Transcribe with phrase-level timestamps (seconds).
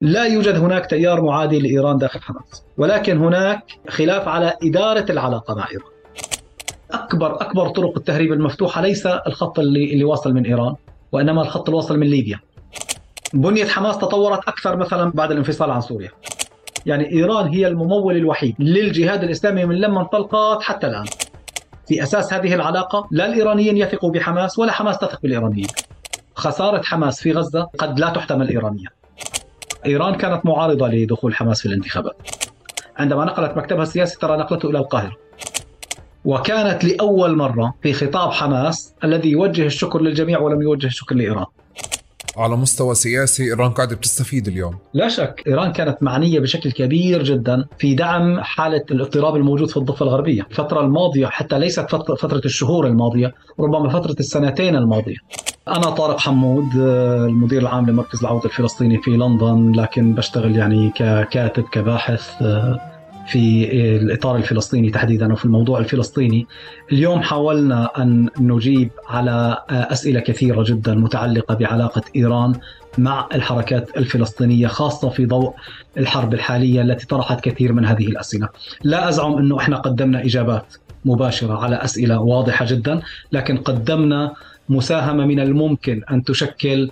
[0.00, 5.68] لا يوجد هناك تيار معادي لإيران داخل حماس، ولكن هناك خلاف على إدارة العلاقة مع
[5.70, 5.90] إيران.
[6.90, 10.74] أكبر أكبر طرق التهريب المفتوحة ليس الخط اللي اللي واصل من إيران،
[11.12, 12.40] وإنما الخط الواصل من ليبيا.
[13.34, 16.10] بنية حماس تطورت أكثر مثلا بعد الانفصال عن سوريا.
[16.86, 21.06] يعني إيران هي الممول الوحيد للجهاد الإسلامي من لما انطلقت حتى الآن.
[21.88, 25.68] في أساس هذه العلاقة لا الإيرانيين يثقوا بحماس ولا حماس تثق بالإيرانيين.
[26.34, 28.88] خسارة حماس في غزة قد لا تحتمل ايرانيا.
[29.86, 32.16] إيران كانت معارضة لدخول حماس في الانتخابات.
[32.96, 35.16] عندما نقلت مكتبها السياسي ترى نقلته إلى القاهرة.
[36.24, 41.46] وكانت لأول مرة في خطاب حماس الذي يوجه الشكر للجميع ولم يوجه الشكر لإيران.
[42.36, 44.74] على مستوى سياسي إيران قاعدة بتستفيد اليوم.
[44.94, 50.04] لا شك إيران كانت معنية بشكل كبير جدا في دعم حالة الاضطراب الموجود في الضفة
[50.04, 50.42] الغربية.
[50.50, 51.86] الفترة الماضية حتى ليست
[52.20, 55.16] فتره الشهور الماضية ربما فترة السنتين الماضية.
[55.68, 62.30] أنا طارق حمود المدير العام لمركز العودة الفلسطيني في لندن لكن بشتغل يعني ككاتب كباحث
[63.28, 66.46] في الإطار الفلسطيني تحديدا وفي الموضوع الفلسطيني.
[66.92, 72.54] اليوم حاولنا أن نجيب على أسئلة كثيرة جدا متعلقة بعلاقة إيران
[72.98, 75.54] مع الحركات الفلسطينية خاصة في ضوء
[75.98, 78.48] الحرب الحالية التي طرحت كثير من هذه الأسئلة.
[78.84, 80.74] لا أزعم أنه إحنا قدمنا إجابات
[81.04, 83.00] مباشرة على أسئلة واضحة جدا
[83.32, 84.34] لكن قدمنا
[84.68, 86.90] مساهمة من الممكن أن تشكل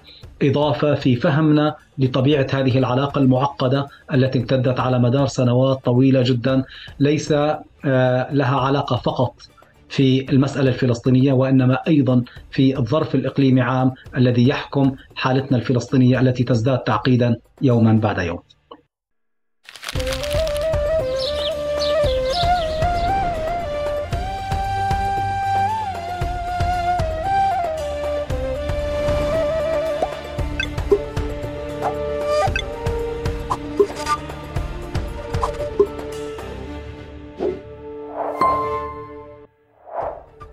[0.50, 6.64] إضافة في فهمنا لطبيعة هذه العلاقة المعقدة التي امتدت على مدار سنوات طويلة جدا
[7.00, 9.34] ليس آه، لها علاقة فقط
[9.89, 16.78] في المسألة الفلسطينية وإنما أيضا في الظرف الإقليمي عام الذي يحكم حالتنا الفلسطينية التي تزداد
[16.78, 18.39] تعقيدا يوما بعد يوم.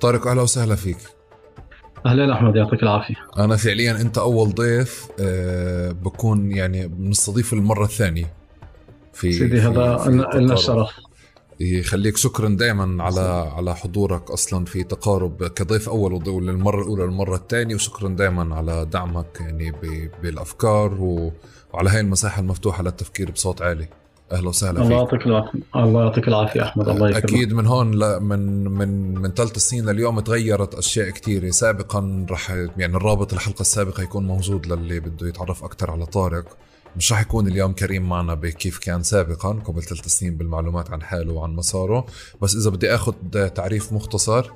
[0.01, 0.97] طارق أهلا وسهلا فيك.
[2.05, 3.15] أهلا أحمد يعطيك العافية.
[3.37, 8.33] أنا فعليا أنت أول ضيف أه بكون يعني بنستضيف المرة الثانية
[9.13, 10.89] في سيدي هذا لنا الشرف.
[11.59, 17.75] يخليك شكرا دائما على على حضورك أصلا في تقارب كضيف أول للمرة الأولى للمرة الثانية
[17.75, 19.73] وشكرا دائما على دعمك يعني
[20.23, 20.97] بالأفكار
[21.73, 23.87] وعلى هاي المساحة المفتوحة للتفكير بصوت عالي.
[24.31, 25.59] أهلا وسهلا الله يعطيك العافية.
[25.75, 26.89] الله يعطيك العافية أحمد.
[26.89, 28.19] الله يكرمك أكيد من هون ل...
[28.19, 34.03] من من من ثالث سنين لليوم تغيرت أشياء كثيره سابقا رح يعني الرابط الحلقة السابقة
[34.03, 36.57] يكون موجود للي بده يتعرف أكثر على طارق.
[36.97, 41.33] مش رح يكون اليوم كريم معنا بكيف كان سابقا قبل ثلاث سنين بالمعلومات عن حاله
[41.33, 42.05] وعن مساره.
[42.41, 43.13] بس إذا بدي آخذ
[43.55, 44.51] تعريف مختصر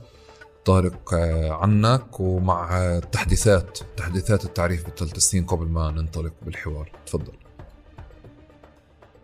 [0.66, 6.92] طارق آه، عنك ومع تحديثات تحديثات التعريف بالثلاث سنين قبل ما ننطلق بالحوار.
[7.06, 7.34] تفضل.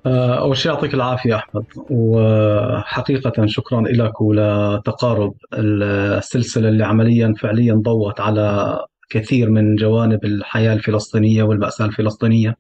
[0.05, 1.63] أول شيء يعطيك العافية أحمد.
[1.89, 8.77] وحقيقة شكرا لك ولتقارب السلسلة اللي عمليا فعليا ضوت على
[9.09, 12.55] كثير من جوانب الحياة الفلسطينية والمأساة الفلسطينية.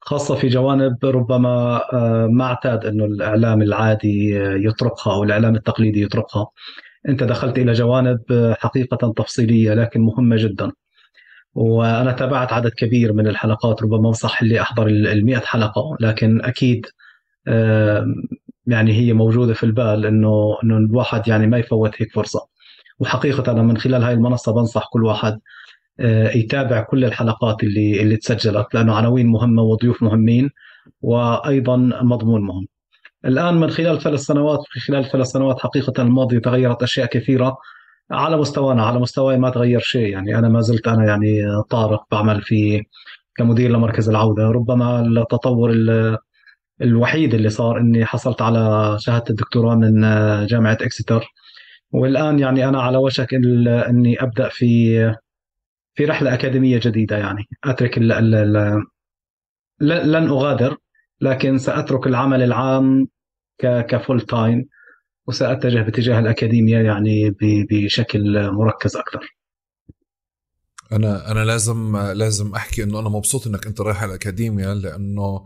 [0.00, 4.34] خاصة في جوانب ربما آه، ما اعتاد أنه الإعلام العادي
[4.66, 6.46] يطرقها أو الإعلام التقليدي يطرقها
[7.08, 8.18] أنت دخلت إلى جوانب
[8.58, 10.72] حقيقة تفصيلية لكن مهمة جدا.
[11.54, 16.86] وأنا تابعت عدد كبير من الحلقات ربما صح اللي أحضر ال حلقة لكن أكيد
[18.66, 22.46] يعني هي موجودة في البال إنه إنه الواحد يعني ما يفوت هيك فرصة
[22.98, 25.40] وحقيقة أنا من خلال هاي المنصة بنصح كل واحد
[26.00, 30.50] آه، يتابع كل الحلقات اللي اللي تسجلت لأنه عناوين مهمة وضيوف مهمين
[31.02, 32.66] وأيضا مضمون مهم.
[33.24, 37.56] الآن من خلال ثلاث سنوات في خلال ثلاث سنوات حقيقة الماضيه تغيرت أشياء كثيرة
[38.10, 40.08] على مستوانا على مستواي ما تغير شيء.
[40.08, 42.82] يعني أنا ما زلت أنا يعني طارق بعمل في
[43.36, 44.42] كمدير لمركز العودة.
[44.50, 45.72] ربما التطور
[46.82, 50.00] الوحيد اللي صار إني حصلت على شهادة الدكتوراه من
[50.46, 51.24] جامعة اكستر
[51.92, 54.96] والآن يعني أنا على وشك إني أبدأ في
[55.94, 57.44] في رحلة أكاديمية جديدة يعني.
[57.64, 58.82] أترك ال ال
[59.80, 60.76] لن أغادر
[61.20, 63.08] لكن سأترك العمل العام
[63.60, 64.68] ك full time
[65.26, 67.36] وسأتجه باتجاه الاكاديميا يعني
[67.70, 69.36] بشكل مركز أكثر.
[70.92, 75.44] أنا أنا لازم لازم أحكي إنه أنا مبسوط إنك أنت رايح على الاكاديميا لأنه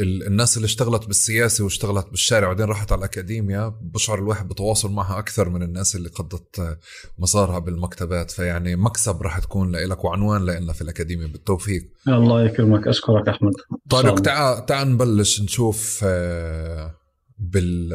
[0.00, 5.48] الناس اللي اشتغلت بالسياسة واشتغلت بالشارع وبعدين راحت على الاكاديميا بشعر الواحد بتواصل معها أكثر
[5.48, 6.78] من الناس اللي قضت
[7.18, 8.30] مسارها بالمكتبات.
[8.30, 11.82] فيعني مكسب راح تكون لك وعنوان لنا في الاكاديميا بالتوفيق.
[12.08, 12.88] الله يكرمك.
[12.88, 13.52] أشكرك أحمد.
[13.90, 16.94] طارق تعال تعال نبلش نشوف آه،
[17.38, 17.90] بال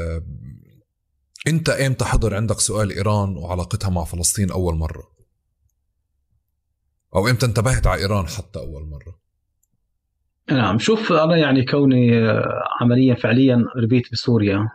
[1.48, 5.04] انت إمتى حضر عندك سؤال إيران وعلاقتها مع فلسطين أول مرة؟
[7.16, 9.18] أو إمتى انتبهت على إيران حتى أول مرة؟
[10.52, 12.12] نعم شوف أنا يعني كوني
[12.82, 14.70] عمليا فعليا ربيت بسوريا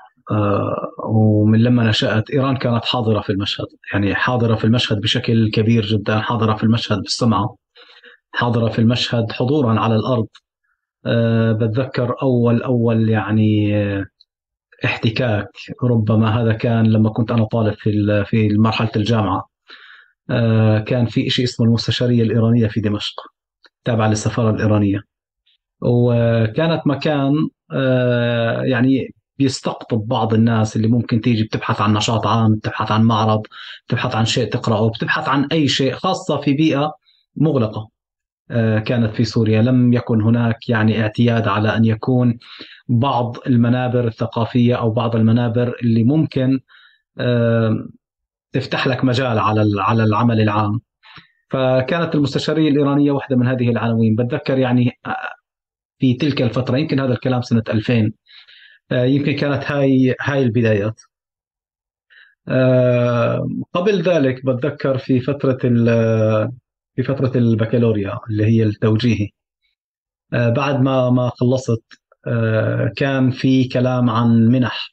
[1.09, 6.21] ومن لما نشأت إيران كانت حاضرة في المشهد يعني حاضرة في المشهد بشكل كبير جدا
[6.21, 7.57] حاضرة في المشهد بالسمعة
[8.33, 10.27] حاضرة في المشهد حضورا على الأرض.
[11.61, 13.75] بتذكر أول أول يعني
[14.85, 15.49] احتكاك.
[15.85, 19.49] ربما هذا كان لما كنت أنا طالب في في مرحلة الجامعة.
[20.31, 23.15] آه، كان في شيء اسمه المستشارية الإيرانية في دمشق
[23.85, 25.01] تابعة للسفارة الإيرانية.
[25.83, 27.33] وكانت مكان
[27.73, 33.43] آه، يعني بيستقطب بعض الناس اللي ممكن تيجي بتبحث عن نشاط عام بتبحث عن معرض
[33.87, 36.93] بتبحث عن شيء تقرأه بتبحث عن أي شيء خاصة في بيئة
[37.37, 37.92] مغلقة.
[38.87, 39.63] كانت في سوريا.
[39.63, 42.39] لم يكن هناك يعني اعتياد على أن يكون
[42.89, 46.61] بعض المنابر الثقافية أو بعض المنابر اللي ممكن
[48.53, 50.81] تفتح لك مجال على على العمل العام.
[51.51, 54.17] فكانت المستشارية الإيرانية واحدة من هذه العناوين.
[54.17, 55.17] بتذكر يعني آه،
[55.99, 58.13] في تلك الفترة يمكن هذا الكلام سنة 2000
[58.93, 61.01] آه، يمكن كانت هاي هاي البدايات.
[63.75, 65.59] قبل ذلك بتذكر في فترة
[66.97, 69.29] في فترة البكالوريا اللي هي التوجيهي.
[70.33, 71.83] آه، بعد ما ما خلصت
[72.27, 74.93] آه، كان في كلام عن منح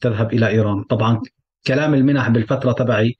[0.00, 0.84] تذهب إلى إيران.
[0.84, 1.20] طبعا
[1.66, 3.16] كلام المنح بالفترة تبعي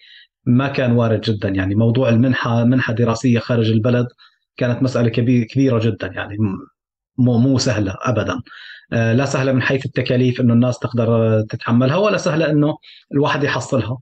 [0.46, 1.48] ما كان وارد جدا.
[1.48, 4.06] يعني موضوع المنحة منحة دراسية خارج البلد
[4.56, 6.06] كانت مسألة كبيرة جدا.
[6.06, 6.36] يعني
[7.18, 8.42] مو مو سهلة ابدا.
[8.92, 12.76] آه، لا سهلة من حيث التكاليف إنه الناس تقدر تتحملها ولا سهلة إنه
[13.12, 13.98] الواحد يحصلها.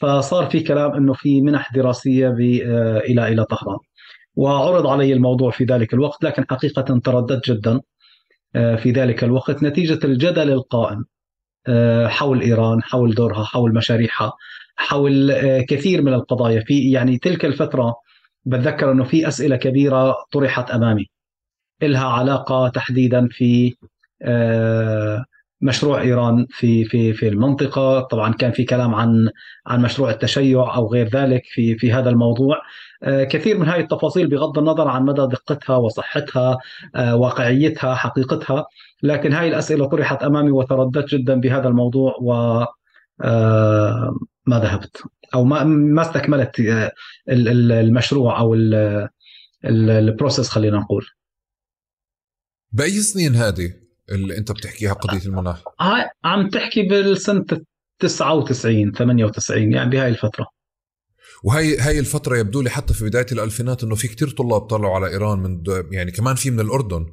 [0.00, 3.78] فصار في كلام إنه في منح دراسية آه، إلى إلى طهران.
[4.36, 7.80] وعرض علي الموضوع في ذلك الوقت لكن حقيقة ترددت جدا
[8.56, 9.62] آه، في ذلك الوقت.
[9.62, 11.04] نتيجة الجدل القائم
[11.68, 14.32] آه، حول إيران حول دورها حول مشاريعها
[14.76, 15.32] حول
[15.68, 16.60] كثير من القضايا.
[16.66, 17.94] في يعني تلك الفترة
[18.44, 21.06] بتذكر أنه في أسئلة كبيرة طرحت أمامي
[21.82, 23.74] إلها علاقة تحديدا في
[25.64, 28.00] مشروع إيران في في في المنطقة.
[28.00, 29.28] طبعا كان في كلام عن
[29.66, 32.56] عن مشروع التشيع أو غير ذلك في في هذا الموضوع.
[33.04, 36.58] آه، كثير من هذه التفاصيل بغض النظر عن مدى دقتها وصحتها
[36.94, 38.66] آه، واقعيتها حقيقتها
[39.02, 42.32] لكن هاي الأسئلة طرحت أمامي وترددت جدا بهذا الموضوع و
[43.22, 44.16] آه،
[44.46, 45.02] ما ذهبت
[45.34, 46.62] أو ما ما استكملت
[47.28, 48.56] المشروع أو
[49.64, 51.06] process خلينا نقول.
[52.72, 55.62] بأي سنين هذه؟ اللي انت بتحكيها قضية المناخ.
[55.80, 57.44] هاي عم تحكي بالسنة
[57.98, 60.46] 99 98 يعني بهاي الفترة.
[61.44, 65.08] وهي هاي الفترة يبدو لي حتى في بداية الألفينات إنه في كتير طلاب طلعوا على
[65.08, 65.62] إيران من
[65.92, 67.06] يعني كمان في من الأردن.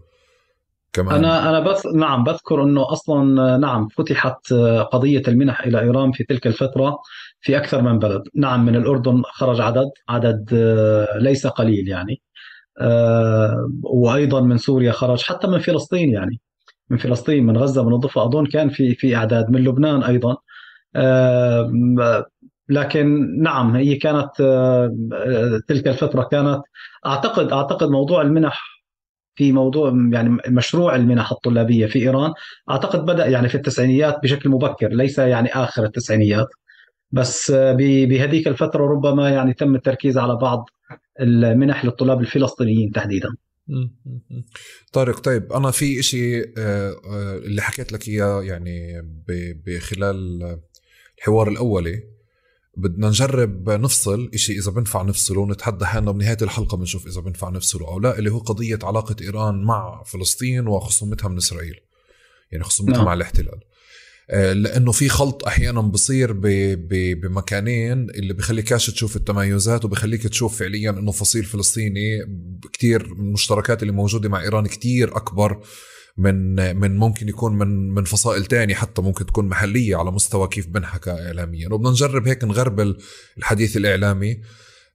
[0.93, 1.15] كمان.
[1.15, 4.53] أنا أنا بس نعم بذكر إنه أصلا نعم فتحت
[4.91, 6.97] قضية المنح إلى إيران في تلك الفترة
[7.41, 10.53] في أكثر من بلد، نعم من الأردن خرج عدد عدد
[11.15, 12.21] ليس قليل يعني.
[12.81, 16.39] آه، وأيضا من سوريا خرج حتى من فلسطين يعني.
[16.91, 18.23] من فلسطين من غزة من الضفة.
[18.25, 19.49] أظن كان في في أعداد.
[19.51, 20.37] من لبنان أيضا.
[20.95, 21.71] آه،
[22.69, 26.61] لكن نعم هي كانت آه، تلك الفترة كانت
[27.05, 28.81] أعتقد أعتقد موضوع المنح
[29.35, 32.33] في موضوع يعني مشروع المنح الطلابية في إيران
[32.69, 36.47] أعتقد بدأ يعني في التسعينيات بشكل مبكر ليس يعني آخر التسعينيات.
[37.11, 37.73] بس آه،
[38.05, 40.69] بهذيك الفترة ربما يعني تم التركيز على بعض
[41.19, 43.29] المنح للطلاب الفلسطينيين تحديدا.
[44.93, 49.01] طارق طيب أنا في إشي آه، آه، اللي حكيت لك إياه يعني
[49.65, 50.59] بخلال
[51.17, 52.03] الحوار الأولي
[52.77, 57.87] بدنا نجرب نفصل إشي إذا بنفع نفصله ونتحدى حالنا بنهاية الحلقة بنشوف إذا بنفع نفصله
[57.87, 61.79] أو لا اللي هو قضية علاقة إيران مع فلسطين وخصومتها من إسرائيل
[62.51, 63.05] يعني خصومتها نعم.
[63.05, 63.59] مع الاحتلال
[64.31, 66.33] لأنه في خلط أحيانا بصير
[67.13, 72.19] بمكانين اللي بخليكاش تشوف التميزات وبخليك تشوف فعليا إنه فصيل فلسطيني.
[72.73, 75.63] كتير المشتركات اللي موجودة مع إيران كتير أكبر
[76.17, 80.67] من من ممكن يكون من من فصائل تانية حتى ممكن تكون محلية على مستوى كيف
[80.67, 81.73] بنحكى اعلاميا.
[81.73, 82.97] وبدنا نجرب هيك نغربل
[83.37, 84.41] الحديث الإعلامي.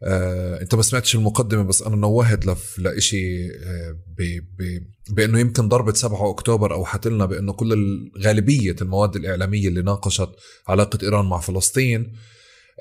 [0.03, 3.97] آه، انت ما سمعتش المقدمة بس أنا نوهت لف لإشي آه،.
[5.11, 10.31] بأنه يمكن ضربة 7 أكتوبر اوحت لنا بأنه كل غالبيه المواد الإعلامية اللي ناقشت
[10.69, 12.13] علاقة إيران مع فلسطين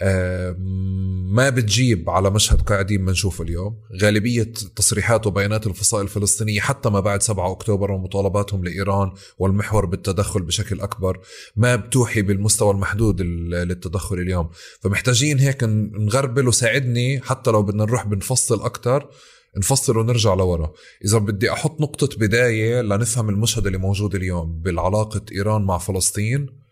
[0.02, 3.82] ما بتجيب على مشهد قاعدين بنشوفه اليوم.
[4.02, 4.44] غالبية
[4.76, 11.20] تصريحات وبيانات الفصائل الفلسطينية حتى ما بعد 7 أكتوبر ومطالباتهم لإيران والمحور بالتدخل بشكل أكبر
[11.56, 14.50] ما بتوحي بالمستوى المحدود للتدخل اليوم.
[14.82, 19.10] فمحتاجين هيك نغربل وساعدني حتى لو بدنا نروح بنفصل أكتر
[19.58, 20.74] نفصل ونرجع لورا.
[21.06, 26.65] إذا بدي أحط نقطة بداية لنفهم المشهد اللي موجود اليوم بالعلاقة إيران مع فلسطين.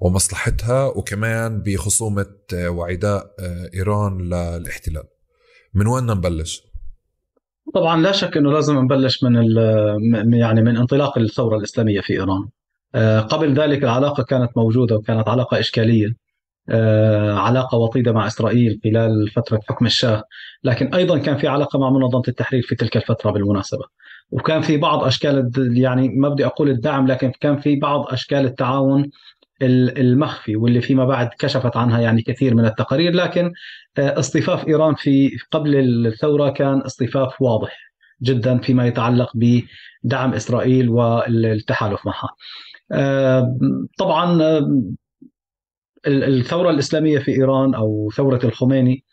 [0.00, 5.04] ومصلحتها وكمان بخصومة آه، وعداء آه، إيران للاحتلال.
[5.74, 6.62] من وين نبلش؟
[7.74, 12.48] طبعا لا شك إنه لازم نبلش من يعني من انطلاق الثورة الإسلامية في إيران.
[12.94, 16.28] آه، قبل ذلك العلاقة كانت موجودة وكانت علاقة إشكالية
[17.30, 20.22] علاقة وطيدة مع إسرائيل خلال فترة حكم الشاه.
[20.64, 23.84] لكن أيضا كان في علاقة مع منظمة التحرير في تلك الفترة بالمناسبة.
[24.30, 29.10] وكان في بعض أشكال يعني ما بدي أقول الدعم لكن كان في بعض أشكال التعاون
[29.62, 33.52] المخفي واللي فيما بعد كشفت عنها يعني كثير من التقارير لكن
[33.98, 37.76] آه، اصطفاف إيران في قبل الثورة كان اصطفاف واضح
[38.22, 42.28] جدا فيما يتعلق بدعم إسرائيل والتحالف معها.
[42.92, 43.58] آه،
[43.98, 44.92] طبعا آه،
[46.06, 49.04] الثورة الإسلامية في إيران أو ثورة الخميني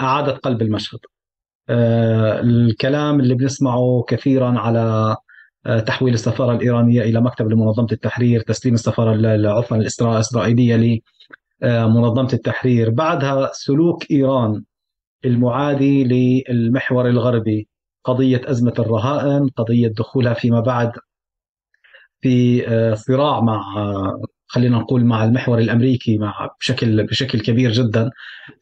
[0.00, 0.98] أعادت قلب المشهد.
[1.70, 5.16] الكلام اللي بنسمعه كثيرا على
[5.86, 11.00] تحويل السفارة الإيرانية إلى مكتب لمنظمة التحرير، تسليم السفارة عفوا الإسرائيلية
[11.62, 14.62] لمنظمه التحرير، بعدها سلوك إيران
[15.24, 16.04] المعادي
[16.48, 17.68] للمحور الغربي
[18.04, 20.92] قضية أزمة الرهائن، قضية دخولها فيما بعد
[22.20, 22.64] في
[22.96, 23.62] صراع مع
[24.46, 28.10] خلينا نقول مع المحور الأمريكي مع بشكل بشكل كبير جدا.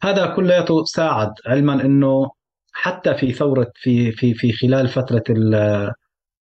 [0.01, 2.31] هذا كلياته ساعد علما إنه
[2.73, 5.23] حتى في ثورة في في في خلال فترة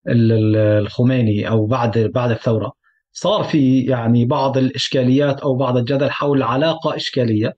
[0.09, 2.73] الخميني أو بعد بعد الثورة.
[3.13, 7.57] صار في يعني بعض الإشكاليات أو بعض الجدل حول علاقة إشكالية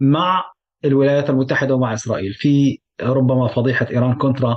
[0.00, 0.44] مع
[0.84, 2.34] الولايات المتحدة ومع إسرائيل.
[2.34, 4.56] في ربما فضيحة إيران كونترا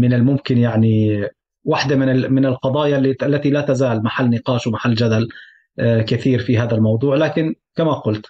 [0.00, 1.24] من الممكن يعني
[1.64, 5.28] واحدة من من القضايا التي لا تزال محل نقاش ومحل جدل
[5.78, 7.16] آه، كثير في هذا الموضوع.
[7.16, 8.26] لكن كما قلت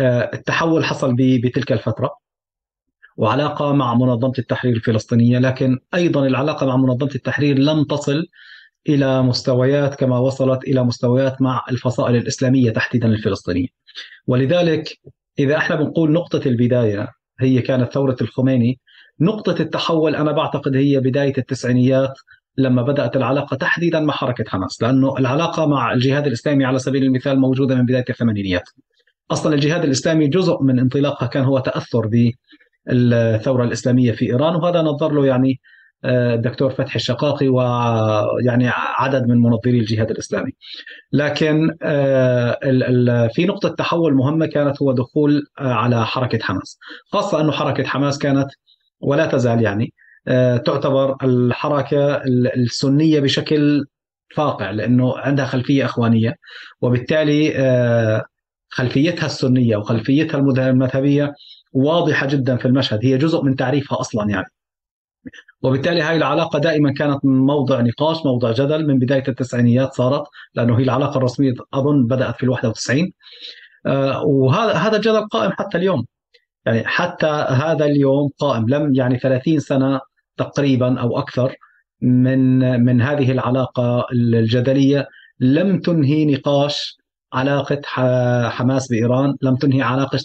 [0.00, 2.21] آه، التحول حصل بتلك الفترة.
[3.16, 8.26] وعلاقة مع منظمة التحرير الفلسطينية لكن أيضا العلاقة مع منظمة التحرير لم تصل
[8.88, 13.68] إلى مستويات كما وصلت إلى مستويات مع الفصائل الإسلامية تحديدا الفلسطينية.
[14.26, 14.98] ولذلك
[15.38, 17.08] إذا إحنا بنقول نقطة البداية
[17.40, 18.80] هي كانت ثورة الخميني
[19.20, 22.12] نقطة التحول أنا بعتقد هي بداية التسعينيات
[22.58, 27.40] لما بدأت العلاقة تحديدا مع حركة حماس لأنه العلاقة مع الجهاد الإسلامي على سبيل المثال
[27.40, 28.68] موجودة من بداية الثمانينيات.
[29.30, 32.06] أصلا الجهاد الإسلامي جزء من انطلاقها كان هو تأثر
[32.88, 35.60] الثورة الإسلامية في إيران وهذا نظر له يعني
[36.04, 40.52] آه، الدكتور فتحي الشقاقي ويعني عدد من منظري الجهاد الإسلامي.
[41.12, 46.78] لكن آه، في نقطة تحول مهمة كانت هو دخول آه، على حركة حماس،
[47.12, 48.48] خاصة أنه حركة حماس كانت
[49.00, 49.92] ولا تزال يعني
[50.64, 52.16] تعتبر الحركة
[52.56, 53.84] السنية بشكل
[54.34, 56.34] فاقع لأنه عندها خلفية إخوانية
[56.80, 57.52] وبالتالي
[58.68, 61.34] خلفيتها السنية وخلفيتها المذهبية
[61.72, 64.46] واضحة جدا في المشهد هي جزء من تعريفها أصلا يعني.
[65.62, 70.22] وبالتالي هاي العلاقة دائما كانت موضع نقاش موضع جدل من بداية التسعينيات صارت
[70.54, 73.12] لأنه هي العلاقة الرسمية أظن بدأت في ال 91
[73.86, 76.06] آه، وهذا هذا الجدل قائم حتى اليوم.
[76.66, 80.00] يعني حتى هذا اليوم قائم لم يعني 30 سنة
[80.36, 81.56] تقريبا أو أكثر
[82.00, 85.06] من من هذه العلاقة الجدلية.
[85.40, 86.96] لم تنهي نقاش
[87.32, 87.80] علاقة
[88.48, 90.18] حماس بإيران لم تنهي علاقة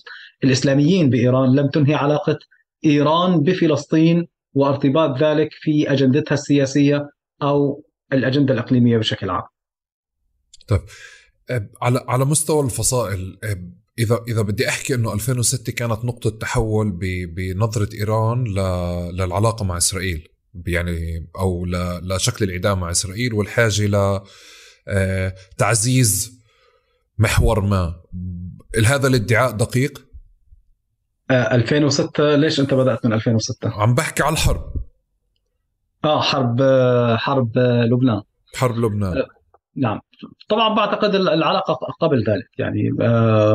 [0.43, 2.39] الإسلاميين بإيران لم تنهي علاقة
[2.85, 7.09] إيران بفلسطين وارتباط ذلك في أجندتها السياسية
[7.41, 9.43] أو الأجندة الإقليمية بشكل عام.
[10.67, 10.81] طيب.
[11.81, 13.39] على على مستوى الفصائل
[13.99, 16.91] إذا إذا بدي أحكي إنه 2006 كانت نقطة تحول
[17.35, 18.43] بنظرة إيران
[19.13, 20.27] للعلاقة مع إسرائيل
[20.67, 21.65] يعني أو
[22.03, 24.21] لشكل العداء مع إسرائيل والحاجة ل
[25.57, 26.41] تعزيز
[27.17, 27.95] محور ما.
[28.85, 30.06] هذا الادعاء دقيق؟
[31.31, 34.63] 2006 آه، ليش أنت بدأت من 2006 عم بحكي على الحرب.
[36.05, 38.21] آه حرب آه، حرب آه، لبنان.
[38.55, 39.23] حرب لبنان.
[39.75, 39.99] نعم.
[40.49, 42.89] طبعا بعتقد العلاقة قبل ذلك يعني.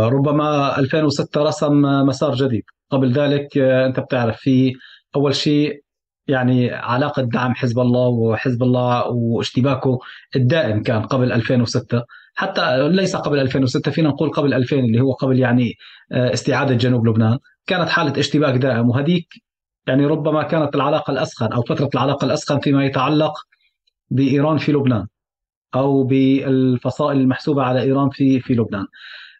[0.08, 2.62] ربما 2006 رسم مسار جديد.
[2.90, 4.72] قبل ذلك أنت بتعرف في
[5.16, 5.82] أول شيء
[6.26, 9.98] يعني علاقة دعم حزب الله وحزب الله واشتباكه
[10.36, 12.02] الدائم كان قبل 2006
[12.34, 15.74] حتى ليس قبل 2006 فينا نقول قبل 2000 اللي هو قبل يعني
[16.12, 17.38] استعادة جنوب لبنان.
[17.66, 19.42] كانت حالة اشتباك دائم وهذيك
[19.86, 23.32] يعني ربما كانت العلاقة الأسخن أو فترة العلاقة الأسخن فيما يتعلق
[24.10, 25.06] بإيران في لبنان
[25.74, 28.86] أو بالفصائل المحسوبة على إيران في في لبنان.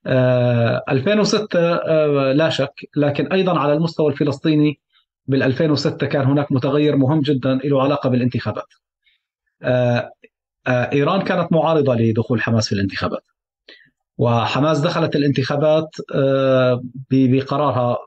[0.07, 4.81] 2006 آه، آه، لا شك لكن أيضا على المستوى الفلسطيني
[5.27, 8.67] بال 2006 كان هناك متغير مهم جدا له علاقة بالانتخابات.
[9.63, 10.11] آه،
[10.69, 13.25] إيران كانت معارضة لدخول حماس في الانتخابات.
[14.19, 15.97] وحماس دخلت الانتخابات
[17.11, 17.99] بقرارها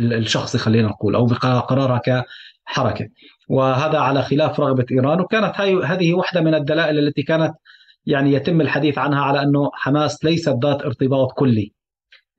[0.00, 2.24] الشخصي خلينا نقول أو بقرارها
[2.66, 3.08] كحركه
[3.48, 7.54] وهذا على خلاف رغبة إيران وكانت هاي هذه واحدة من الدلائل التي كانت
[8.06, 11.72] يعني يتم الحديث عنها على أنه حماس ليست ذات ارتباط كلي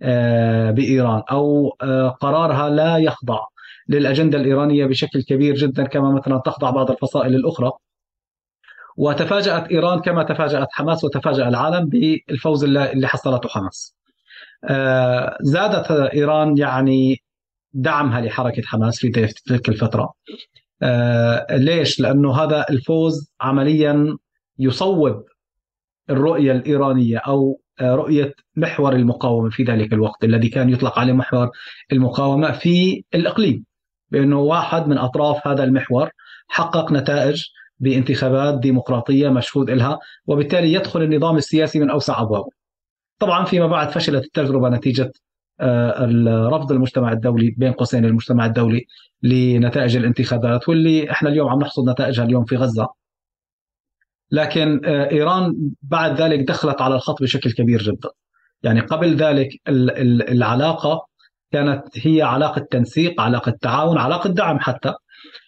[0.01, 3.39] آه، بإيران أو آه، قرارها لا يخضع
[3.89, 7.71] للأجندة الإيرانية بشكل كبير جدا كما مثلا تخضع بعض الفصائل الأخرى
[8.97, 13.95] وتفاجأت إيران كما تفاجأت حماس وتفاجأ العالم بالفوز اللي حصلته حماس.
[14.63, 17.21] آه، زادت إيران يعني
[17.73, 19.09] دعمها لحركة حماس في
[19.45, 20.13] تلك الفترة.
[20.83, 24.17] آه، ليش؟ لأنه هذا الفوز عمليا
[24.59, 25.23] يصوب
[26.09, 31.49] الرؤية الإيرانية أو آه، رؤية محور المقاومة في ذلك الوقت الذي كان يطلق عليه محور
[31.91, 33.65] المقاومة في الإقليم
[34.11, 36.09] بأنه واحد من أطراف هذا المحور
[36.47, 37.43] حقق نتائج
[37.79, 42.49] بانتخابات ديمقراطية مشهود لها وبالتالي يدخل النظام السياسي من أوسع أبوابه.
[43.19, 45.11] طبعا فيما بعد فشلت التجربة نتيجة
[46.27, 48.85] رفض المجتمع الدولي بين قوسين المجتمع الدولي
[49.23, 52.87] لنتائج الانتخابات واللي إحنا اليوم عم نحصد نتائجها اليوم في غزة.
[54.31, 58.09] لكن آه، إيران بعد ذلك دخلت على الخط بشكل كبير جدا.
[58.63, 61.07] يعني قبل ذلك العلاقة
[61.51, 64.93] كانت هي علاقة تنسيق، علاقة تعاون، علاقة دعم حتى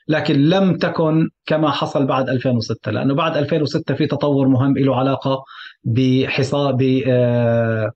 [0.08, 5.44] لكن لم تكن كما حصل بعد 2006 لأنه بعد 2006 في تطور مهم له علاقة
[5.84, 6.78] بحصار
[7.08, 7.92] آه،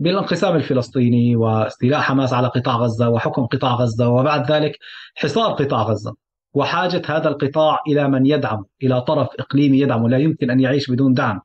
[0.00, 4.78] بالانقسام الفلسطيني واستيلاء حماس على قطاع غزة وحكم قطاع غزة وبعد ذلك
[5.14, 6.14] حصار قطاع غزة.
[6.54, 11.12] وحاجة هذا القطاع إلى من يدعم إلى طرف إقليمي يدعمه لا يمكن أن يعيش بدون
[11.12, 11.40] دعم.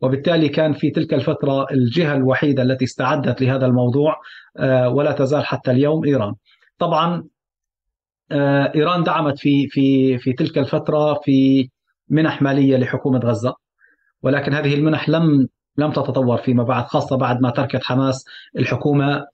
[0.00, 4.16] وبالتالي كان في تلك الفترة الجهة الوحيدة التي استعدت لهذا الموضوع
[4.56, 6.34] آه، ولا تزال حتى اليوم إيران.
[6.78, 7.24] طبعا
[8.30, 11.68] آه، إيران دعمت في في في تلك الفترة في
[12.08, 13.54] منح مالية لحكومة غزة.
[14.22, 18.24] ولكن هذه المنح لم لم تتطور فيما بعد خاصة بعد ما تركت حماس
[18.58, 19.26] الحكومة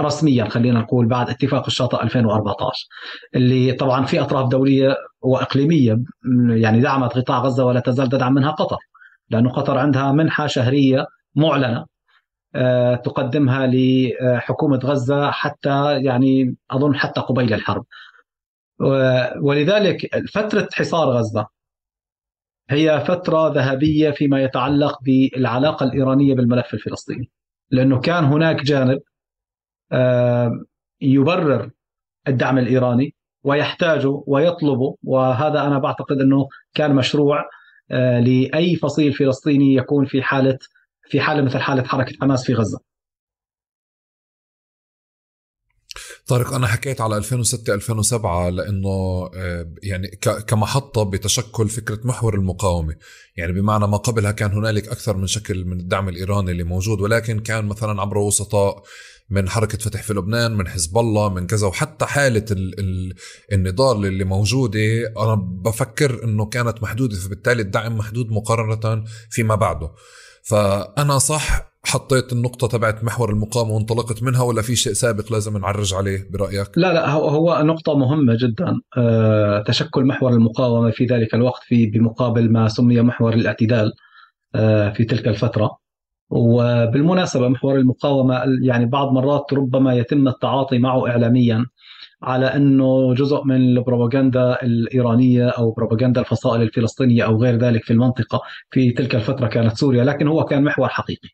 [0.00, 2.88] رسميا خلينا نقول بعد اتفاق الشاطئ 2014
[3.34, 5.98] اللي طبعا في أطراف دولية وإقليمية
[6.50, 8.76] يعني دعمت قطاع غزة ولا تزال تدعم منها قطر
[9.30, 11.86] لأنه قطر عندها منحة شهرية معلنة
[12.54, 17.84] آه، تقدمها لحكومة غزة حتى يعني أظن حتى قبيل الحرب.
[19.42, 21.46] ولذلك فترة حصار غزة
[22.70, 27.30] هي فترة ذهبية فيما يتعلق بالعلاقة الإيرانية بالملف الفلسطيني
[27.70, 29.00] لأنه كان هناك جانب
[31.00, 31.70] يبرر
[32.28, 37.44] الدعم الإيراني ويحتاجه ويطلبه وهذا أنا بعتقد أنه كان مشروع
[37.90, 40.58] آه، لأي فصيل فلسطيني يكون في حالة
[41.10, 42.80] في حالة مثل حالة حركة حماس في غزة.
[46.28, 48.88] طارق أنا حكيت على 2006 2007 لأنه
[49.34, 50.08] آه، يعني
[50.46, 52.96] كمحطة بتشكل فكرة محور المقاومة.
[53.36, 57.38] يعني بمعنى ما قبلها كان هنالك أكثر من شكل من الدعم الإيراني اللي موجود ولكن
[57.40, 58.82] كان مثلا عبر وسطاء
[59.30, 63.14] من حركة فتح في لبنان من حزب الله من كذا وحتى حالة ال ال
[63.52, 65.12] النضال اللي موجودة.
[65.18, 69.90] أنا بفكر أنه كانت محدودة فبالتالي الدعم محدود مقارنة فيما بعده.
[70.42, 75.94] فأنا صح حطيت النقطة تبعت محور المقاومة وانطلقت منها ولا في شيء سابق لازم نعرج
[75.94, 81.62] عليه برأيك؟ لا لا هو نقطة مهمة جدا أه تشكل محور المقاومة في ذلك الوقت
[81.62, 83.92] في بمقابل ما سمي محور الاعتدال
[84.54, 85.78] أه في تلك الفترة
[86.30, 91.66] وبالمناسبة محور المقاومة يعني بعض مرات ربما يتم التعاطي معه إعلاميا
[92.22, 98.40] على أنه جزء من البروباغندا الإيرانية أو بروباغندا الفصائل الفلسطينية أو غير ذلك في المنطقة
[98.70, 101.28] في تلك الفترة كانت سوريا لكن هو كان محور حقيقي.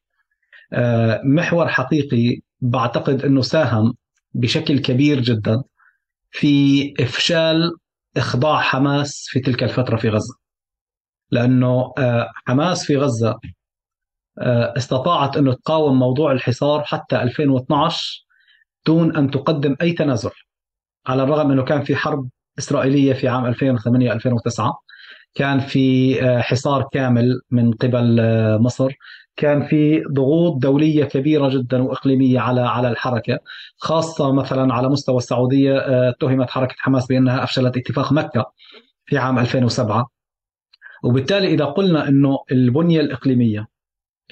[0.74, 3.94] آه، محور حقيقي بعتقد أنه ساهم
[4.34, 5.62] بشكل كبير جدا
[6.30, 7.70] في إفشال
[8.16, 10.34] إخضاع حماس في تلك الفترة في غزة.
[11.30, 13.38] لأنه آه، حماس في غزة
[14.38, 18.24] آه، استطاعت انه تقاوم موضوع الحصار حتى 2012
[18.86, 20.30] دون أن تقدم أي تنازل.
[21.06, 24.80] على الرغم أنه كان في حرب إسرائيلية في عام 2008 2009
[25.34, 28.20] كان في حصار كامل من قبل
[28.60, 28.92] مصر
[29.36, 33.38] كان في ضغوط دولية كبيرة جدا وإقليمية على على الحركة
[33.78, 38.52] خاصة مثلا على مستوى السعودية آه، اتهمت حركة حماس بأنها أفشلت اتفاق مكة
[39.06, 40.10] في عام 2007
[41.04, 43.66] وبالتالي إذا قلنا إنه البنية الإقليمية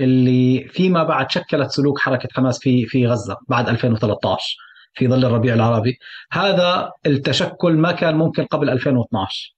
[0.01, 4.57] اللي فيما بعد شكلت سلوك حركة حماس في في غزة بعد 2013
[4.95, 5.99] في ظل الربيع العربي
[6.33, 9.55] هذا التشكل ما كان ممكن قبل 2012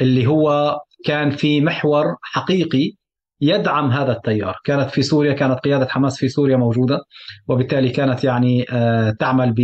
[0.00, 2.92] اللي هو كان في محور حقيقي
[3.40, 4.56] يدعم هذا التيار.
[4.64, 7.00] كانت في سوريا كانت قيادة حماس في سوريا موجودة
[7.48, 9.54] وبالتالي كانت يعني آه، تعمل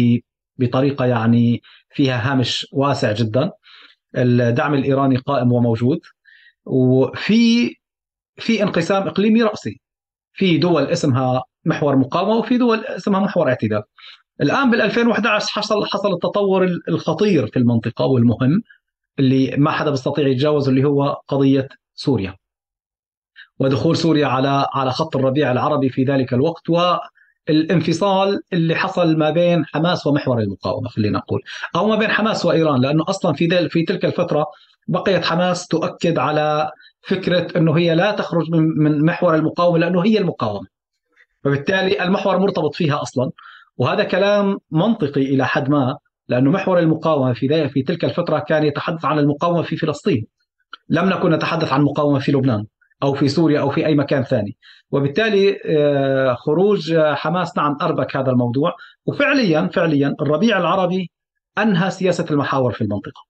[0.58, 3.50] بطريقة يعني فيها هامش واسع جدا.
[4.16, 5.98] الدعم الإيراني قائم وموجود.
[6.64, 7.74] وفي
[8.36, 9.80] في انقسام إقليمي رأسي.
[10.32, 13.82] في دول اسمها محور مقاومة وفي دول اسمها محور اعتدال.
[14.40, 18.62] الآن بال 2011 حصل حصل التطور الخطير في المنطقة والمهم
[19.18, 22.41] اللي ما حدا بيستطيع يتجاوزه اللي هو قضية سوريا.
[23.62, 26.96] ودخول سوريا على على خط الربيع العربي في ذلك الوقت و
[27.48, 31.40] الانفصال اللي حصل ما بين حماس ومحور المقاومة خلينا نقول
[31.76, 34.46] أو ما بين حماس وإيران لأنه أصلا في في تلك الفترة
[34.88, 36.70] بقيت حماس تؤكد على
[37.08, 40.66] فكرة إنه هي لا تخرج من من محور المقاومة لأنه هي المقاومة.
[41.44, 43.30] فبالتالي المحور مرتبط فيها أصلا
[43.76, 45.96] وهذا كلام منطقي إلى حد ما
[46.28, 50.26] لأنه محور المقاومة في في تلك الفترة كان يتحدث عن المقاومة في فلسطين.
[50.88, 52.64] لم نكن نتحدث عن مقاومة في لبنان.
[53.02, 54.56] أو في سوريا أو في أي مكان ثاني.
[54.90, 58.76] وبالتالي آه، خروج حماس نعم أربك هذا الموضوع.
[59.06, 61.10] وفعليا فعليا الربيع العربي
[61.58, 63.22] أنهى سياسة المحاور في المنطقة.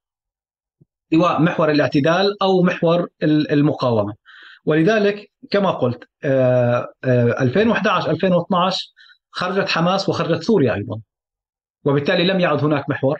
[1.14, 4.14] سواء محور الاعتدال أو محور المقاومة.
[4.64, 8.92] ولذلك كما قلت 2011 آه، 2012 آه،
[9.30, 11.00] خرجت حماس وخرجت سوريا أيضا.
[11.84, 13.18] وبالتالي لم يعد هناك محور.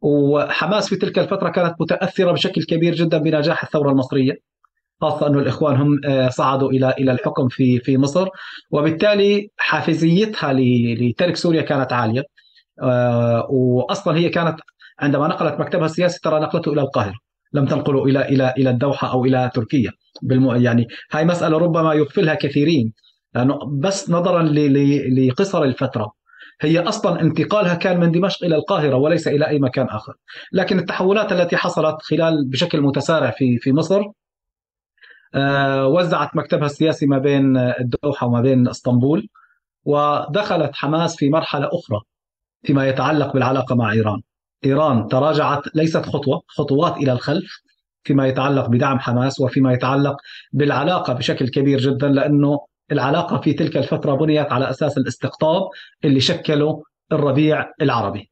[0.00, 4.50] وحماس في تلك الفترة كانت متأثرة بشكل كبير جدا بنجاح الثورة المصرية.
[5.00, 8.28] خاصة أنه الإخوان هم آه، صعدوا إلى إلى الحكم في في مصر.
[8.70, 12.22] وبالتالي حافزيتها لترك سوريا كانت عالية.
[13.50, 14.60] واصلا هي كانت
[15.00, 17.14] عندما نقلت مكتبها السياسي ترى نقلته إلى القاهرة.
[17.52, 19.90] لم تنقله إلى إلى إلى الدوحة أو إلى تركيا.
[20.22, 20.62] بالم...
[20.62, 22.92] يعني هاي مسألة ربما يغفلها كثيرين.
[23.34, 26.12] لأنه بس نظرا لقصر الفترة.
[26.60, 30.12] هي أصلا انتقالها كان من دمشق إلى القاهرة وليس إلى أي مكان آخر.
[30.52, 34.12] لكن التحولات التي حصلت خلال بشكل متسارع في في مصر آه،
[35.86, 39.28] وزعت مكتبها السياسي ما بين الدوحة وما بين إسطنبول
[39.84, 42.00] ودخلت حماس في مرحلة أخرى
[42.62, 44.20] فيما يتعلق بالعلاقة مع إيران
[44.64, 47.62] إيران تراجعت ليست خطوة خطوات إلى الخلف
[48.02, 50.16] فيما يتعلق بدعم حماس وفيما يتعلق
[50.52, 52.58] بالعلاقة بشكل كبير جدا لأنه
[52.92, 55.62] العلاقة في تلك الفترة بنيت على أساس الاستقطاب
[56.04, 58.30] اللي شكله الربيع العربي.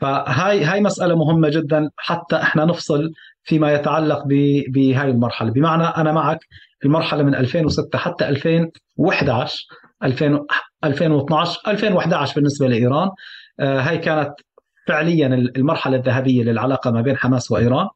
[0.00, 3.10] فهاي هاي مسألة مهمة جدا حتى إحنا نفصل
[3.48, 4.22] فيما يتعلق
[4.68, 6.38] بهاي المرحلة، بمعنى أنا معك
[6.84, 9.64] المرحلة من 2006 حتى 2011
[10.84, 13.08] 2012 2011 بالنسبة لإيران.
[13.60, 14.30] آه، هاي كانت
[14.86, 17.86] فعليا المرحلة الذهبية للعلاقة ما بين حماس وإيران.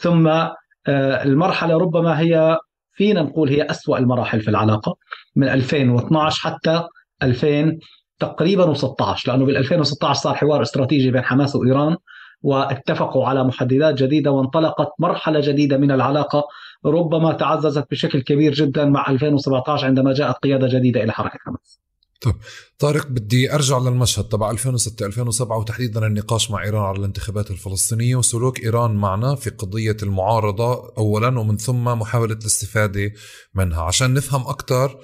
[0.00, 2.58] ثم آه، المرحلة ربما هي
[2.92, 4.96] فينا نقول هي أسوأ المراحل في العلاقة
[5.36, 6.82] من 2012 حتى
[7.22, 7.78] 2000
[8.18, 11.96] تقريبا و16 لأنه بال 2016 صار حوار استراتيجي بين حماس وإيران.
[12.42, 16.44] واتفقوا على محددات جديدة وانطلقت مرحلة جديدة من العلاقة
[16.84, 21.80] ربما تعززت بشكل كبير جدا مع 2017 عندما جاءت قيادة جديدة إلى حركة حماس.
[22.20, 22.34] طيب
[22.78, 28.60] طارق بدي أرجع للمشهد تبع 2006 2007 وتحديدا النقاش مع إيران على الانتخابات الفلسطينية وسلوك
[28.60, 33.12] إيران معنا في قضية المعارضة اولا ومن ثم محاولة الاستفادة
[33.54, 33.82] منها.
[33.82, 34.98] عشان نفهم أكثر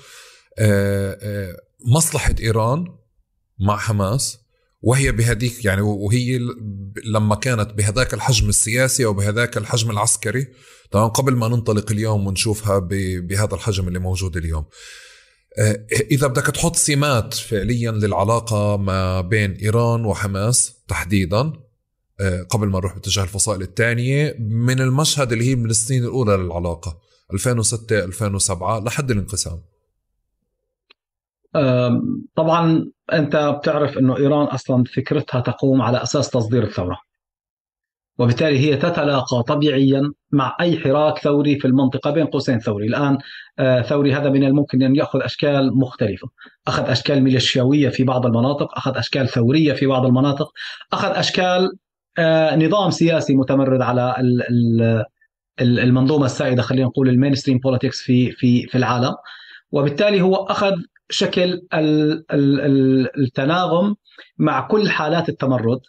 [0.59, 2.85] آه، آه، مصلحة إيران
[3.61, 4.44] مع حماس
[4.87, 6.41] وهي بهديك يعني وهي
[7.05, 10.47] لما كانت بهذاك الحجم السياسي أو بهذاك الحجم العسكري
[10.91, 12.79] تمام قبل ما ننطلق اليوم ونشوفها
[13.21, 14.65] بهذا الحجم اللي موجود اليوم.
[15.59, 21.53] آه، إذا بدك تحط سمات فعليا للعلاقة ما بين إيران وحماس تحديدا
[22.21, 27.01] آه، قبل ما نروح باتجاه الفصائل الثانية من المشهد اللي هي من السنين الأولى للعلاقة
[27.33, 29.63] 2006 2007 لحد الانقسام.
[32.37, 36.99] طبعا أنت بتعرف إنه إيران أصلا فكرتها تقوم على أساس تصدير الثورة.
[38.19, 43.19] وبالتالي هي تتلاقى طبيعيا مع أي حراك ثوري في المنطقة بين قوسين ثوري، الآن
[43.59, 46.29] آه، ثوري هذا من الممكن أن يأخذ أشكال مختلفة،
[46.67, 50.53] أخذ أشكال ميليشياوية في بعض المناطق، أخذ أشكال ثورية في بعض المناطق،
[50.93, 51.71] أخذ أشكال
[52.19, 54.15] آه، نظام سياسي متمرد على
[55.61, 59.15] المنظومة السائدة خلينا نقول ال mainstream politics في في في العالم،
[59.73, 60.75] وبالتالي هو أخذ
[61.11, 61.61] شكل
[63.19, 63.95] التناغم
[64.39, 65.81] مع كل حالات التمرد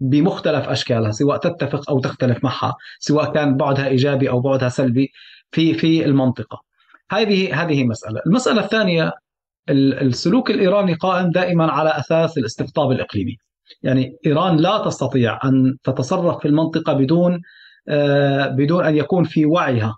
[0.00, 5.12] بمختلف أشكالها سواء تتفق أو تختلف معها سواء كان بعدها إيجابي أو بعدها سلبي
[5.50, 6.60] في في المنطقة.
[7.10, 8.20] هذه هذه مسألة.
[8.26, 9.12] المسألة الثانية
[9.70, 13.36] السلوك الإيراني قائم دائما على أساس الاستقطاب الإقليمي.
[13.82, 17.40] يعني إيران لا تستطيع أن تتصرف في المنطقة بدون
[17.88, 19.96] آه، بدون أن يكون في وعيها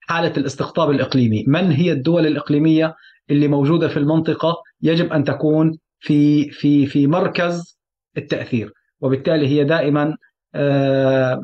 [0.00, 1.44] حالة الاستقطاب الإقليمي.
[1.46, 2.94] من هي الدول الإقليمية؟
[3.30, 7.78] اللي موجودة في المنطقة يجب أن تكون في في في مركز
[8.16, 8.72] التأثير.
[9.00, 10.16] وبالتالي هي دائما
[10.54, 11.42] آه،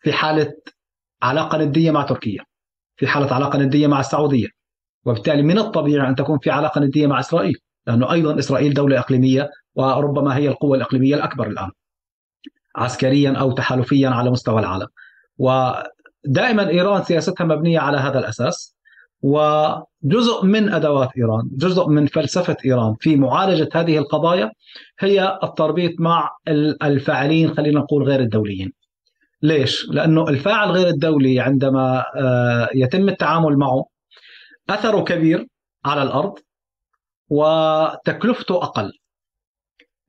[0.00, 0.54] في حالة
[1.22, 2.44] علاقة ندية مع تركيا
[2.96, 4.48] في حالة علاقة ندية مع السعودية.
[5.04, 7.54] وبالتالي من الطبيعي أن تكون في علاقة ندية مع إسرائيل
[7.86, 11.70] لأنه أيضا إسرائيل دولة إقليمية وربما هي القوة الإقليمية الأكبر الآن
[12.76, 14.86] عسكريا أو تحالفيا على مستوى العالم.
[15.38, 18.76] ودائما إيران سياستها مبنية على هذا الأساس.
[20.02, 24.50] وجزء من أدوات إيران، جزء من فلسفة إيران في معالجة هذه القضايا
[24.98, 26.30] هي التربيط مع
[26.82, 28.72] الفاعلين خلينا نقول غير الدوليين.
[29.42, 33.84] ليش؟ لأنه الفاعل غير الدولي عندما آه، يتم التعامل معه
[34.70, 35.46] أثره كبير
[35.84, 36.38] على الأرض
[37.28, 38.92] وتكلفته أقل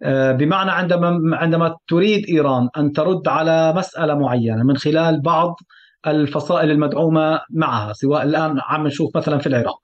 [0.04, 5.56] آه، بمعنى عندما عندما تريد إيران أن ترد على مسألة معينة من خلال بعض
[6.08, 9.80] الفصائل المدعومة معها سواء الآن عم نشوف مثلا في العراق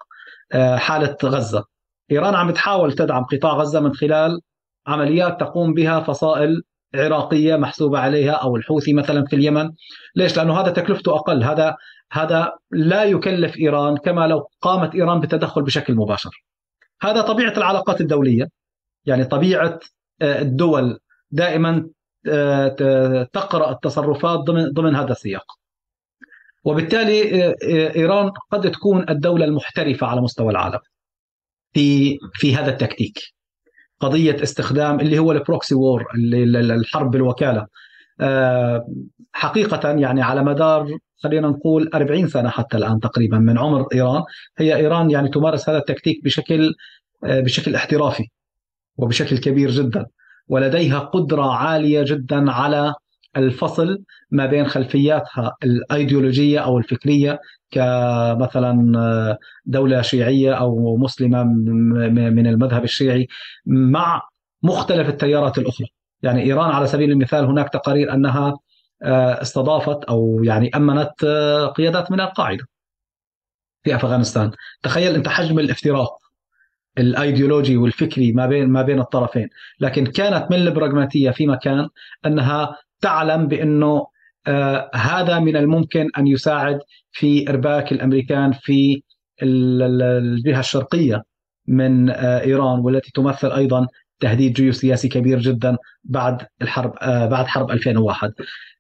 [0.54, 1.66] آه، حالة غزة.
[2.12, 4.42] إيران عم تحاول تدعم قطاع غزة من خلال
[4.88, 6.64] عمليات تقوم بها فصائل
[6.96, 9.72] عراقية محسوبة عليها أو الحوثي مثلا في اليمن.
[10.16, 11.44] ليش؟ لأنه هذا تكلفته أقل.
[11.44, 11.76] هذا
[12.12, 16.44] هذا لا يكلف إيران كما لو قامت إيران بالتدخل بشكل مباشر.
[17.02, 18.50] هذا طبيعة العلاقات الدولية.
[19.06, 19.80] يعني طبيعة
[20.22, 21.00] آه، الدول
[21.32, 21.90] دائما
[22.28, 25.59] آه، تقرأ التصرفات ضمن ضمن هذا السياق.
[26.64, 27.56] وبالتالي آه،
[27.96, 30.80] إيران قد تكون الدولة المحترفة على مستوى العالم
[31.74, 33.20] في في هذا التكتيك.
[34.00, 37.68] قضية استخدام اللي هو ال proxy war الحرب بالوكالة.
[39.34, 44.24] حقيقة يعني على مدار خلينا نقول 40 سنة حتى الآن تقريبا من عمر إيران
[44.58, 46.74] هي إيران يعني تمارس هذا التكتيك بشكل
[47.24, 48.28] بشكل احترافي
[48.98, 50.06] وبشكل كبير جدا.
[50.48, 52.94] ولديها قدرة عالية جدا على
[53.38, 57.40] الفصل ما بين خلفياتها الأيديولوجية أو الفكرية
[57.72, 63.28] كمثلا دولة شيعية أو مسلمة من المذهب الشيعي
[63.66, 64.22] مع
[64.64, 65.88] مختلف التيارات الأخرى.
[66.22, 68.60] يعني إيران على سبيل المثال هناك تقارير أنها
[69.42, 71.26] استضافت أو يعني أمنت
[71.76, 72.66] قيادات من القاعدة
[73.84, 74.52] في أفغانستان.
[74.84, 76.18] تخيل أنت حجم الافتراق
[76.98, 79.50] الأيديولوجي والفكري ما بين ما بين الطرفين.
[79.80, 81.90] لكن كانت من البراغماتية في مكان
[82.26, 84.08] أنها تعلم بأنه
[84.48, 86.80] آه هذا من الممكن أن يساعد
[87.12, 89.02] في إرباك الأمريكان في
[89.44, 91.24] الجهة الشرقية
[91.68, 93.88] من آه إيران والتي تمثل أيضا
[94.20, 98.34] تهديد جيوسياسي كبير جدا بعد الحرب آه بعد حرب 2001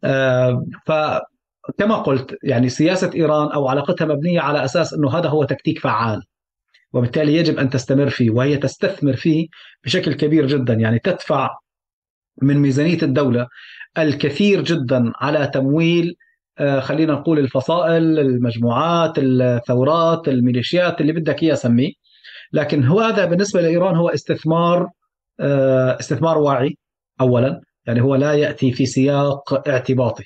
[0.03, 5.79] آه فكما قلت يعني سياسة إيران أو علاقتها مبنية على أساس أنه هذا هو تكتيك
[5.79, 6.23] فعال
[6.93, 9.47] وبالتالي يجب أن تستمر فيه وهي تستثمر فيه
[9.83, 10.73] بشكل كبير جدا.
[10.73, 11.49] يعني تدفع
[12.41, 13.47] من ميزانية الدولة
[14.03, 16.15] الكثير جدا على تمويل
[16.59, 21.91] آه، خلينا نقول الفصائل المجموعات الثورات الميليشيات اللي بدك اياه سميه.
[22.53, 24.89] لكن هو هذا بالنسبة لإيران هو استثمار
[25.39, 26.77] آه، استثمار واعي
[27.21, 27.61] اولا.
[27.85, 30.23] يعني هو لا يأتي في سياق اعتباطي.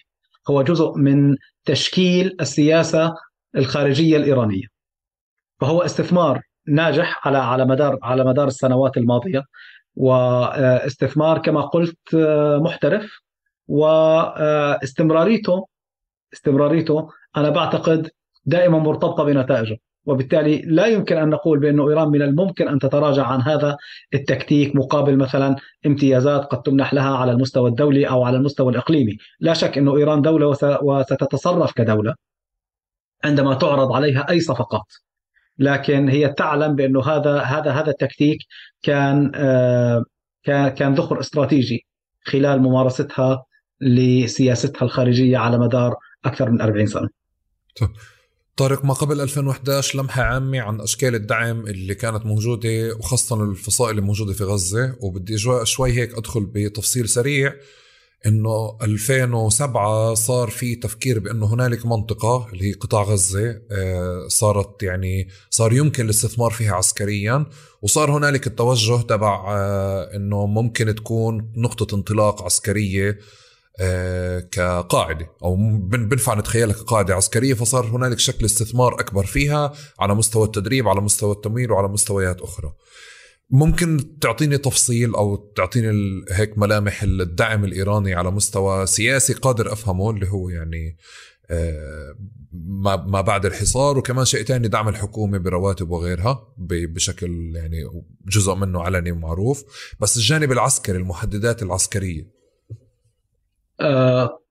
[0.50, 3.14] هو جزء من تشكيل السياسة
[3.58, 4.66] الخارجية الإيرانية.
[5.62, 9.44] فهو استثمار ناجح على على مدار على مدار السنوات الماضية
[9.96, 12.16] واستثمار كما قلت
[12.62, 13.24] محترف.
[13.68, 15.68] واستمراريته
[16.34, 18.10] استمراريته أنا بعتقد
[18.46, 23.42] دائما مرتبطة بنتائجه وبالتالي لا يمكن أن نقول بانه إيران من الممكن أن تتراجع عن
[23.42, 23.78] هذا
[24.14, 29.54] التكتيك مقابل مثلا امتيازات قد تمنح لها على المستوى الدولي أو على المستوى الإقليمي، لا
[29.54, 30.48] شك انه إيران دولة
[30.82, 32.16] وستتصرف كدولة
[33.24, 34.94] عندما تعرض عليها أي صفقات.
[35.58, 38.38] لكن هي تعلم بانه هذا هذا هذا التكتيك
[38.82, 40.04] كان آه،
[40.46, 41.86] كان ذخر استراتيجي
[42.24, 43.46] خلال ممارستها
[43.86, 47.10] لسياستها الخارجية على مدار أكثر من 40 سنة.
[48.56, 54.34] طارق ما قبل 2011 لمحة عامة عن أشكال الدعم اللي كانت موجودة وخاصة الفصائل الموجودة
[54.34, 57.54] في غزة وبدي شوي هيك أدخل بتفصيل سريع
[58.26, 65.28] إنه 2007 صار في تفكير بأنه هنالك منطقة اللي هي قطاع غزة آه، صارت يعني
[65.50, 67.46] صار يمكن الاستثمار فيها عسكريا
[67.82, 73.20] وصار هنالك التوجه تبع آه، إنه ممكن تكون نقطة انطلاق عسكرية
[74.52, 75.56] كقاعدة أو
[75.88, 81.32] بنفع نتخيلها كقاعده عسكرية فصار هنالك شكل استثمار أكبر فيها على مستوى التدريب على مستوى
[81.32, 82.74] التمويل وعلى مستويات أخرى.
[83.50, 90.30] ممكن تعطيني تفصيل أو تعطيني هيك ملامح الدعم الإيراني على مستوى سياسي قادر أفهمه اللي
[90.30, 90.98] هو يعني
[91.50, 92.16] آه،
[93.08, 97.84] ما بعد الحصار وكمان شيء ثاني دعم الحكومة برواتب وغيرها بشكل يعني
[98.26, 99.64] جزء منه علني ومعروف
[100.00, 102.33] بس الجانب العسكري المحددات العسكرية آه،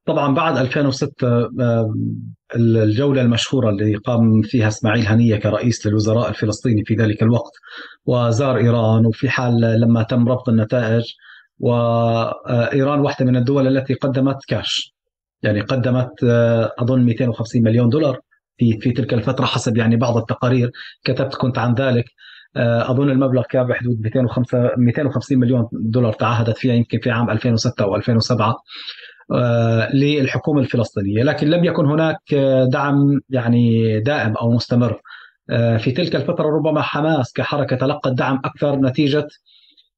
[0.07, 1.95] طبعا بعد 2006 آه،
[2.57, 7.53] الجولة المشهورة اللي قام فيها إسماعيل هنية كرئيس للوزراء الفلسطيني في ذلك الوقت
[8.07, 11.05] وزار إيران وفي حال لما تم ربط النتائج
[11.59, 14.95] وإيران واحدة من الدول التي قدمت كاش.
[15.43, 18.21] يعني قدمت آه، أظن 250 مليون دولار
[18.59, 20.71] في في تلك الفترة حسب يعني بعض التقارير.
[21.05, 22.05] كتبت كنت عن ذلك
[22.57, 27.85] آه، أظن المبلغ كان بحدود 205 250 مليون دولار تعهدت فيها يمكن في عام 2006
[27.85, 28.57] أو 2007 آه،
[29.95, 32.35] للحكومة الفلسطينية، لكن لم يكن هناك
[32.73, 35.01] دعم يعني دائم أو مستمر.
[35.51, 39.29] آه، في تلك الفترة ربما حماس كحركة تلقت دعم أكثر نتيجة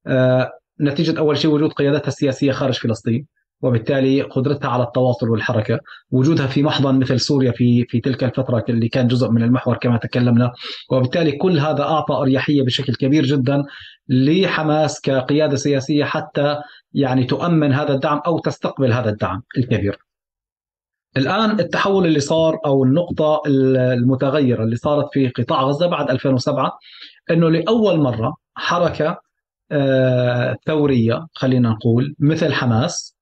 [0.06, 3.26] آه، نتيجة أول شيء وجود قيادتها السياسية خارج فلسطين.
[3.62, 8.88] وبالتالي قدرتها على التواصل والحركة وجودها في محضن مثل سوريا في في تلك الفترة اللي
[8.88, 10.52] كان جزء من المحور كما تكلمنا.
[10.90, 13.62] وبالتالي كل هذا أعطى أريحية بشكل كبير جدا
[14.08, 16.56] لحماس كقيادة سياسية حتى
[16.92, 19.98] يعني تؤمن هذا الدعم أو تستقبل هذا الدعم الكبير.
[21.16, 26.78] الآن التحول اللي صار أو النقطة المتغيرة اللي صارت في قطاع غزة بعد 2007
[27.30, 29.18] إنه لأول مرة حركة
[29.72, 33.13] آه، ثورية خلينا نقول مثل حماس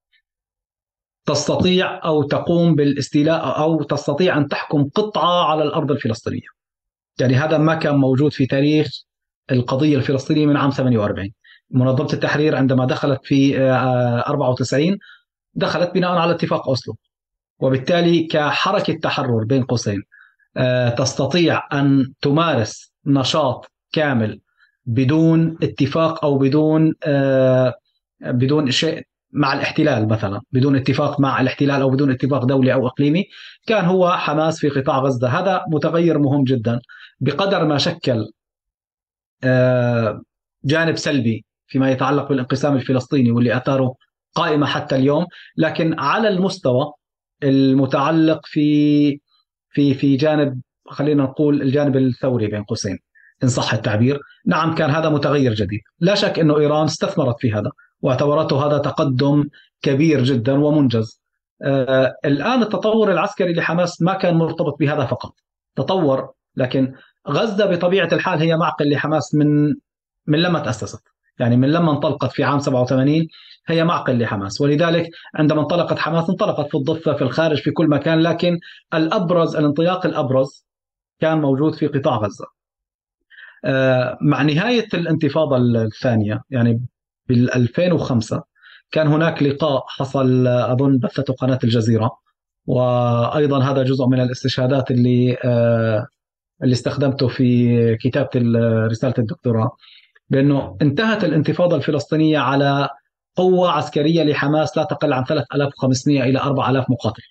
[1.26, 6.46] تستطيع أو تقوم بالاستيلاء أو تستطيع أن تحكم قطعة على الأرض الفلسطينية.
[7.20, 8.88] يعني هذا ما كان موجود في تاريخ
[9.50, 11.32] القضية الفلسطينية من عام 48.
[11.70, 14.98] منظمة التحرير عندما دخلت في 94 آه،
[15.54, 16.96] دخلت بناء على اتفاق أوسلو.
[17.58, 20.02] وبالتالي كحركة تحرر بين قوسين
[20.56, 24.40] آه، تستطيع أن تمارس نشاط كامل
[24.86, 27.74] بدون اتفاق أو بدون آه،
[28.20, 33.24] بدون شيء مع الاحتلال مثلا بدون اتفاق مع الاحتلال أو بدون اتفاق دولي أو إقليمي.
[33.66, 35.28] كان هو حماس في قطاع غزة.
[35.28, 36.80] هذا متغير مهم جدا.
[37.20, 38.32] بقدر ما شكل
[39.44, 40.22] آه،
[40.64, 43.94] جانب سلبي فيما يتعلق بالانقسام الفلسطيني واللي أثاره
[44.34, 45.26] قائمة حتى اليوم.
[45.56, 46.92] لكن على المستوى
[47.42, 49.20] المتعلق في
[49.70, 52.98] في في جانب خلينا نقول الجانب الثوري بين قوسين
[53.42, 54.20] إن صح التعبير.
[54.46, 55.80] نعم كان هذا متغير جديد.
[56.00, 57.70] لا شك إنه إيران استثمرت في هذا.
[58.02, 59.44] واعتبرته هذا تقدم
[59.82, 61.22] كبير جدا ومنجز.
[61.62, 65.34] آه الآن التطور العسكري لحماس ما كان مرتبط بهذا فقط.
[65.76, 66.94] تطور لكن
[67.28, 69.74] غزة بطبيعة الحال هي معقل لحماس من
[70.26, 71.02] من لما تأسست.
[71.38, 73.26] يعني من لما انطلقت في عام 87
[73.66, 74.60] هي معقل لحماس.
[74.60, 78.58] ولذلك عندما انطلقت حماس انطلقت في الضفة في الخارج في كل مكان لكن
[78.94, 80.66] الأبرز الانطلاق الأبرز
[81.20, 82.46] كان موجود في قطاع غزة.
[83.64, 86.86] آه، مع نهاية الانتفاضة الثانية يعني
[87.28, 88.42] بال 2005
[88.90, 92.10] كان هناك لقاء حصل أظن بثته قناة الجزيرة
[92.66, 96.06] وأيضا هذا جزء من الاستشهادات اللي آه،
[96.62, 98.30] اللي استخدمته في كتابة
[98.86, 99.70] رسالة الدكتوراه
[100.30, 102.88] بأنه انتهت الانتفاضة الفلسطينية على
[103.36, 107.22] قوة عسكرية لحماس لا تقل عن 3500 إلى 4000 مقاتل.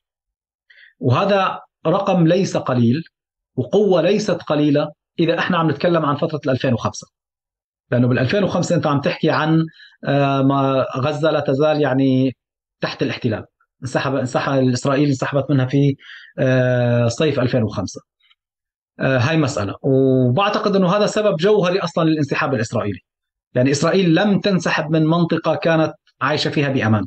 [1.00, 3.04] وهذا رقم ليس قليل
[3.56, 7.08] وقوة ليست قليلة إذا إحنا عم نتكلم عن فترة 2005
[7.92, 9.66] لأنه بال 2005 أنت عم تحكي عن
[10.08, 12.36] آه، ما غزة لا تزال يعني
[12.82, 13.46] تحت الاحتلال.
[13.84, 15.96] انسحب انسحب الاسرائيل انسحبت منها في
[16.40, 18.02] آه، صيف 2005
[19.00, 19.76] آه، هاي مسألة.
[19.82, 23.00] وبعتقد إنه هذا سبب جوهري أصلا للانسحاب الإسرائيلي.
[23.56, 27.06] يعني إسرائيل لم تنسحب من منطقة كانت عايشة فيها بأمان.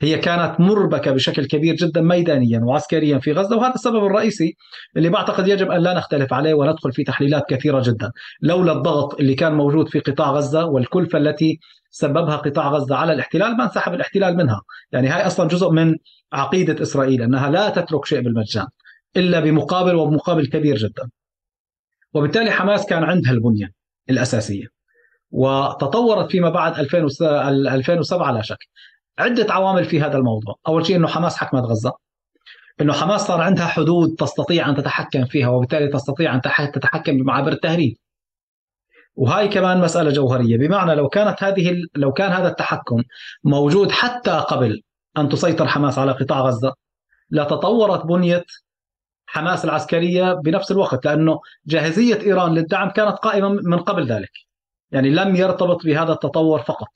[0.00, 4.56] هي كانت مربكة بشكل كبير جدا ميدانيا وعسكريا في غزة وهذا السبب الرئيسي
[4.96, 8.12] اللي بعتقد يجب أن لا نختلف عليه وندخل في تحليلات كثيرة جدا.
[8.42, 11.58] لولا الضغط اللي كان موجود في قطاع غزة والكلفة التي
[11.90, 14.62] سببها قطاع غزة على الاحتلال ما انسحب الاحتلال منها.
[14.92, 15.96] يعني هاي أصلا جزء من
[16.32, 18.66] عقيدة إسرائيل أنها لا تترك شيء بالمجان
[19.16, 21.10] إلا بمقابل وبمقابل كبير جدا.
[22.14, 23.72] وبالتالي حماس كان عندها البنية
[24.10, 24.66] الأساسية.
[25.30, 28.58] وتطورت فيما بعد 2007 لا شك.
[29.18, 30.54] عدة عوامل في هذا الموضوع.
[30.68, 31.92] أول شيء إنه حماس حكمت غزة.
[32.80, 36.40] إنه حماس صار عندها حدود تستطيع أن تتحكم فيها وبالتالي تستطيع أن
[36.72, 37.96] تتحكم بمعابر التهريب.
[39.16, 40.58] وهاي كمان مسألة جوهرية.
[40.58, 43.02] بمعنى لو كانت هذه لو كان هذا التحكم
[43.44, 44.82] موجود حتى قبل
[45.18, 46.74] أن تسيطر حماس على قطاع غزة
[47.30, 48.44] لتطورت بنية
[49.26, 54.30] حماس العسكرية بنفس الوقت لأنه جاهزية إيران للدعم كانت قائمة من قبل ذلك.
[54.90, 56.88] يعني لم يرتبط بهذا التطور فقط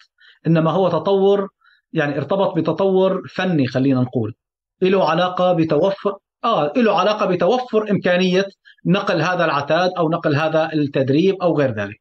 [0.47, 1.49] إنما هو تطور
[1.93, 4.35] يعني ارتبط بتطور فني خلينا نقول.
[4.83, 6.13] له علاقة بتوفر
[6.45, 8.45] آه له علاقة بتوفر إمكانية
[8.87, 12.01] نقل هذا العتاد أو نقل هذا التدريب أو غير ذلك.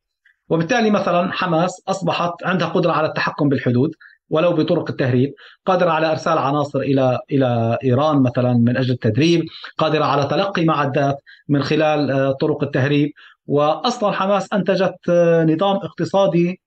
[0.49, 3.91] وبالتالي مثلا حماس أصبحت عندها قدرة على التحكم بالحدود
[4.29, 5.33] ولو بطرق التهريب
[5.65, 9.45] قادرة على إرسال عناصر إلى إلى إيران مثلا من أجل التدريب
[9.77, 11.17] قادرة على تلقي معدات
[11.49, 13.11] من خلال آه، طرق التهريب.
[13.47, 16.61] وأصلا حماس أنتجت آه، نظام اقتصادي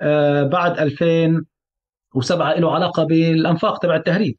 [0.00, 1.44] آه، بعد 2000
[2.14, 4.36] وسبعة له علاقة بالأنفاق تبع التهريب.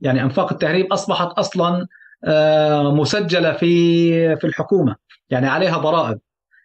[0.00, 1.86] يعني أنفاق التهريب أصبحت أصلا
[2.24, 4.96] آه، مسجلة في في الحكومة.
[5.30, 6.18] يعني عليها ضرائب.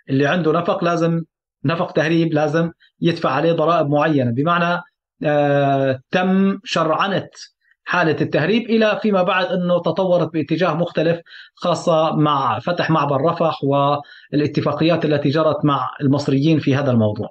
[0.10, 1.24] اللي عنده نفق لازم
[1.66, 4.32] نفق تهريب لازم يدفع عليه ضرائب معينة.
[4.32, 4.82] بمعنى
[5.24, 7.30] آه، تم شرعنة
[7.86, 11.20] حالة التهريب إلى فيما بعد إنه تطورت باتجاه مختلف
[11.56, 17.30] خاصة مع فتح معبر رفح والاتفاقيات التي جرت مع المصريين في هذا الموضوع.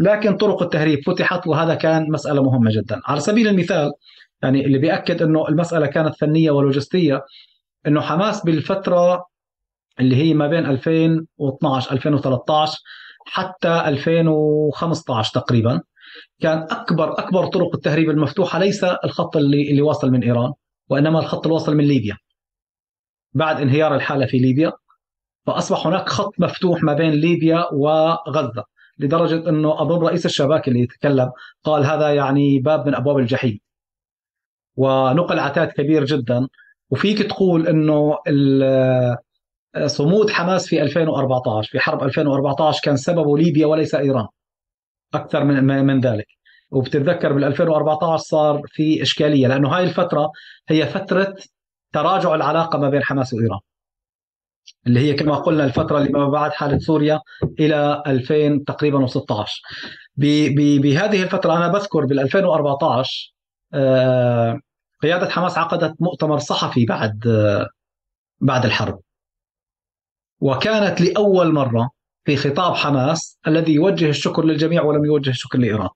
[0.00, 3.00] لكن طرق التهريب فتحت وهذا كان مسألة مهمة جدا.
[3.06, 3.92] على سبيل المثال
[4.42, 7.24] يعني اللي بيأكد أنه المسألة كانت فنية ولوجستية
[7.86, 9.26] أنه حماس بالفترة
[10.00, 12.78] اللي هي ما بين 2012 2013
[13.26, 15.80] حتى 2015 تقريبا
[16.40, 20.52] كان أكبر أكبر طرق التهريب المفتوحة ليس الخط اللي اللي واصل من إيران
[20.88, 22.16] وإنما الخط اللي واصل من ليبيا.
[23.34, 24.72] بعد انهيار الحالة في ليبيا
[25.46, 28.64] فأصبح هناك خط مفتوح ما بين ليبيا وغزة.
[29.00, 31.32] لدرجة إنه اظن رئيس الشباك اللي يتكلم
[31.64, 33.58] قال هذا يعني باب من أبواب الجحيم.
[34.76, 36.48] ونقل عتاد كبير جدا.
[36.90, 38.18] وفيك تقول إنه
[39.86, 44.26] صمود حماس في 2014 في حرب 2014 كان سببه ليبيا وليس إيران.
[45.14, 46.26] أكثر من من ذلك.
[46.70, 50.30] وبتتذكر بال 2014 صار في إشكالية لأنه هاي الفترة
[50.68, 51.34] هي فترة
[51.92, 53.60] تراجع العلاقة ما بين حماس وإيران.
[54.86, 57.20] اللي هي كما قلنا الفترة اللي ما بعد حالة سوريا
[57.60, 59.20] إلى 2000 تقريبا و16
[60.16, 63.34] بهذه الفترة أنا بذكر بال 2014
[63.74, 64.60] آه،
[65.02, 67.68] قيادة حماس عقدت مؤتمر صحفي بعد آه،
[68.40, 69.00] بعد الحرب
[70.40, 71.90] وكانت لأول مرة
[72.24, 75.88] في خطاب حماس الذي يوجه الشكر للجميع ولم يوجه الشكر لإيران.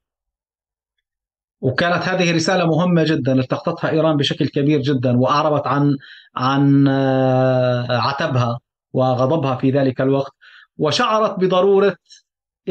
[1.65, 5.97] وكانت هذه رسالة مهمة جدا التقطتها إيران بشكل كبير جدا وأعربت عن
[6.37, 8.59] عن آه، عتبها
[8.93, 10.33] وغضبها في ذلك الوقت
[10.79, 11.97] وشعرت بضرورة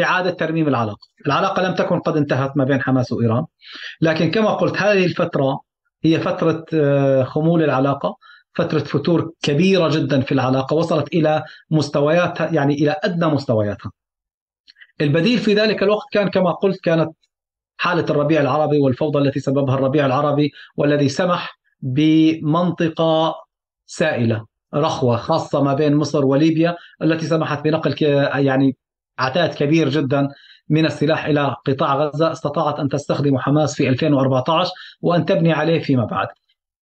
[0.02, 1.08] إعادة ترميم العلاقة.
[1.26, 3.46] العلاقة لم تكن قد انتهت ما بين حماس وإيران.
[4.02, 5.60] لكن كما قلت هذه الفترة
[6.04, 8.18] هي فترة آه، خمول العلاقة
[8.56, 13.92] فترة فتور كبيرة جدا في العلاقة وصلت إلى مستويات يعني إلى أدنى مستوياتها.
[15.02, 17.10] البديل في ذلك الوقت كان كما قلت كانت
[17.84, 23.36] حالة الربيع العربي والفوضى التي سببها الربيع العربي والذي سمح بمنطقة
[23.86, 27.96] سائلة رخوة خاصة ما بين مصر وليبيا التي سمحت بنقل
[28.36, 28.78] يعني
[29.20, 30.28] عتاد كبير جدا
[30.70, 32.32] من السلاح إلى قطاع غزة.
[32.32, 34.72] استطاعت أن تستخدم حماس في 2014
[35.02, 36.28] وأن تبني عليه فيما بعد.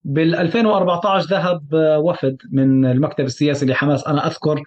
[0.04, 1.62] بال 2014 ذهب
[1.98, 4.06] وفد من المكتب السياسي لحماس.
[4.06, 4.62] أنا أذكر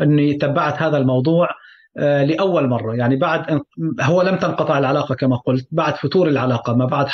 [0.00, 1.48] أني تبعت هذا الموضوع
[1.96, 2.94] لأول مرة.
[2.94, 3.62] يعني بعد
[4.00, 7.06] هو لم تنقطع العلاقة كما قلت بعد فتور العلاقة ما بعد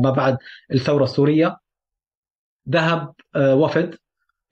[0.00, 0.38] ما بعد
[0.72, 1.56] الثورة السورية
[2.70, 3.94] ذهب آه، وفد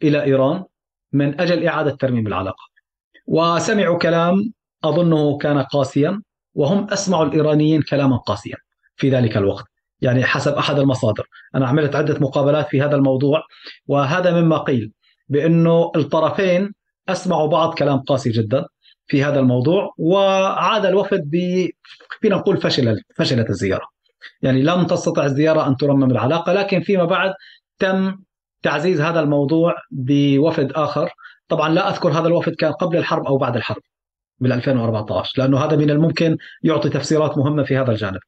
[0.03, 0.65] إلى إيران
[1.13, 2.65] من أجل إعادة ترميم العلاقة.
[3.27, 4.53] وسمعوا كلام
[4.85, 6.23] أظنه كان قاسيا
[6.55, 8.57] وهم أسمعوا الإيرانيين كلاما قاسيا
[8.97, 9.65] في ذلك الوقت.
[10.01, 11.27] يعني حسب أحد المصادر.
[11.55, 13.43] أنا عملت عدة مقابلات في هذا الموضوع
[13.87, 14.93] وهذا مما قيل
[15.29, 16.75] بأنه الطرفين
[17.09, 18.67] أسمعوا بعض كلام قاسي جدا.
[19.07, 21.69] في هذا الموضوع وعاد الوفد ب
[22.21, 23.87] فينا نقول فشل فشلت الزيارة.
[24.43, 27.35] يعني لم تستطع الزيارة أن ترمم العلاقة لكن فيما بعد
[27.79, 28.17] تم
[28.63, 31.11] تعزيز هذا الموضوع بوفد آخر.
[31.49, 33.83] طبعا لا أذكر هذا الوفد كان قبل الحرب أو بعد الحرب
[34.41, 38.21] بال 2014 لأنه هذا من الممكن يعطي تفسيرات مهمة في هذا الجانب.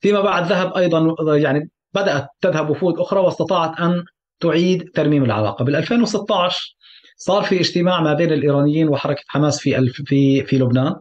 [0.00, 4.04] فيما بعد ذهب أيضا يعني بدأت تذهب وفود أخرى واستطاعت أن
[4.40, 5.64] تعيد ترميم العلاقة.
[5.64, 6.76] بال 2016
[7.24, 10.94] صار في اجتماع ما بين الإيرانيين وحركة حماس في في في لبنان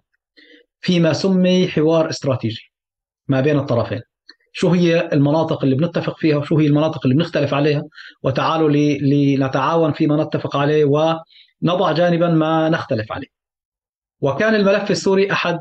[0.79, 2.71] فيما سمي حوار استراتيجي
[3.27, 4.01] ما بين الطرفين.
[4.53, 7.83] شو هي المناطق اللي بنتفق فيها وشو هي المناطق اللي بنختلف عليها؟
[8.23, 8.69] وتعالوا
[9.01, 13.27] لنتعاون فيما نتفق عليه ونضع جانبا ما نختلف عليه.
[14.21, 15.59] وكان الملف السوري أحد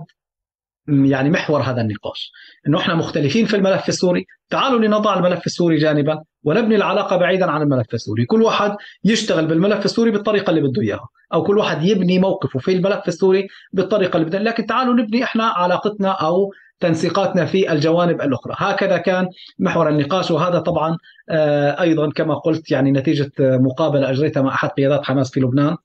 [0.90, 2.32] يعني محور هذا النقاش.
[2.68, 4.26] إنه إحنا مختلفين في الملف السوري.
[4.50, 8.24] تعالوا لنضع الملف السوري جانبا ونبني العلاقة بعيدا عن الملف السوري.
[8.26, 11.08] كل واحد يشتغل بالملف السوري بالطريقة اللي بده إياها.
[11.32, 15.44] أو كل واحد يبني موقفه في الملف السوري بالطريقة اللي بده لكن تعالوا نبني إحنا
[15.44, 18.54] علاقتنا أو تنسيقاتنا في الجوانب الأخرى.
[18.58, 19.28] هكذا كان
[19.58, 20.30] محور النقاش.
[20.30, 20.96] وهذا طبعا
[21.30, 25.76] آه، أيضا كما قلت يعني نتيجة مقابلة أجريتها مع أحد قيادات حماس في لبنان.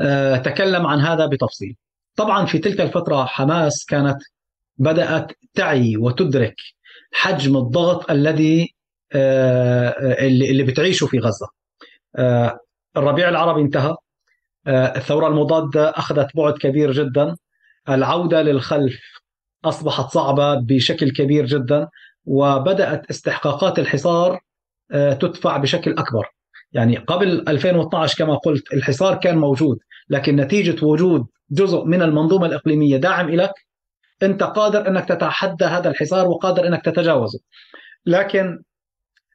[0.00, 1.76] آه، تكلم عن هذا بتفصيل.
[2.18, 4.18] طبعا في تلك الفترة حماس كانت
[4.78, 6.54] بدأت تعي وتدرك
[7.12, 8.74] حجم الضغط الذي
[9.12, 11.48] آه، اللي بتعيشه في غزة.
[12.16, 12.58] آه،
[12.96, 13.96] الربيع العربي انتهى.
[14.66, 17.36] آه، الثورة المضادة أخذت بعد كبير جدا.
[17.88, 19.00] العودة للخلف
[19.64, 21.88] أصبحت صعبة بشكل كبير جدا
[22.24, 24.40] وبدأت استحقاقات الحصار
[25.20, 26.26] تدفع بشكل أكبر.
[26.72, 32.96] يعني قبل 2012 كما قلت الحصار كان موجود لكن نتيجة وجود جزء من المنظومة الإقليمية.
[32.96, 33.52] داعم لك
[34.22, 37.38] أنت قادر أنك تتحدى هذا الحصار وقادر أنك تتجاوزه.
[38.06, 38.62] لكن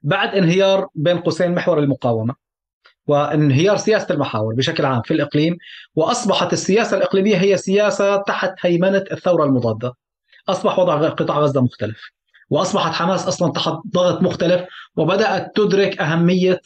[0.04, 2.36] بعد انهيار بين قوسين محور المقاومة
[3.08, 5.58] وانهيار سياسة المحاور بشكل عام في الإقليم
[5.96, 9.94] وأصبحت السياسة الإقليمية هي سياسة تحت هيمنة الثورة المضادة.
[10.50, 12.02] أصبح وضع قطاع غزة مختلف
[12.50, 16.62] وأصبحت حماس أصلا تحت ضغط مختلف وبدأت تدرك أهمية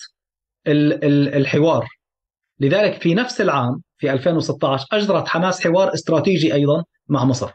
[0.68, 1.88] الحوار.
[2.60, 7.52] لذلك في نفس العام في 2016 أجرت حماس حوار استراتيجي أيضا مع مصر.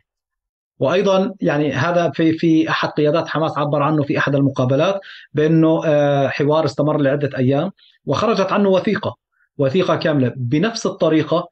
[0.79, 5.01] وأيضا يعني هذا في في أحد قيادات حماس عبر عنه في أحد المقابلات
[5.33, 7.71] بأنه آه، حوار استمر لعدة أيام
[8.07, 9.17] وخرجت عنه وثيقة
[9.59, 10.33] وثيقة كاملة.
[10.37, 11.49] بنفس الطريقة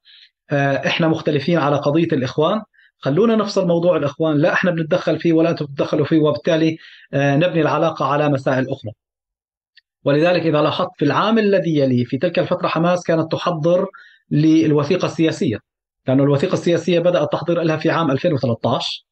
[0.51, 2.63] آه، إحنا مختلفين على قضية الإخوان.
[2.99, 4.37] خلونا نفصل موضوع الإخوان.
[4.39, 6.79] لا إحنا بنتدخل فيه ولا أنتم بتدخلوا فيه وبالتالي
[7.13, 8.93] آه، نبني العلاقة على مسائل أخرى.
[10.05, 13.87] ولذلك إذا لاحظت في العام الذي يلي في تلك الفترة حماس كانت تحضر
[14.31, 15.59] للوثيقة السياسية
[16.07, 19.05] لأنه الوثيقة السياسية بدا التحضير لها في عام 2013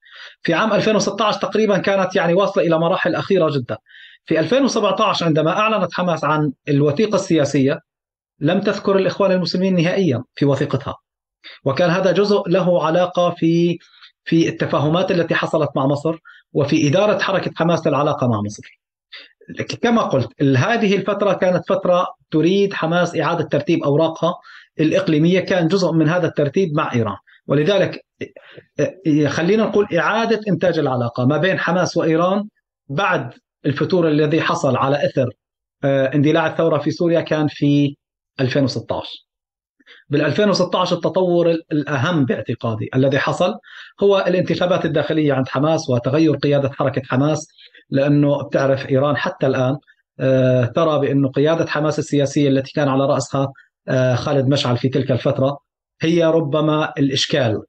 [0.42, 3.76] في عام 2016 تقريبا كانت يعني واصلة إلى مراحل أخيرة جدا.
[4.24, 7.80] في 2017 عندما أعلنت حماس عن الوثيقة السياسية
[8.40, 10.96] لم تذكر الإخوان المسلمين نهائيا في وثيقتها.
[11.64, 13.78] وكان هذا جزء له علاقة في
[14.24, 16.18] في التفاهمات التي حصلت مع مصر
[16.52, 18.80] وفي إدارة حركة حماس للعلاقة مع مصر.
[19.82, 24.34] كما قلت هذه الفترة كانت فترة تريد حماس إعادة ترتيب أوراقها.
[24.81, 27.16] الإقليمية كان جزء من هذا الترتيب مع إيران.
[27.47, 28.05] ولذلك
[29.26, 32.45] خلينا نقول إعادة إنتاج العلاقة ما بين حماس وإيران
[32.89, 33.35] بعد
[33.66, 35.31] الفتور الذي حصل على إثر
[35.85, 37.97] آه، اندلاع الثورة في سوريا كان في
[38.41, 39.09] 2016
[40.09, 43.55] بال 2016 التطور الأهم باعتقادي الذي حصل
[44.03, 47.49] هو الانتخابات الداخلية عند حماس وتغير قيادة حركة حماس
[47.91, 49.76] لأنه بتعرف إيران حتى الآن
[50.20, 53.53] آه، ترى بأنه قيادة حماس السياسية التي كان على رأسها آه،
[54.14, 55.59] خالد مشعل في تلك الفترة
[56.01, 57.62] هي ربما الإشكال.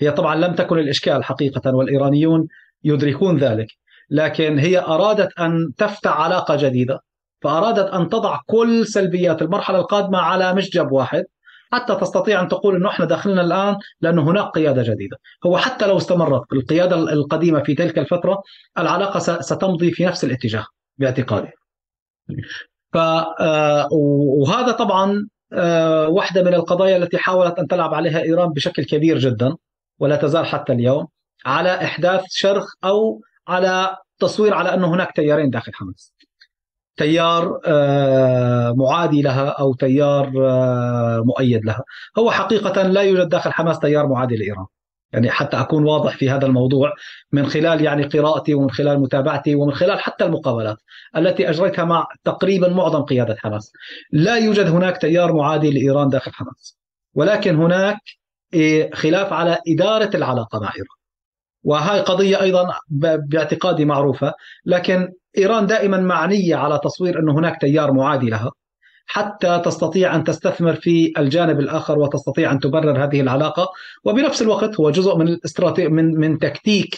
[0.00, 2.48] هي طبعا لم تكن الإشكال حقيقة والإيرانيون
[2.84, 3.66] يدركون ذلك.
[4.10, 7.00] لكن هي أرادت أن تفتح علاقة جديدة
[7.42, 11.24] فأرادت أن تضع كل سلبيات المرحلة القادمة على مشجب واحد
[11.72, 15.96] حتى تستطيع أن تقول إنه إحنا داخلنا الآن لأنه هناك قيادة جديدة، هو حتى لو
[15.96, 18.42] استمرت القياده القديمة في تلك الفترة
[18.78, 20.66] العلاقة ستمضي في نفس الاتجاه
[20.98, 21.50] باعتقادي.
[22.92, 28.84] ف آه، وهذا طبعا آه، واحدة من القضايا التي حاولت أن تلعب عليها إيران بشكل
[28.84, 29.56] كبير جدا
[29.98, 31.08] ولا تزال حتى اليوم
[31.46, 36.14] على إحداث شرخ أو على تصوير على انه هناك تيارين داخل حماس.
[36.96, 41.84] تيار آه، معادي لها أو تيار آه، مؤيد لها
[42.18, 44.66] هو حقيقه لا يوجد داخل حماس تيار معادي لإيران
[45.14, 46.92] يعني حتى أكون واضح في هذا الموضوع
[47.32, 50.76] من خلال يعني قراءتي ومن خلال متابعتي ومن خلال حتى المقابلات
[51.16, 53.72] التي أجريتها مع تقريبا معظم قيادة حماس.
[54.12, 56.78] لا يوجد هناك تيار معادي لإيران داخل حماس
[57.14, 57.98] ولكن هناك
[58.54, 60.96] إيه، خلاف على إدارة العلاقة مع إيران.
[61.64, 62.74] وهاي قضية أيضا
[63.28, 64.32] باعتقادي معروفة
[64.66, 68.50] لكن إيران دائما معنية على تصوير إنه هناك تيار معادي لها.
[69.06, 73.68] حتى تستطيع أن تستثمر في الجانب الآخر وتستطيع أن تبرر هذه العلاقة
[74.04, 75.38] وبنفس الوقت هو جزء من
[75.90, 76.96] من من تكتيك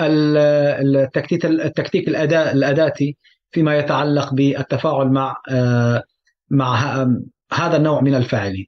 [0.00, 3.16] التكتيك التكتيك الأداء الاداتي
[3.50, 6.02] فيما يتعلق بالتفاعل مع آه،
[6.50, 7.06] مع
[7.52, 8.66] هذا النوع من الفاعلين.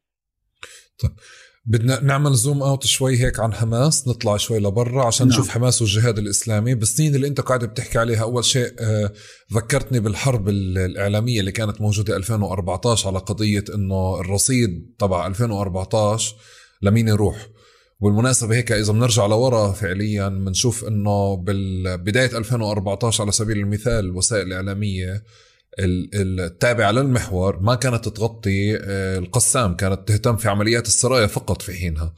[1.02, 1.10] طيب
[1.68, 5.34] بدنا نعمل zoom out شوي هيك عن حماس نطلع شوي لبرا عشان نعم.
[5.36, 9.12] نشوف حماس والجهاد الإسلامي بالسنين اللي أنت قاعد بتحكي عليها أول شيء آه
[9.54, 16.36] ذكرتني بالحرب الإعلامية اللي كانت موجودة 2014 على قضية إنه الرصيد تبع 2014
[16.82, 17.48] لمين يروح
[18.00, 25.22] والمناسبة هيك إذا بنرجع لورا فعليا بنشوف إنه بالبداية 2014 على سبيل المثال الوسائل الإعلامية
[25.80, 32.14] التابعة للمحور ما كانت تغطي آه، القسام كانت تهتم في عمليات السرايا فقط في حينها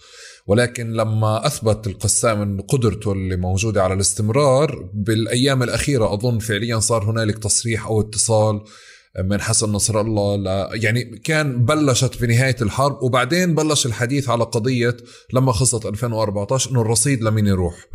[0.46, 7.10] ولكن لما أثبت القسام أن قدرته اللي موجودة على الاستمرار بالأيام الأخيرة أظن فعليا صار
[7.10, 8.60] هنالك تصريح أو اتصال
[9.24, 10.68] من حسن نصر الله ل...
[10.84, 14.96] يعني كان بلشت في نهاية الحرب وبعدين بلش الحديث على قضية
[15.32, 17.86] لما خلصت 2014 إنه الرصيد لمين يروح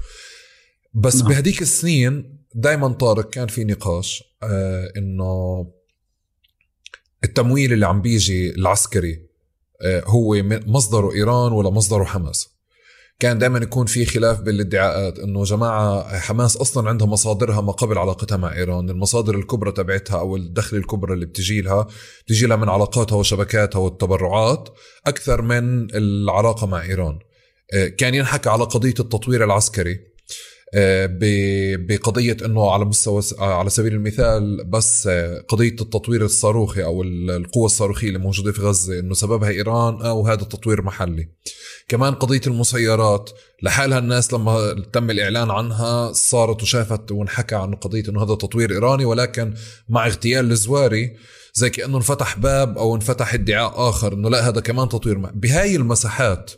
[0.93, 1.27] بس نعم.
[1.27, 4.23] بهديك السنين دائما طارق كان في نقاش
[4.97, 5.65] إنه
[7.23, 9.25] التمويل اللي عم بيجي العسكري
[9.81, 12.55] آه هو مصدره إيران ولا مصدره حماس.
[13.19, 18.37] كان دائما يكون في خلاف بالادعاءات إنه جماعة حماس أصلا عندها مصادرها ما قبل علاقتها
[18.37, 21.87] مع إيران، المصادر الكبرى تبعتها أو الدخل الكبرى اللي بتجي لها
[22.25, 24.69] بتجي لها من علاقاتها وشبكاتها والتبرعات
[25.07, 27.19] أكثر من العلاقة مع إيران.
[27.73, 29.93] آه، كان ينحكى على قضية التطوير العسكري.
[29.93, 30.14] آه،
[30.73, 37.65] بقضية إنه على مستوى آه، على سبيل المثال بس آه، قضية التطوير الصاروخي أو القوة
[37.65, 41.29] الصاروخية اللي موجودة في غزة إنه سببها إيران أو هذا تطوير محلي.
[41.87, 43.29] كمان قضية المسيرات
[43.63, 49.05] لحالها الناس لما تم الإعلان عنها صارت وشافت وانحكى عن قضية إنه هذا تطوير إيراني
[49.05, 49.53] ولكن
[49.89, 51.15] مع اغتيال الزواري
[51.53, 56.51] زي كأنه انفتح باب أو انفتح ادعاء آخر إنه لا هذا كمان تطوير بهاي المساحات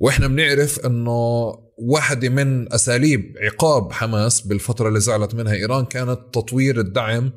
[0.00, 6.80] وإحنا بنعرف إنه واحدة من أساليب عقاب حماس بالفترة اللي زعلت منها إيران كانت تطوير
[6.80, 7.32] الدعم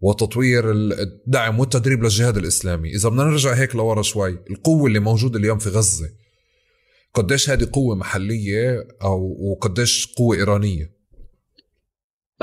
[0.00, 5.58] وتطوير الدعم والتدريب للجهاد الإسلامي، إذا بدنا نرجع هيك لورا شوي، القوة اللي موجودة اليوم
[5.58, 6.08] في غزة
[7.14, 10.92] قديش هذه قوة محلية أو وقديش قوة إيرانية؟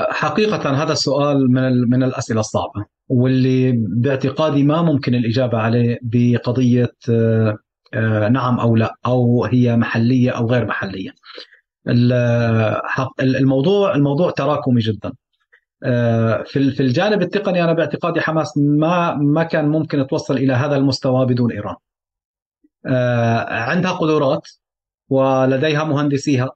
[0.00, 6.92] حقيقة هذا السؤال من من الأسئلة الصعبة واللي باعتقادي ما ممكن الإجابة عليه بقضية
[8.32, 11.10] نعم أو لا أو هي محلية أو غير محلية.
[13.20, 15.12] الموضوع الموضوع تراكمي جدا.
[16.44, 21.26] في في الجانب التقني أنا باعتقادي حماس ما ما كان ممكن توصل إلى هذا المستوى
[21.26, 21.76] بدون إيران.
[23.70, 24.48] عندها قدرات
[25.08, 26.50] ولديها مهندسيها.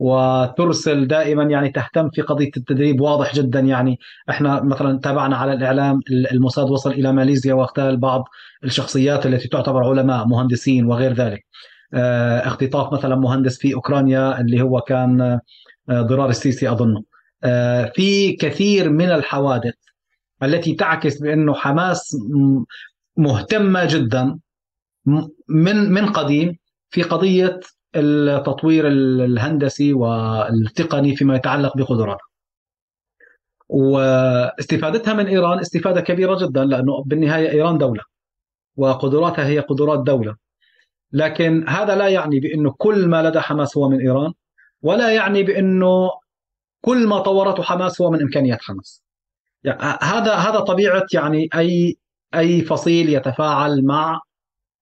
[0.00, 3.00] وترسل دائما يعني تهتم في قضية التدريب.
[3.00, 3.98] واضح جدا يعني
[4.30, 6.00] إحنا مثلا تابعنا على الإعلام
[6.32, 8.24] الموساد وصل إلى ماليزيا واغتال بعض
[8.64, 11.46] الشخصيات التي تعتبر علماء مهندسين وغير ذلك.
[11.94, 15.20] آه، اختطاف مثلا مهندس في أوكرانيا اللي هو كان
[15.90, 17.02] آه، ضرار السيسي أظنه.
[17.44, 19.74] آه، في كثير من الحوادث
[20.42, 22.16] التي تعكس بانه حماس
[23.16, 24.38] مهتمة جدا
[25.48, 26.56] من من قديم
[26.90, 27.60] في قضية
[27.96, 32.30] التطوير الهندسي والتقني فيما يتعلق بقدراتها
[33.68, 38.02] واستفادتها من إيران استفادة كبيرة جدا لأنه بالنهاية إيران دولة
[38.76, 40.36] وقدراتها هي قدرات دولة.
[41.12, 44.32] لكن هذا لا يعني بأنه كل ما لدى حماس هو من إيران
[44.82, 46.10] ولا يعني بأنه
[46.80, 49.02] كل ما طورته حماس هو من إمكانيات حماس.
[49.64, 51.98] يعني هذا هذا طبيعة يعني أي
[52.34, 54.20] أي فصيل يتفاعل مع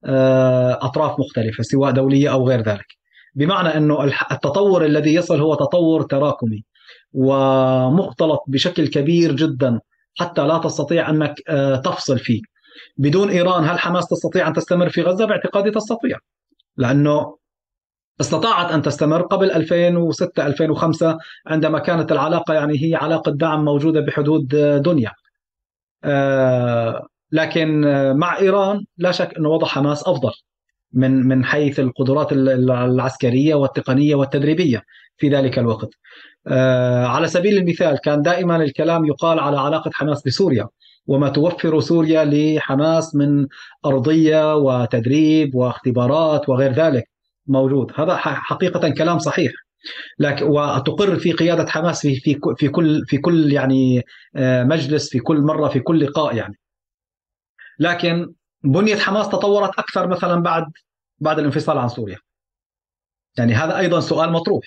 [0.05, 2.98] آه، أطراف مختلفة سواء دولية أو غير ذلك.
[3.39, 6.65] بمعنى إنه التطور الذي يصل هو تطور تراكمي
[7.13, 9.81] ومختلط بشكل كبير جدا
[10.19, 12.41] حتى لا تستطيع أنك آه، تفصل فيه
[12.97, 16.19] بدون إيران هل حماس تستطيع أن تستمر في غزة؟ باعتقادي تستطيع
[16.77, 17.37] لأنه
[18.21, 24.49] استطاعت أن تستمر قبل 2006 2005 عندما كانت العلاقة يعني هي علاقة دعم موجودة بحدود
[24.83, 25.13] دنيا.
[26.05, 27.81] آه، لكن
[28.17, 30.33] مع إيران لا شك إنه وضع حماس أفضل
[30.93, 34.83] من من حيث القدرات العسكرية والتقنية والتدريبية
[35.17, 35.91] في ذلك الوقت.
[36.47, 40.69] آه، على سبيل المثال كان دائما الكلام يقال على علاقة حماس بسوريا
[41.07, 43.47] وما توفر سوريا لحماس من
[43.87, 47.05] أرضية وتدريب واختبارات وغير ذلك
[47.47, 47.93] موجود.
[47.97, 49.53] هذا حقيقة كلام صحيح.
[50.19, 54.03] لكن وتقر في قيادة حماس في في في كل في كل يعني
[54.37, 56.59] آه، مجلس في كل مرة في كل لقاء يعني.
[57.79, 58.33] لكن
[58.65, 60.65] بنيه حماس تطورت أكثر مثلا بعد
[61.19, 62.19] بعد الانفصال عن سوريا.
[63.39, 64.65] يعني هذا أيضا سؤال مطروح.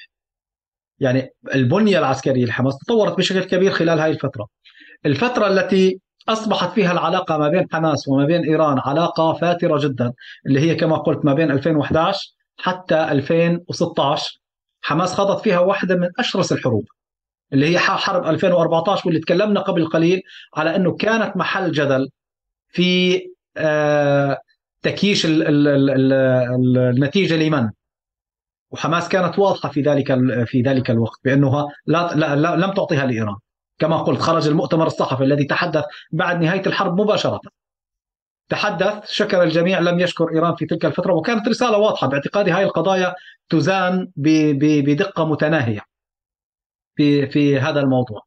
[1.00, 4.48] يعني البنية العسكرية لحماس تطورت بشكل كبير خلال هذه الفترة.
[5.06, 10.14] الفترة التي أصبحت فيها العلاقة ما بين حماس وما بين إيران علاقة فاترة جدا
[10.46, 14.40] اللي هي كما قلت ما بين 2011 حتى 2016
[14.82, 16.86] حماس خاضت فيها واحدة من أشرس الحروب
[17.54, 20.22] اللي هي حرب 2014 واللي تكلمنا قبل قليل
[20.56, 22.10] على إنه كانت محل جدل
[22.68, 23.20] في
[24.82, 25.26] تكييش
[26.96, 27.70] النتيجة لمن
[28.72, 30.14] وحماس كانت واضحة في ذلك
[30.46, 33.36] في ذلك الوقت بأنها لا, لا, لا لم تعطيها لإيران
[33.80, 37.42] كما قلت خرج المؤتمر الصحفي الذي تحدث بعد نهاية الحرب مباشرة
[38.50, 43.16] تحدث شكر الجميع لم يشكر إيران في تلك الفترة وكانت رسالة واضحة باعتقادي هذه القضايا
[43.50, 45.82] تزان بدقة متناهية
[46.96, 48.22] في في هذا الموضوع.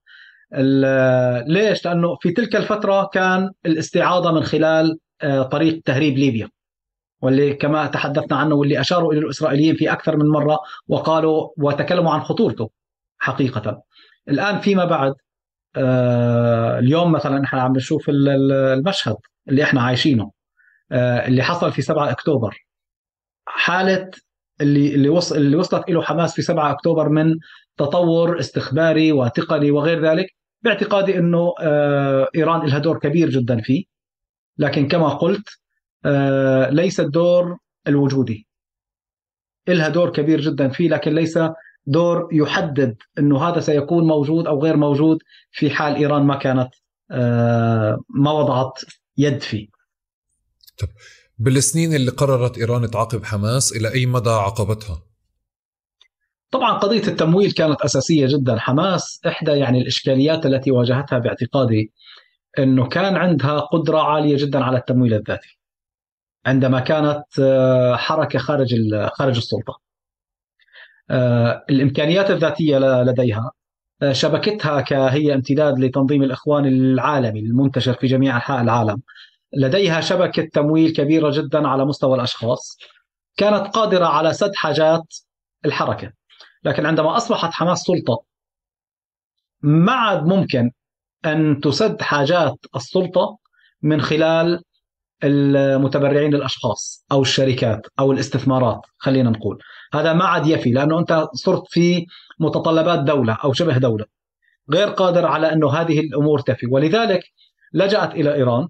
[1.46, 5.03] ليش؟ لأنه في تلك الفترة كان الاستعاضة من خلال آه،
[5.50, 6.48] طريق تهريب ليبيا
[7.22, 10.58] واللي كما تحدثنا عنه واللي أشاروا إلى الإسرائيليين في أكثر من مرة
[10.88, 12.70] وقالوا وتكلموا عن خطورته
[13.18, 13.82] حقيقة.
[14.28, 15.14] الآن فيما بعد
[15.76, 19.16] آه، اليوم مثلا إحنا عم نشوف المشهد
[19.48, 20.30] اللي إحنا عايشينه
[20.92, 22.66] آه، اللي حصل في 7 أكتوبر
[23.46, 24.10] حالة
[24.60, 27.34] اللي اللي وصل اللي وصلت له حماس في 7 أكتوبر من
[27.76, 30.26] تطور استخباري وتقني وغير ذلك
[30.62, 33.93] باعتقادي إنه آه، إيران لها دور كبير جدا فيه
[34.58, 35.48] لكن كما قلت
[36.70, 38.46] ليس الدور الوجودي
[39.68, 41.38] لها دور كبير جدا فيه لكن ليس
[41.86, 45.18] دور يحدد إنه هذا سيكون موجود أو غير موجود
[45.52, 46.68] في حال إيران ما كانت
[47.10, 48.80] آه، ما وضعت
[49.16, 49.68] يد فيه.
[50.78, 50.88] طب
[51.38, 55.02] بالسنين اللي قررت إيران تعاقب حماس إلى أي مدى عاقبتها؟
[56.50, 61.92] طبعا قضية التمويل كانت أساسية جدا، حماس إحدى يعني الإشكاليات التي واجهتها باعتقادي
[62.58, 65.58] إنه كان عندها قدرة عالية جدا على التمويل الذاتي.
[66.46, 68.74] عندما كانت آه، حركة خارج
[69.18, 69.80] خارج السلطة.
[71.10, 73.50] آه، الإمكانيات الذاتية لديها
[74.02, 79.02] آه، شبكتها كهي امتداد لتنظيم الإخوان العالمي المنتشر في جميع أنحاء العالم
[79.56, 82.78] لديها شبكة تمويل كبيرة جدا على مستوى الأشخاص
[83.36, 85.16] كانت قادرة على سد حاجات
[85.64, 86.12] الحركة
[86.64, 88.24] لكن عندما أصبحت حماس سلطة
[89.62, 90.70] ما عاد ممكن
[91.26, 93.38] أن تسد حاجات السلطة
[93.82, 94.62] من خلال
[95.24, 99.58] المتبرعين للأشخاص أو الشركات أو الاستثمارات خلينا نقول.
[99.94, 102.06] هذا ما عاد يفي لأنه أنت صرت في
[102.40, 104.04] متطلبات دولة أو شبه دولة
[104.72, 106.66] غير قادر على أنه هذه الأمور تفي.
[106.66, 107.20] ولذلك
[107.72, 108.68] لجأت إلى إيران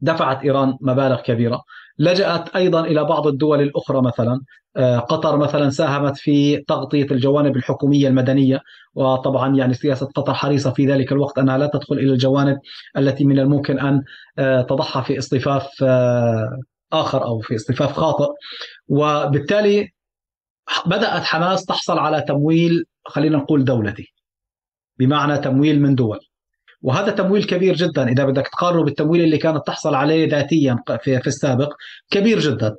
[0.00, 1.62] دفعت إيران مبالغ كبيرة.
[2.00, 4.40] لجأت أيضا إلى بعض الدول الأخرى مثلا.
[4.76, 8.60] آه، قطر مثلا ساهمت في تغطية الجوانب الحكومية المدنية
[8.94, 12.58] وطبعا يعني سياسة قطر حريصة في ذلك الوقت أنها لا تدخل إلى الجوانب
[12.96, 14.02] التي من الممكن أن
[14.38, 16.58] آه، تضعها في اصطفاف آه،
[16.92, 18.28] آخر أو في اصطفاف خاطئ.
[18.88, 19.88] وبالتالي
[20.86, 24.06] بدأت حماس تحصل على تمويل خلينا نقول دولتي
[24.98, 26.18] بمعنى تمويل من دول.
[26.82, 28.08] وهذا تمويل كبير جدا.
[28.08, 31.74] إذا بدك تقارنه بالتمويل اللي كانت تحصل عليه ذاتيا في, في السابق
[32.10, 32.76] كبير جدا.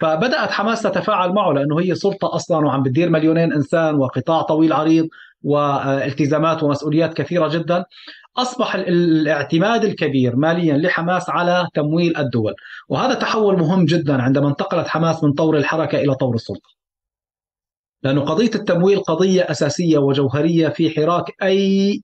[0.00, 5.08] فبدأت حماس تتفاعل معه لأنه هي سلطة أصلا وعم بتدير مليونين إنسان وقطاع طويل عريض
[5.42, 7.84] والتزامات ومسؤوليات كثيرة جدا.
[8.36, 12.54] أصبح الاعتماد الكبير ماليا لحماس على تمويل الدول.
[12.88, 16.70] وهذا تحول مهم جدا عندما انتقلت حماس من طور الحركة إلى طور السلطة.
[18.02, 22.02] لأنه قضية التمويل قضية أساسية وجوهرية في حراك اي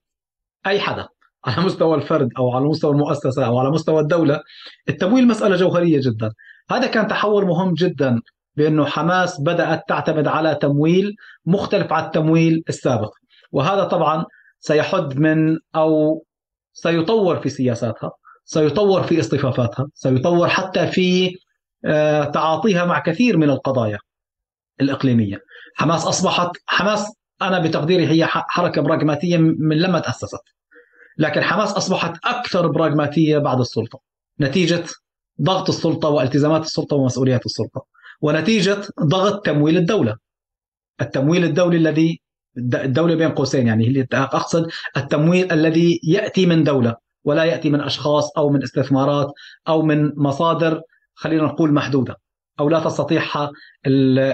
[0.67, 1.07] أي حدا.
[1.45, 4.41] على مستوى الفرد أو على مستوى المؤسسة أو على مستوى الدولة
[4.89, 6.31] التمويل مسألة جوهرية جدا.
[6.71, 8.21] هذا كان تحول مهم جدا
[8.55, 11.15] بأنه حماس بدأت تعتمد على تمويل
[11.45, 13.11] مختلف عن التمويل السابق.
[13.51, 14.25] وهذا طبعا
[14.59, 16.23] سيحد من أو
[16.73, 18.11] سيطور في سياساتها
[18.45, 21.35] سيطور في اصطفافاتها سيطور حتى في
[21.85, 23.99] آه، تعاطيها مع كثير من القضايا
[24.81, 25.39] الإقليمية.
[25.75, 30.41] حماس أصبحت حماس أنا بتقديري هي حركة براغماتية من لما تأسست.
[31.17, 33.99] لكن حماس أصبحت أكثر براغماتية بعد السلطة.
[34.39, 34.83] نتيجة
[35.41, 37.85] ضغط السلطة والتزامات السلطة ومسؤوليات السلطة.
[38.21, 40.17] ونتيجة ضغط تمويل الدولة.
[41.01, 42.21] التمويل الدولي الذي
[42.57, 48.49] الدولة بين قوسين يعني أقصد التمويل الذي يأتي من دولة ولا يأتي من أشخاص أو
[48.49, 49.31] من استثمارات
[49.67, 50.81] أو من مصادر
[51.13, 52.17] خلينا نقول محدودة
[52.59, 53.51] أو لا تستطيعها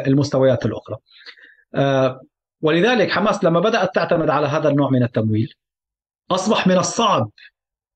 [0.07, 0.97] المستويات الأخرى.
[1.75, 2.21] آه،
[2.61, 5.53] ولذلك حماس لما بدأت تعتمد على هذا النوع من التمويل
[6.35, 7.29] أصبح من الصعب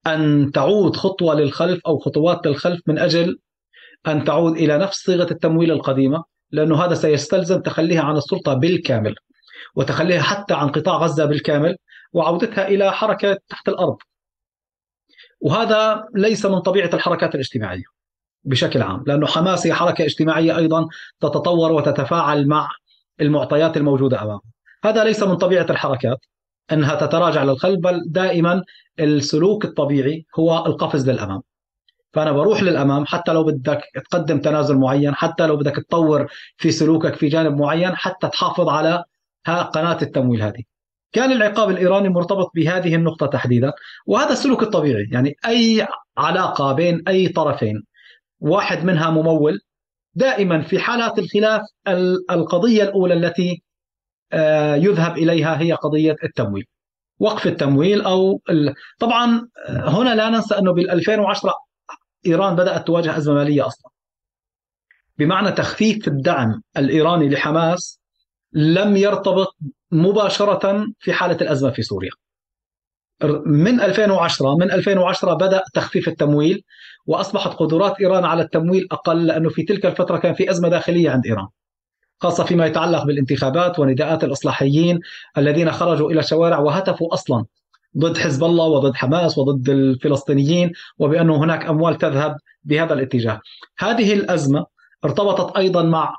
[0.08, 3.40] أن تعود خطوة للخلف أو خطوات للخلف من أجل
[4.08, 9.16] أن تعود إلى نفس صيغة التمويل القديمة لأنه هذا سيستلزم تخليها عن السلطة بالكامل
[9.76, 11.76] وتخليها حتى عن قطاع غزة بالكامل
[12.14, 13.98] وعودتها إلى حركة تحت الأرض.
[15.42, 17.84] وهذا ليس من طبيعة الحركات الاجتماعية
[18.44, 20.88] بشكل عام لأنه حماس هي حركة اجتماعية أيضا
[21.20, 22.70] تتطور وتتفاعل مع
[23.22, 24.42] المعطيات الموجودة أمامها.
[24.84, 26.20] هذا ليس من طبيعة الحركات.
[26.72, 28.64] أنها تتراجع للخلف بل دائما
[29.00, 31.42] السلوك الطبيعي هو القفز للأمام.
[32.14, 37.16] فأنا بروح للأمام حتى لو بدك تقدم تنازل معين حتى لو بدك تطور في سلوكك
[37.16, 39.04] في جانب معين حتى تحافظ على
[39.48, 40.64] قناة التمويل هذه.
[41.12, 43.74] كان العقاب الإيراني مرتبط بهذه النقطة تحديدا
[44.06, 45.10] وهذا السلوك الطبيعي.
[45.12, 45.88] يعني أي
[46.18, 47.84] علاقة بين أي طرفين
[48.40, 49.60] واحد منها ممول
[50.16, 51.62] دائما في حالات الخلاف
[52.32, 53.64] القضية الأولى التي
[54.76, 56.66] يذهب إليها هي قضية التمويل.
[57.20, 58.42] وقف التمويل أو
[59.00, 61.54] طبعا آه، هنا لا ننسى أنه بال 2010
[62.26, 63.92] إيران بدأت تواجه أزمة مالية أصلا.
[65.18, 68.00] بمعنى تخفيف الدعم الإيراني لحماس
[68.54, 69.56] لم يرتبط
[69.92, 72.12] مباشرة في حالة الأزمة في سوريا.
[73.46, 76.64] من 2010 من 2010 بدأ تخفيف التمويل
[77.06, 81.26] وأصبحت قدرات إيران على التمويل أقل لأنه في تلك الفترة كان في أزمة داخلية عند
[81.26, 81.48] إيران.
[82.20, 85.00] خاصة فيما يتعلق بالانتخابات ونداءات الإصلاحيين
[85.38, 87.46] الذين خرجوا إلى الشوارع وهتفوا أصلا
[87.98, 93.42] ضد حزب الله وضد حماس وضد الفلسطينيين وبانه هناك أموال تذهب بهذا الاتجاه.
[93.80, 94.66] هذه الأزمة
[95.06, 96.16] ارتبطت أيضا مع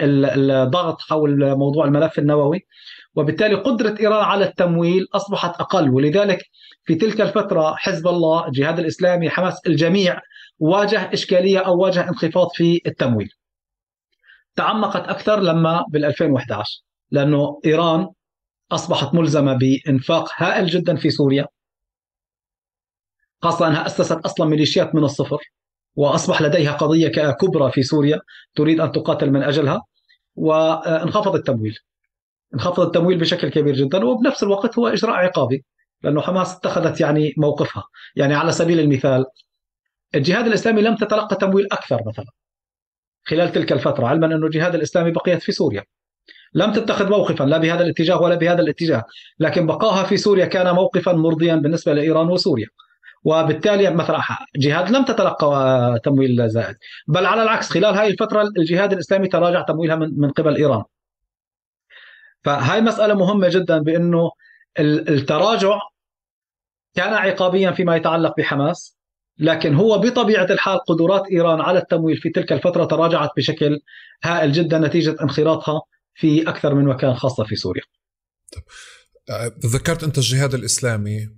[0.00, 2.66] الضغط حول موضوع الملف النووي
[3.14, 6.38] وبالتالي قدرة إيران على التمويل أصبحت أقل ولذلك
[6.84, 10.20] في تلك الفترة حزب الله الجهاد الإسلامي حماس الجميع
[10.58, 13.28] واجه إشكالية أو واجه انخفاض في التمويل
[14.56, 18.08] تعمقت أكثر لما بال 2011 لأنه إيران
[18.72, 21.46] أصبحت ملزمة بإنفاق هائل جدا في سوريا.
[23.42, 25.38] خاصة أنها أسست أصلا ميليشيات من الصفر
[25.96, 28.20] وأصبح لديها قضية كبرى في سوريا
[28.54, 29.82] تريد أن تقاتل من أجلها
[30.34, 31.78] وانخفض التمويل.
[32.54, 35.64] انخفض التمويل بشكل كبير جدا وبنفس الوقت هو إجراء عقابي
[36.02, 37.84] لأنه حماس اتخذت يعني موقفها.
[38.16, 39.24] يعني على سبيل المثال
[40.14, 42.26] الجهاد الإسلامي لم تتلقى تمويل أكثر مثلا.
[43.26, 45.84] خلال تلك الفترة علما أن الجهاد الإسلامي بقيت في سوريا.
[46.54, 49.04] لم تتخذ موقفا لا بهذا الاتجاه ولا بهذا الاتجاه
[49.38, 52.66] لكن بقاها في سوريا كان موقفا مرضيا بالنسبة لإيران وسوريا.
[53.24, 54.20] وبالتالي مثلا
[54.56, 56.76] جهاد لم تتلقى تمويل زائد
[57.08, 60.84] بل على العكس خلال هذه الفترة الجهاد الإسلامي تراجع تمويلها من, قبل إيران.
[62.44, 64.30] فهاي مسألة مهمة جدا بأنه
[64.78, 65.78] التراجع
[66.94, 68.95] كان عقابيا فيما يتعلق بحماس
[69.38, 73.80] لكن هو بطبيعة الحال قدرات إيران على التمويل في تلك الفترة تراجعت بشكل
[74.24, 75.82] هائل جدا نتيجة انخراطها
[76.14, 77.82] في أكثر من مكان خاصة في سوريا.
[78.52, 78.62] طيب.
[79.66, 81.28] ذكرت أنت الجهاد الإسلامي.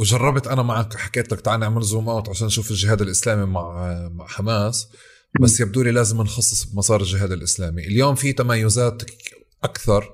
[0.00, 4.26] وجربت أنا معك حكيت لك تعال نعمل zoom out عشان نشوف الجهاد الإسلامي مع مع
[4.26, 4.88] حماس.
[5.40, 7.86] بس يبدو لي لازم نخصص بمسار الجهاد الإسلامي.
[7.86, 9.02] اليوم في تميزات
[9.64, 10.12] أكثر.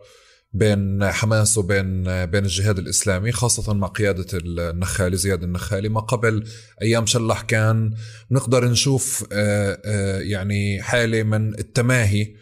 [0.53, 5.89] بين حماس وبين بين الجهاد الإسلامي خاصة مع قيادة النخالي زياد النخالي.
[5.89, 6.45] ما قبل
[6.83, 7.95] أيام شلح كان
[8.31, 12.35] نقدر نشوف آه، آه، يعني حالة من التماهي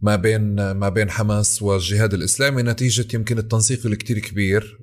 [0.00, 2.62] ما بين ما بين حماس والجهاد الإسلامي.
[2.62, 4.78] نتيجة يمكن التنسيق الكتير كبير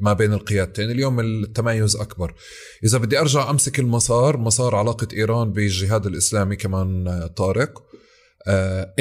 [0.00, 0.90] ما بين القيادتين.
[0.90, 2.34] اليوم التميز أكبر.
[2.84, 7.78] إذا بدي أرجع أمسك المسار مسار علاقة إيران بالجهاد الإسلامي كمان طارق.
[7.78, 7.89] آه،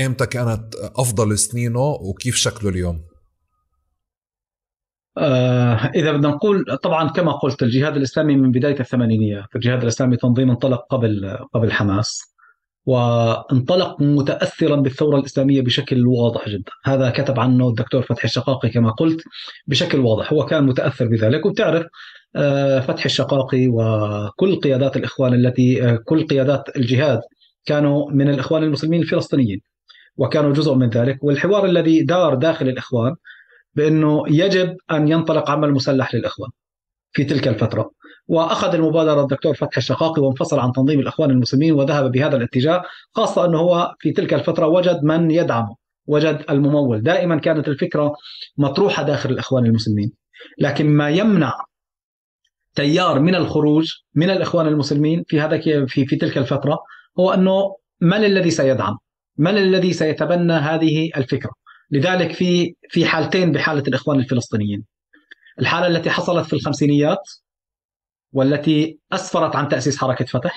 [0.06, 3.02] إمتى كانت أفضل سنينه وكيف شكله اليوم؟
[5.18, 10.50] آه إذا بدنا نقول طبعا كما قلت الجهاد الإسلامي من بداية الثمانينيات الجهاد الإسلامي تنظيم
[10.50, 12.30] انطلق قبل قبل حماس
[12.86, 19.22] وانطلق متاثرا بالثورة الإسلامية بشكل واضح جدا، هذا كتب عنه الدكتور فتحي الشقاقي كما قلت
[19.68, 21.46] بشكل واضح، هو كان متأثر بذلك.
[21.46, 21.86] وبتعرف
[22.36, 27.22] آه، فتحي الشقاقي وكل قيادات الإخوان التي آه، كل قيادات الجهاد
[27.70, 29.62] كانوا من الإخوان المسلمين الفلسطينيين
[30.18, 31.24] وكانوا جزء من ذلك.
[31.24, 33.16] والحوار الذي دار داخل الإخوان
[33.76, 36.50] بأنه يجب أن ينطلق عمل مسلح للإخوان
[37.12, 37.92] في تلك الفترة.
[38.28, 42.84] وأخذ المبادرة الدكتور فتحي الشقاقي وانفصل عن تنظيم الإخوان المسلمين وذهب بهذا الاتجاه
[43.16, 45.76] خاصة أنه هو في تلك الفترة وجد من يدعمه
[46.08, 47.04] وجد الممول.
[47.04, 48.14] دائما كانت الفكرة
[48.58, 50.12] مطروحة داخل الإخوان المسلمين.
[50.60, 51.54] لكن ما يمنع
[52.76, 56.80] تيار من الخروج من الإخوان المسلمين في هذا في في تلك الفترة
[57.20, 58.98] هو أنه من الذي سيدعم؟
[59.38, 61.52] من الذي سيتبنى هذه الفكرة؟
[61.92, 64.86] لذلك في في حالتين بحالة الإخوان الفلسطينيين.
[65.60, 67.30] الحالة التي حصلت في الخمسينيات
[68.34, 70.56] والتي أسفرت عن تأسيس حركة فتح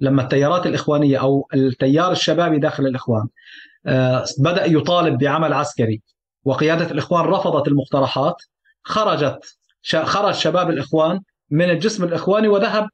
[0.00, 3.28] لما التيارات الإخوانية أو التيار الشبابي داخل الإخوان
[3.86, 6.02] آه، بدأ يطالب بعمل عسكري
[6.44, 8.36] وقيادة الإخوان رفضت المقترحات
[8.82, 9.56] خرجت
[10.04, 11.20] خرج شباب الإخوان
[11.50, 12.88] من الجسم الإخواني وذهب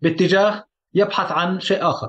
[0.00, 2.08] باتجاه يبحث عن شيء آخر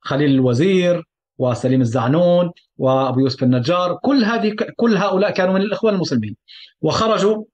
[0.00, 1.02] خليل الوزير
[1.38, 6.36] وسليم الزعنون وأبو يوسف النجار كل هذه كل هؤلاء كانوا من الاخوان المسلمين
[6.80, 7.44] وخرجوا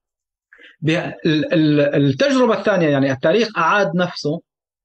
[1.95, 4.41] التجربة الثانية يعني التاريخ أعاد نفسه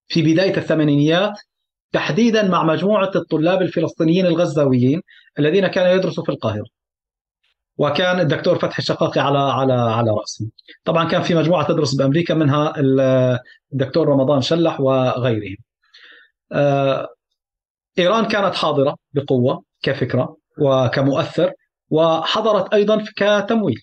[0.08, 1.39] في بداية الثمانينيات
[1.91, 5.01] تحديدا مع مجموعة الطلاب الفلسطينيين الغزاويين
[5.39, 6.66] الذين كانوا يدرسوا في القاهرة.
[7.78, 10.51] وكان الدكتور فتحي الشقاقي على على على راسهم.
[10.84, 12.74] طبعا كان في مجموعة تدرس بأمريكا منها
[13.74, 15.58] الدكتور رمضان شلح وغيرهم.
[18.00, 21.52] إيران كانت حاضرة بقوة كفكرة وكمؤثر
[21.89, 23.82] وحضرت أيضا كتمويل.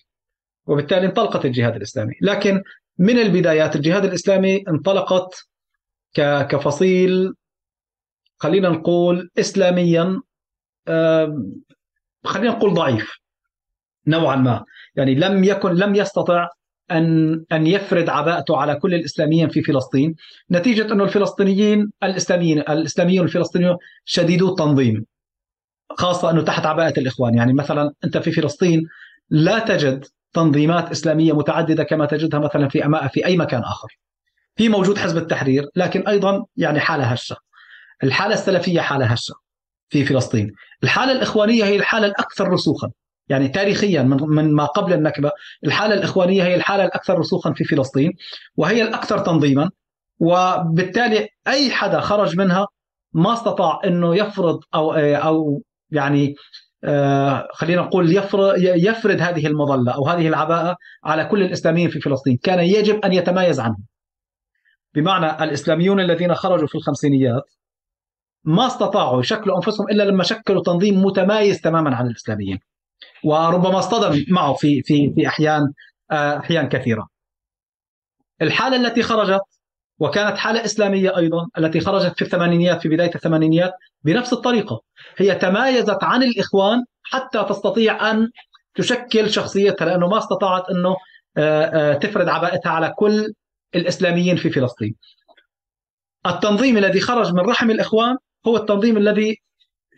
[0.67, 2.61] وبالتالي انطلقت الجهاد الإسلامي لكن
[2.97, 5.47] من البدايات الجهاد الإسلامي انطلقت
[6.49, 7.33] كفصيل
[8.37, 10.21] خلينا نقول اسلاميا
[12.25, 13.17] خلينا نقول ضعيف
[14.07, 16.49] نوعا ما يعني لم يكن لم يستطع
[16.91, 20.15] ان أن يفرض عباءته على كل الإسلاميين في فلسطين
[20.51, 25.05] نتيجة أنه الفلسطينيين الاسلاميين الإسلاميون الفلسطينيون شديدو التنظيم
[25.89, 28.87] خاصة أنه تحت عباءة الإخوان يعني مثلا أنت في فلسطين
[29.29, 33.97] لا تجد تنظيمات إسلامية متعددة كما تجدها مثلا في أماء في أي مكان آخر.
[34.55, 37.35] في موجود حزب التحرير لكن أيضا يعني حالة هشة.
[38.03, 39.33] الحالة السلفية حالة هشة
[39.89, 40.51] في فلسطين.
[40.83, 42.91] الحالة الإخوانية هي الحالة الأكثر رسوخا.
[43.29, 45.31] يعني تاريخيا من من ما قبل النكبة
[45.65, 48.11] الحالة الإخوانية هي الحالة الأكثر رسوخا في فلسطين
[48.57, 49.69] وهي الأكثر تنظيما
[50.19, 52.67] وبالتالي أي حدا خرج منها
[53.13, 55.61] ما استطاع إنه يفرض أو أو
[55.91, 56.35] يعني
[56.83, 58.17] آه، خلينا نقول
[58.61, 63.59] يفرض هذه المظلة أو هذه العباءة على كل الإسلاميين في فلسطين، كان يجب أن يتمايز
[63.59, 63.85] عنهم.
[64.95, 67.43] بمعنى الإسلاميون الذين خرجوا في الخمسينيات
[68.43, 72.59] ما استطاعوا يشكلوا أنفسهم إلا لما شكلوا تنظيم متمايز تماما عن الإسلاميين.
[73.25, 75.73] وربما اصطدم معه في في في أحيان
[76.11, 77.07] آه، أحيان كثيرة.
[78.41, 79.41] الحالة التي خرجت
[79.99, 83.73] وكانت حالة إسلامية أيضا التي خرجت في الثمانينيات في بداية الثمانينيات
[84.03, 84.81] بنفس الطريقة
[85.17, 88.29] هي تمايزت عن الإخوان حتى تستطيع أن
[88.75, 90.95] تشكل شخصيتها لأنه ما استطاعت أنه
[91.37, 93.33] آه، آه، تفرض عبائتها على كل
[93.75, 94.95] الإسلاميين في فلسطين
[96.25, 98.17] التنظيم الذي خرج من رحم الإخوان
[98.47, 99.41] هو التنظيم الذي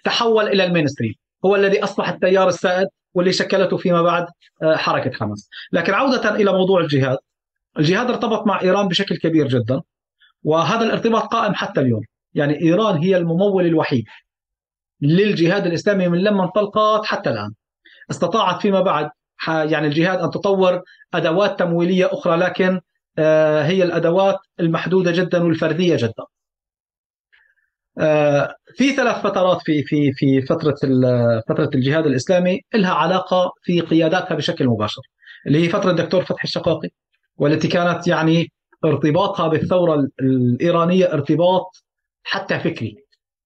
[0.03, 1.13] تحول إلى المينستريم
[1.45, 4.27] هو الذي أصبح التيار السائد واللي شكلته فيما بعد
[4.63, 5.49] آه، حركة حماس.
[5.71, 7.17] لكن عودة إلى موضوع الجهاد
[7.79, 9.81] الجهاد ارتبط مع إيران بشكل كبير جدا
[10.43, 12.01] وهذا الارتباط قائم حتى اليوم.
[12.33, 14.05] يعني إيران هي الممول الوحيد
[15.01, 17.53] للجهاد الإسلامي من لما انطلقت حتى الآن.
[18.11, 19.09] استطاعت فيما بعد
[19.47, 20.81] يعني الجهاد أن تطور
[21.13, 22.81] أدوات تمويلية أخرى لكن
[23.19, 26.23] آه، هي الأدوات المحدودة جدا والفردية جدا.
[27.99, 30.75] آه، في ثلاث فترات في في في فترة
[31.49, 35.01] فترة الجهاد الإسلامي لها علاقة في قياداتها بشكل مباشر
[35.47, 36.89] اللي هي فترة الدكتور فتحي الشقاقي
[37.37, 38.51] والتي كانت يعني
[38.85, 41.71] ارتباطها بالثورة الإيرانية ارتباط
[42.23, 42.95] حتى فكري.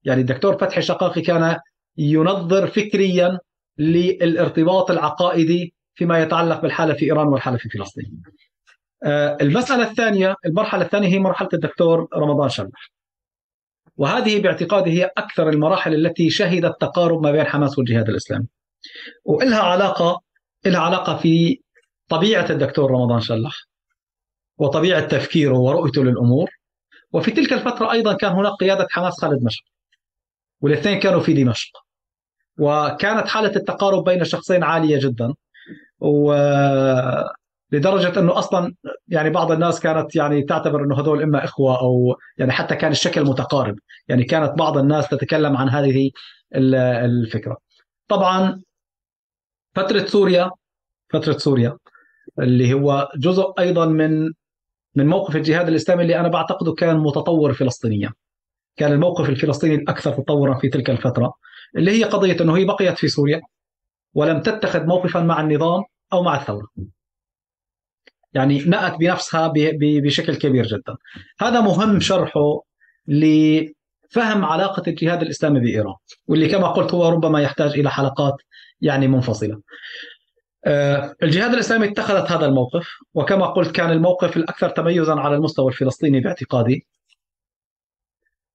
[0.04, 1.56] يعني الدكتور فتحي شقاقي كان
[1.98, 3.38] ينظر فكريا
[3.78, 8.22] للارتباط العقائدي فيما يتعلق بالحالة في إيران والحالة في فلسطين.
[9.04, 12.90] آه، المسألة الثانية المرحلة الثانية هي مرحلة الدكتور رمضان شلح
[13.96, 18.46] وهذه باعتقادي هي أكثر المراحل التي شهدت تقارب ما بين حماس والجهاد الإسلامي.
[19.24, 20.20] وإلها علاقة
[20.66, 21.60] إلها علاقة في
[22.08, 23.54] طبيعة الدكتور رمضان شلح
[24.58, 26.50] وطبيعة تفكيره ورؤيته للأمور.
[27.12, 29.66] وفي تلك الفترة أيضا كان هناك قيادة حماس خالد مشعل
[30.60, 31.70] والاثنين كانوا في دمشق.
[32.58, 35.34] وكانت حالة التقارب بين الشخصين عالية جدا.
[36.00, 36.32] و
[37.72, 38.74] لدرجة إنه أصلا
[39.08, 43.24] يعني بعض الناس كانت يعني تعتبر إنه هذول إما إخوة أو يعني حتى كان الشكل
[43.24, 46.10] متقارب، يعني كانت بعض الناس تتكلم عن هذه
[46.54, 47.56] الفكرة.
[48.08, 48.62] طبعا
[49.74, 50.50] فترة سوريا
[51.12, 51.76] فترة سوريا
[52.38, 54.30] اللي هو جزء أيضا من
[54.94, 58.12] من موقف الجهاد الإسلامي اللي أنا بعتقده كان متطور فلسطينيا.
[58.76, 61.32] كان الموقف الفلسطيني الأكثر تطورا في تلك الفترة
[61.76, 63.40] اللي هي قضية إنه هي بقيت في سوريا
[64.14, 66.66] ولم تتخذ موقفا مع النظام أو مع الثورة.
[68.34, 70.96] يعني نأت بنفسها بشكل كبير جدا.
[71.40, 72.62] هذا مهم شرحه
[73.06, 75.94] لفهم علاقة الجهاد الإسلامي بإيران
[76.26, 78.34] واللي كما قلت هو ربما يحتاج إلى حلقات
[78.80, 79.60] يعني منفصلة.
[80.64, 86.20] آه، الجهاد الإسلامي اتخذت هذا الموقف وكما قلت كان الموقف الأكثر تميزا على المستوى الفلسطيني
[86.20, 86.86] باعتقادي.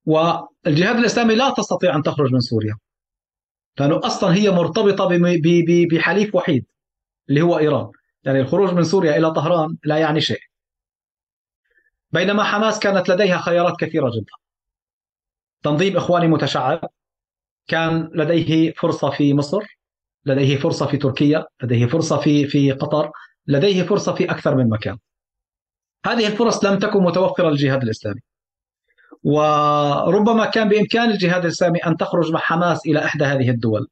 [0.06, 2.78] والجهاد الإسلامي لا تستطيع أن تخرج من سوريا.
[3.80, 5.08] لأنه أصلا هي مرتبطة
[5.92, 6.66] بحليف وحيد
[7.30, 7.92] اللي هو إيران.
[8.28, 10.42] يعني الخروج من سوريا إلى طهران لا يعني شيء.
[12.12, 14.32] بينما حماس كانت لديها خيارات كثيرة جدا.
[15.64, 16.90] تنظيم إخواني متشعب
[17.68, 19.60] كان لديه فرصة في مصر
[20.26, 23.12] لديه فرصة في تركيا لديه فرصة في في قطر
[23.48, 24.98] لديه فرصة في أكثر من مكان.
[26.06, 28.22] هذه الفرص لم تكن متوفرة للجهاد الإسلامي.
[29.24, 33.88] وربما كان بإمكان الجهاد الإسلامي أن تخرج مع حماس إلى إحدى هذه الدول.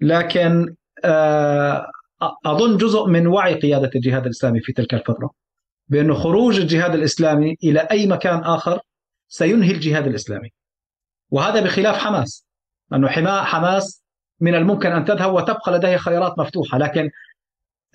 [0.00, 0.74] لكن
[1.04, 1.86] آه
[2.46, 5.30] أظن جزء من وعي قيادة الجهاد الإسلامي في تلك الفترة
[5.88, 8.80] بانه خروج الجهاد الإسلامي إلى أي مكان آخر
[9.28, 10.52] سينهي الجهاد الإسلامي
[11.30, 12.46] وهذا بخلاف حماس
[12.94, 13.08] انه
[13.42, 14.02] حماس
[14.40, 17.10] من الممكن أن تذهب وتبقى لديها خيارات مفتوحة لكن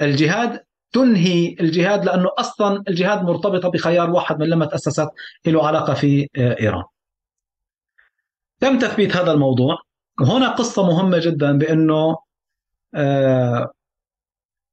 [0.02, 0.60] الجهاد
[0.92, 5.10] تنهي الجهاد لأنه أصلا الجهاد مرتبطه بخيار واحد من لما تاسست
[5.46, 6.84] له علاقة في آه، إيران.
[8.60, 9.78] تم تثبيت هذا الموضوع
[10.22, 12.18] وهنا قصة مهمة جدا بأنه
[12.96, 13.72] آه،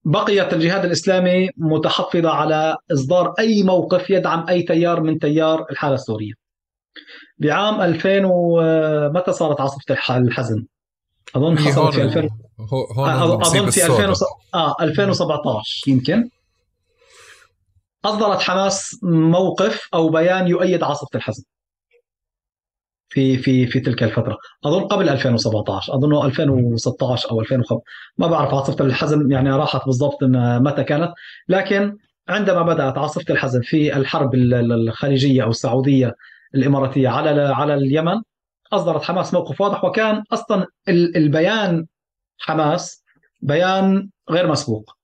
[0.05, 6.33] بقيت الجهاد الإسلامي متحفظة على إصدار أي موقف يدعم أي تيار من تيار الحالة السورية.
[7.39, 10.65] بعام 2000 ومتى صارت عاصفة الحزم؟
[11.37, 12.29] أظن حصلت في 2000
[12.73, 14.15] هون أظن في 2000
[14.55, 16.29] آه 2017 يمكن
[18.05, 21.43] أصدرت حماس موقف أو بيان يؤيد عاصفة الحزم.
[23.13, 24.39] في في في تلك الفترة.
[24.65, 27.81] أظن قبل 2017 أظن 2016 أو 2005
[28.19, 30.19] ما بعرف عاصفة الحزم يعني راحت بالضبط
[30.61, 31.13] متى كانت
[31.49, 31.97] لكن
[32.29, 36.15] عندما بدأت عاصفة الحزم في الحرب الخليجية أو السعودية
[36.55, 38.21] الإماراتية على على اليمن
[38.73, 41.87] أصدرت حماس موقف واضح وكان أصلا البيان
[42.39, 43.05] حماس
[43.43, 44.97] بيان غير مسبوق.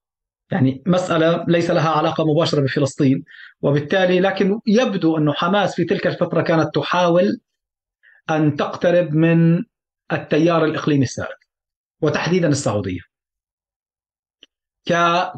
[0.51, 3.25] يعني مسألة ليس لها علاقة مباشرة بفلسطين
[3.63, 7.41] وبالتالي لكن يبدو أن حماس في تلك الفترة كانت تحاول
[8.31, 9.65] أن تقترب من
[10.13, 11.37] التيار الإقليمي السائد
[12.01, 13.01] وتحديدا السعودية.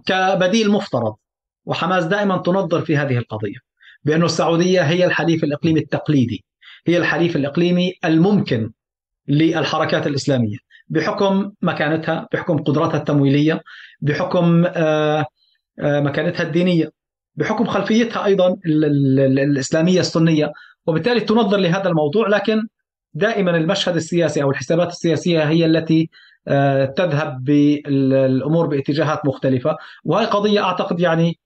[0.06, 1.14] كبديل مفترض
[1.64, 3.56] وحماس دائما تنظر في هذه القضية
[4.04, 6.44] بأن السعودية هي الحليف الإقليمي التقليدي
[6.86, 8.72] هي الحليف الإقليمي الممكن
[9.28, 10.56] للحركات الإسلامية
[10.88, 13.62] بحكم مكانتها بحكم قدراتها التمويلية
[14.00, 15.26] بحكم آه،
[15.80, 16.90] آه، مكانتها الدينية
[17.34, 20.52] بحكم خلفيتها أيضا الإسلامية السنية
[20.86, 22.66] وبالتالي تنظر لهذا الموضوع لكن
[23.14, 26.10] دائما المشهد السياسي أو الحسابات السياسية هي التي
[26.48, 29.76] آه، تذهب بالأمور باتجاهات مختلفة.
[30.04, 31.38] وهي قضية أعتقد يعني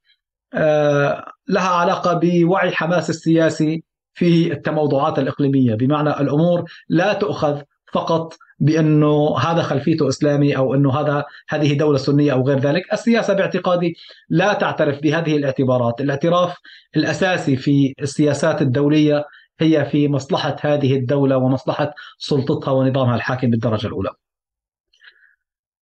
[0.54, 3.82] آه، لها علاقة بوعي حماس السياسي
[4.14, 5.74] في التموضعات الإقليمية.
[5.74, 7.60] بمعنى الأمور لا تؤخذ
[7.92, 13.34] فقط بأنه هذا خلفيته إسلامي أو أنه هذا هذه دولة سنية أو غير ذلك، السياسة
[13.34, 13.96] باعتقادي
[14.28, 16.56] لا تعترف بهذه الاعتبارات، الاعتراف
[16.96, 19.24] الأساسي في السياسات الدولية
[19.60, 24.10] هي في مصلحة هذه الدولة ومصلحة سلطتها ونظامها الحاكم بالدرجة الأولى.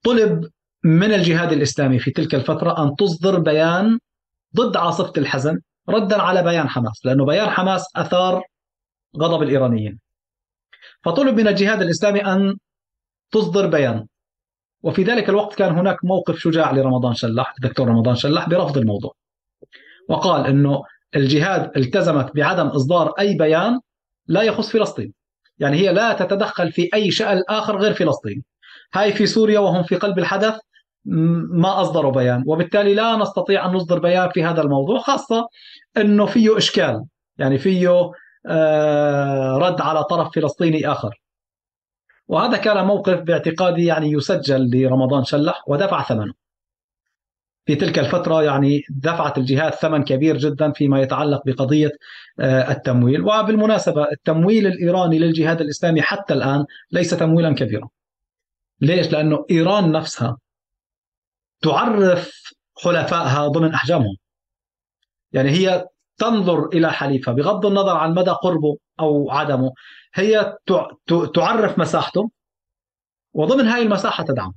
[0.02, 0.50] طلب
[0.84, 3.98] من الجهاد الإسلامي في تلك الفترة أن تصدر بيان
[4.56, 8.42] ضد عاصفة الحزم ردا على بيان حماس لأنه بيان حماس أثار
[9.18, 9.98] غضب الإيرانيين.
[11.04, 12.56] فطلب من الجهاد الإسلامي أن
[13.30, 14.06] تصدر بيان.
[14.82, 19.14] وفي ذلك الوقت كان هناك موقف شجاع لرمضان شلاح الدكتور رمضان شلاح برفض الموضوع.
[20.08, 20.82] وقال إنه
[21.16, 23.80] الجهاد التزمت بعدم إصدار أي بيان
[24.26, 25.12] لا يخص فلسطين.
[25.58, 28.44] يعني هي لا تتدخل في أي شأن آخر غير فلسطين.
[28.94, 30.54] هاي في سوريا وهم في قلب الحدث
[31.04, 35.48] ما أصدروا بيان وبالتالي لا نستطيع أن نصدر بيان في هذا الموضوع خاصة
[35.96, 37.04] إنه فيه إشكال.
[37.38, 38.10] يعني فيه
[38.46, 41.22] آه، رد على طرف فلسطيني آخر.
[42.28, 46.41] وهذا كان موقف باعتقادي يعني يسجل لرمضان شلح ودفع ثمنه.
[47.64, 51.90] في تلك الفترة يعني دفعت الجهات ثمن كبير جدا فيما يتعلق بقضية
[52.40, 53.20] آه، التمويل.
[53.20, 57.88] وبالمناسبة التمويل الإيراني للجهاد الإسلامي حتى الآن ليس تمويلا كبيرا.
[58.80, 60.36] ليش؟ لأنه إيران نفسها
[61.62, 62.54] تعرف
[62.84, 64.16] حلفائها ضمن أحجامهم.
[65.32, 65.86] يعني هي
[66.18, 69.72] تنظر إلى حليفها بغض النظر عن مدى قربه أو عدمه
[70.14, 70.56] هي
[71.34, 72.30] تعرف مساحته
[73.32, 74.52] وضمن هذه المساحة تدعم.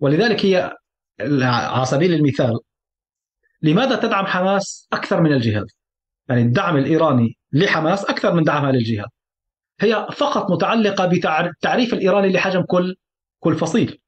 [0.00, 0.76] ولذلك هي
[1.20, 2.58] على سبيل المثال
[3.62, 5.66] لماذا تدعم حماس أكثر من الجهاد؟
[6.28, 9.08] يعني الدعم الإيراني لحماس أكثر من دعمها للجهاد.
[9.80, 12.96] هي فقط متعلقة بتعريف الإيراني لحجم كل
[13.40, 14.00] كل فصيل.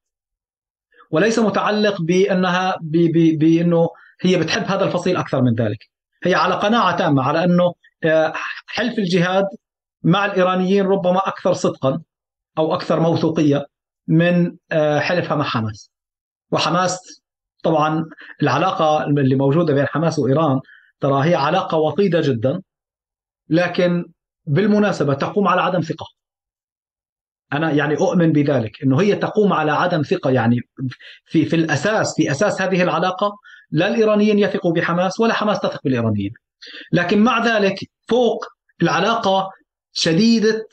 [1.11, 3.89] وليس متعلق بأنها بأنه
[4.21, 5.89] هي بتحب هذا الفصيل أكثر من ذلك.
[6.23, 8.33] هي على قناعة تامة على أنه آه،
[8.67, 9.45] حلف الجهاد
[10.03, 12.01] مع الإيرانيين ربما أكثر صدقا
[12.57, 13.65] أو أكثر موثوقية
[14.07, 15.91] من آه، حلفها مع حماس.
[16.51, 17.21] وحماس
[17.63, 18.05] طبعا
[18.41, 20.59] العلاقة اللي موجودة بين حماس وإيران
[20.99, 22.61] ترى هي علاقة وطيدة جدا
[23.49, 24.05] لكن
[24.45, 26.05] بالمناسبة تقوم على عدم ثقة.
[27.53, 30.59] أنا يعني أؤمن بذلك أنه هي تقوم على عدم ثقة يعني
[31.25, 33.37] في في الأساس في أساس هذه العلاقة
[33.71, 36.31] لا الإيرانيين يثقوا بحماس ولا حماس تثق بالإيرانيين.
[36.91, 37.79] لكن مع ذلك
[38.09, 38.45] فوق
[38.81, 39.49] العلاقة
[39.93, 40.67] شديدة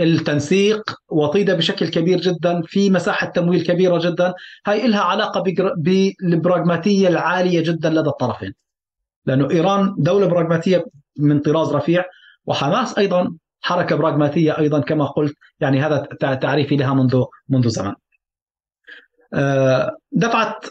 [0.00, 4.34] التنسيق وطيدة بشكل كبير جدا في مساحة تمويل كبيرة جدا.
[4.66, 5.44] هاي إلها علاقة
[5.76, 8.54] بالبراغماتية العالية جدا لدى الطرفين.
[9.26, 10.84] لأنه إيران دولة براغماتية
[11.18, 12.04] من طراز رفيع
[12.46, 17.92] وحماس أيضا حركة براغماتية أيضا كما قلت يعني هذا تعريفي لها منذ منذ زمن
[19.34, 20.66] آه، دفعت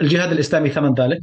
[0.00, 1.20] الجهاد الإسلامي ثمن ذلك.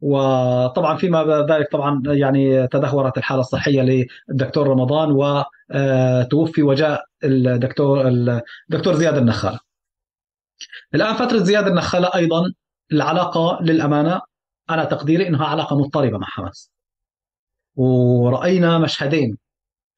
[0.00, 9.16] وطبعا فيما ذلك طبعا يعني تدهورت الحالة الصحية للدكتور رمضان وتوفي وجاء الدكتور الدكتور زياد
[9.16, 9.58] النخاله.
[10.94, 12.52] الآن فترة زياد النخالة أيضا
[12.92, 14.20] العلاقة للأمانة
[14.70, 16.70] أنا تقديري إنها علاقة مضطربة مع حماس.
[17.76, 19.38] ورأينا مشهدين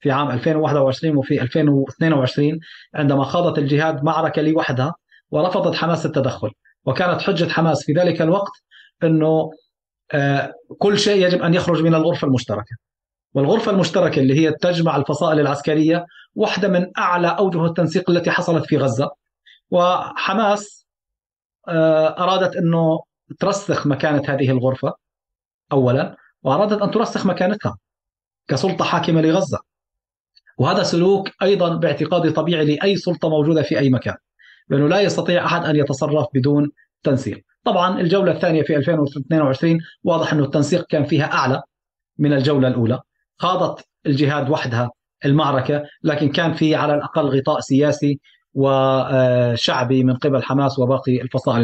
[0.01, 2.61] في عام 2021 وفي 2022
[2.95, 4.95] عندما خاضت الجهاد معركة لوحدها
[5.31, 6.51] ورفضت حماس التدخل
[6.85, 8.53] وكانت حجة حماس في ذلك الوقت
[9.03, 9.51] آه،
[10.79, 12.77] كل شيء يجب أن يخرج من الغرفة المشتركة.
[13.35, 18.77] والغرفة المشتركة اللي هي تجمع الفصائل العسكرية واحدة من أعلى أوجه التنسيق التي حصلت في
[18.77, 19.11] غزة.
[19.71, 20.87] وحماس
[21.69, 23.01] آه، أرادت أنه
[23.39, 24.93] ترسخ مكانة هذه الغرفة
[25.73, 27.77] اولا وأرادت أن ترسخ مكانتها
[28.49, 29.59] كسلطة حاكمة لغزة.
[30.59, 34.15] وهذا سلوك أيضا باعتقادي طبيعي لأي سلطة موجودة في أي مكان.
[34.69, 36.71] لأنه لا يستطيع أحد أن يتصرف بدون
[37.03, 37.45] تنسيق.
[37.71, 41.63] طبعا الجولة الثانية في 2022 واضح أنه التنسيق كان فيها أعلى
[42.19, 43.01] من الجولة الأولى.
[43.39, 44.91] خاضت الجهاد وحدها
[45.25, 48.21] المعركة لكن كان في على الأقل غطاء سياسي
[48.55, 51.63] وشعبي من قبل حماس وباقي الفصائل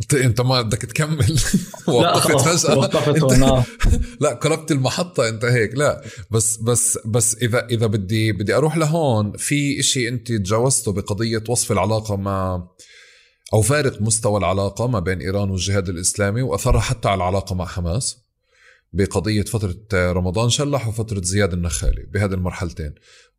[0.00, 1.38] الفلسطينية أنت ما بدك تكمل.
[1.88, 2.78] وقفت فجأة.
[2.78, 3.64] وقفت انت
[4.22, 5.74] لا قلبت المحطة انت هيك.
[5.74, 11.44] لا بس بس بس إذا إذا بدي بدي أروح لهون في إشي أنت تجاوزته بقضية
[11.48, 12.68] وصف العلاقة مع
[13.54, 18.16] أو فارق مستوى العلاقة ما بين إيران والجهاد الإسلامي وأثرها حتى على العلاقة مع حماس
[18.92, 22.94] بقضية فترة رمضان شلح وفترة زياد النخالي بهذه المرحلتين.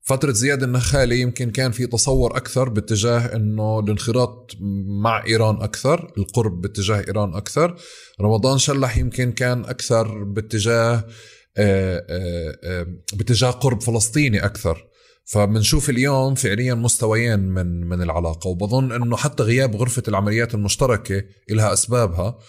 [0.06, 4.52] فترة زياد النخالي يمكن كان في تصور أكثر باتجاه أنه الانخراط
[5.02, 7.76] مع إيران أكثر القرب باتجاه إيران أكثر.
[8.22, 10.94] رمضان شلح يمكن كان أكثر باتجاه
[11.58, 14.88] آه، آه، آه، باتجاه قرب فلسطيني أكثر.
[15.26, 21.74] فبنشوف اليوم فعليا مستويين من من العلاقة وبظن أنه حتى غياب غرفة العمليات المشتركة إلها
[21.74, 22.28] أسبابها.
[22.28, 22.40] آه،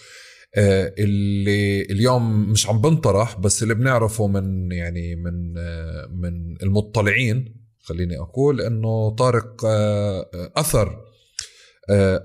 [0.59, 8.19] اللي اليوم مش عم بنطرح بس اللي بنعرفه من يعني من آه، من المطلعين خليني
[8.19, 11.07] أقول إنه طارق آه، أثر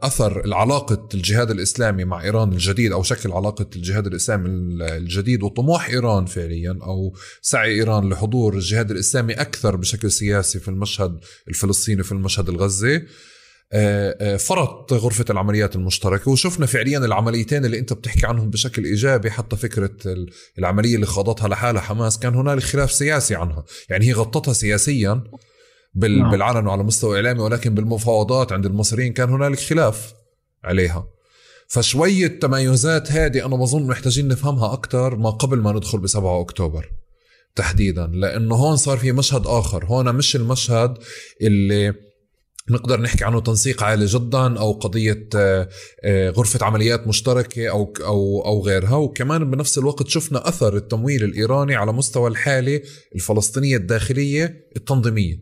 [0.04, 4.50] أثر العلاقة الجهاد الإسلامي مع إيران الجديد أو شكل علاقة الجهاد الإسلامي
[4.82, 11.20] الجديد وطموح إيران فعليا أو سعي إيران لحضور الجهاد الإسلامي أكثر بشكل سياسي في المشهد
[11.48, 13.06] الفلسطيني في المشهد الغزي.
[13.74, 19.32] آه، آه، فرط غرفة العمليات المشتركة وشفنا فعليا العمليتين اللي أنت بتحكي عنهم بشكل إيجابي
[19.32, 19.92] حتى فكرة
[20.60, 23.64] العملية اللي خاضتها لحالها حماس كان هنالك خلاف سياسي عنها.
[23.90, 25.24] يعني هي غطتها سياسيا
[25.96, 26.32] نعم.
[26.32, 30.14] بالعلن وعلى مستوى إعلامي ولكن بالمفاوضات عند المصريين كان هنالك خلاف
[30.64, 31.08] عليها.
[31.68, 36.92] فشوية تميزات هذه أنا بظن محتاجين نفهمها أكثر ما قبل ما ندخل ب 7 أكتوبر
[37.56, 39.86] تحديدا لأنه هون صار في مشهد آخر.
[39.86, 40.98] هون مش المشهد
[41.42, 42.11] اللي
[42.70, 45.68] نقدر نحكي عنه تنسيق عالي جدا أو قضية آه،
[46.06, 48.96] آه، غرفة عمليات مشتركة أو أو أو غيرها.
[48.96, 52.82] وكمان بنفس الوقت شفنا أثر التمويل الإيراني على مستوى الحاله
[53.16, 55.36] الفلسطينية الداخلية التنظيمية.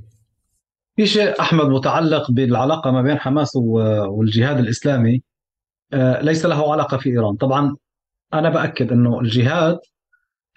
[0.96, 5.22] في شيء أحمد متعلق بالعلاقة ما بين حماس والجهاد الإسلامي
[5.94, 7.36] آه، ليس له علاقة في إيران.
[7.36, 7.76] طبعا
[8.34, 9.80] أنا بأكد إنه الجهاد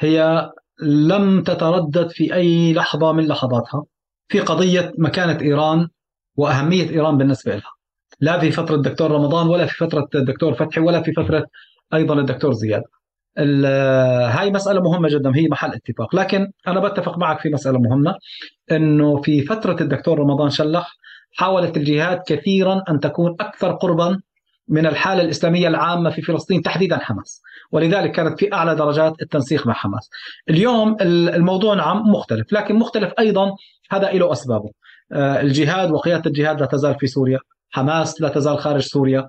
[0.01, 0.51] هي
[0.83, 3.85] لم تتردد في أي لحظة من لحظاتها.
[4.29, 5.89] في قضية مكانة إيران
[6.37, 7.73] وأهمية إيران بالنسبة لها.
[8.21, 11.47] لا في فترة الدكتور رمضان ولا في فترة الدكتور فتحي ولا في فترة
[11.95, 12.83] أيضا الدكتور زياد.
[13.39, 16.15] هاي مسألة مهمة جدا هي محل اتفاق.
[16.15, 18.15] لكن أنا بتفق معك في مسألة مهمة
[18.71, 20.97] أنه في فترة الدكتور رمضان شلح
[21.33, 24.21] حاولت الجهات كثيرا أن تكون أكثر قربا
[24.69, 27.43] من الحالة الإسلامية العامة في فلسطين تحديدا حماس.
[27.73, 30.11] ولذلك كانت في أعلى درجات التنسيق مع حماس.
[30.51, 33.57] اليوم الموضوع نعم مختلف لكن مختلف أيضا
[33.91, 34.71] هذا له أسبابه.
[35.13, 37.39] الجهاد وقيادة الجهاد لا تزال في سوريا
[37.71, 39.29] حماس لا تزال خارج سوريا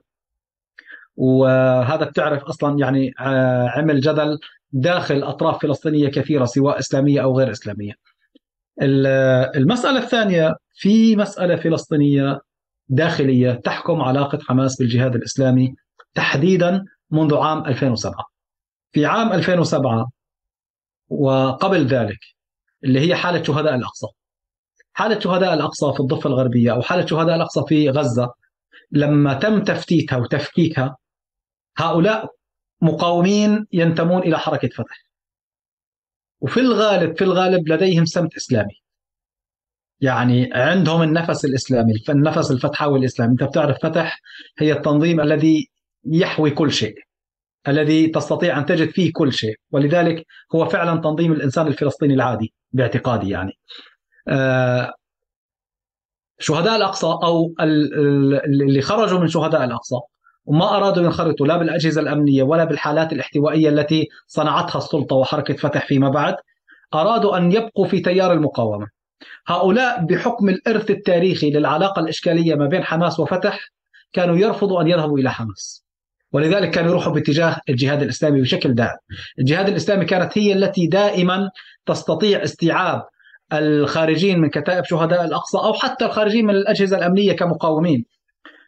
[1.15, 4.39] وهذا بتعرف أصلا يعني آه، عمل جدل
[4.71, 7.93] داخل أطراف فلسطينية كثيرة سواء إسلامية أو غير إسلامية.
[8.81, 12.41] المسألة الثانية في مسألة فلسطينية
[12.89, 15.75] داخلية تحكم علاقة حماس بالجهاد الإسلامي
[16.13, 18.25] تحديدا منذ عام 2007.
[18.91, 20.11] في عام 2007
[21.09, 22.19] وقبل ذلك
[22.83, 24.07] اللي هي حالة شهداء الأقصى.
[24.93, 28.33] حالة شهداء الأقصى في الضفة الغربية أو حالة شهداء الأقصى في غزة
[28.91, 30.97] لما تم تفتيتها وتفكيكها
[31.77, 32.29] هؤلاء
[32.81, 35.03] مقاومين ينتمون إلى حركة فتح.
[36.41, 38.73] وفي الغالب في الغالب لديهم سمت إسلامي.
[40.01, 43.31] يعني عندهم النفس الإسلامي النفس الفتحاوي الإسلامي.
[43.31, 44.19] أنت بتعرف فتح
[44.59, 45.69] هي التنظيم الذي
[46.05, 46.95] يحوي كل شيء
[47.67, 49.55] الذي تستطيع أن تجد فيه كل شيء.
[49.71, 50.25] ولذلك
[50.55, 53.51] هو فعلا تنظيم الإنسان الفلسطيني العادي باعتقادي يعني.
[56.39, 59.95] شهداء الأقصى أو اللي خرجوا من شهداء الأقصى
[60.45, 66.09] وما أرادوا ينخرطوا لا بالأجهزة الأمنية ولا بالحالات الاحتوائية التي صنعتها السلطة وحركة فتح فيما
[66.09, 66.35] بعد
[66.93, 68.87] أرادوا أن يبقوا في تيار المقاومة.
[69.47, 73.59] هؤلاء بحكم الإرث التاريخي للعلاقة الإشكالية ما بين حماس وفتح
[74.13, 75.83] كانوا يرفضوا أن يذهبوا إلى حماس.
[76.31, 78.97] ولذلك كانوا يروحوا باتجاه الجهاد الإسلامي بشكل دائم.
[79.39, 81.49] الجهاد الإسلامي كانت هي التي دائما
[81.85, 83.03] تستطيع استيعاب
[83.53, 88.05] الخارجين من كتائب شهداء الأقصى أو حتى الخارجين من الأجهزة الأمنية كمقاومين.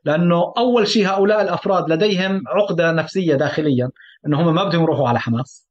[0.05, 3.89] لأنه أول شيء هؤلاء الأفراد لديهم عقدة نفسية داخليا
[4.27, 5.67] إنه هم ما بدهم يروحوا على حماس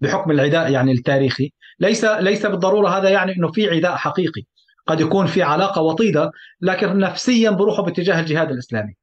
[0.00, 1.52] بحكم العداء يعني التاريخي.
[1.80, 4.42] ليس ليس بالضرورة هذا يعني إنه في عداء حقيقي.
[4.86, 6.30] قد يكون في علاقة وطيدة
[6.60, 8.94] لكن نفسيا بروحوا باتجاه الجهاد الإسلامي.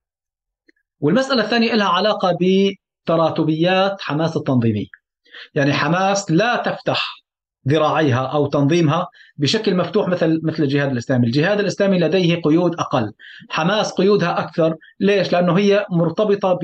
[0.99, 4.87] والمسألة الثانية لها علاقة بتراتبيات حماس التنظيميه
[5.55, 7.26] يعني حماس لا تفتح
[7.67, 9.07] ذراعيها أو تنظيمها
[9.37, 13.11] بشكل مفتوح مثل مثل الجهاد الإسلامي، الجهاد الإسلامي لديه قيود أقل،
[13.49, 16.59] حماس قيودها أكثر، ليش؟ لأنه هي مرتبطة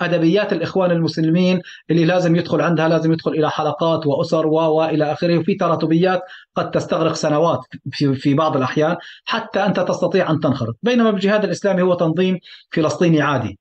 [0.00, 1.60] بأدبيات الإخوان المسلمين
[1.90, 5.38] اللي لازم يدخل عندها لازم يدخل إلى حلقات وأسر و وإلى آخره.
[5.38, 6.22] وفي تراتبيات
[6.54, 7.60] قد تستغرق سنوات
[7.90, 12.38] في في بعض الأحيان حتى أنت تستطيع أن تنخرط، بينما الجهاد الإسلامي هو تنظيم
[12.72, 13.58] فلسطيني عادي،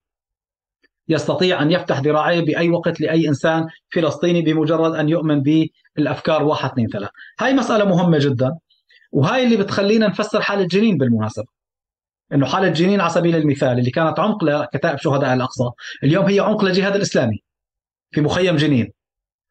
[1.09, 5.43] يستطيع أن يفتح ذراعيه بأي وقت لأي إنسان فلسطيني بمجرد أن يؤمن
[5.95, 7.09] بالأفكار واحد اثنين ثلاث.
[7.39, 8.51] هاي مسألة مهمة جدا
[9.11, 11.45] وهاي اللي بتخلينا نفسر حاله جنين بالمناسبة.
[12.33, 15.69] إنه حاله جنين على سبيل المثال اللي كانت عمق لكتائب شهداء الأقصى،
[16.03, 17.43] اليوم هي عمق للجهاد الاسلامي
[18.11, 18.91] في مخيم جنين.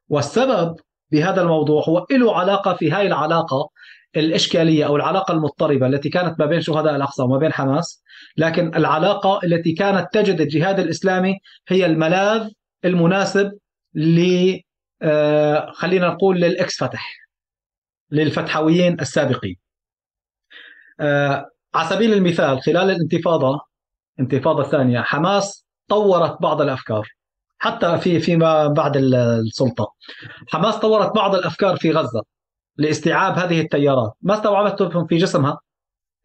[0.08, 0.76] والسبب
[1.12, 3.68] بهذا الموضوع هو له علاقة في هاي العلاقة
[4.16, 8.02] الإشكالية أو العلاقة المضطربة التي كانت ما بين شهداء الأقصى وما بين حماس
[8.36, 11.34] لكن العلاقة التي كانت تجد الجهاد الإسلامي
[11.68, 12.50] هي الملاذ
[12.84, 13.52] المناسب
[13.94, 14.26] ل
[15.02, 17.16] آه، خلينا نقول للإكس فتح
[18.10, 19.56] للفتحويين السابقين.
[21.00, 23.60] آه، على سبيل المثال خلال الانتفاضة
[24.18, 27.08] الانتفاضة الثانية حماس طورت بعض الأفكار
[27.58, 29.92] حتى في فيما بعد السلطة.
[30.48, 32.22] حماس طورت بعض الأفكار في غزة.
[32.78, 34.12] لاستيعاب هذه التيارات.
[34.22, 35.58] ما استوعبتهم في جسمها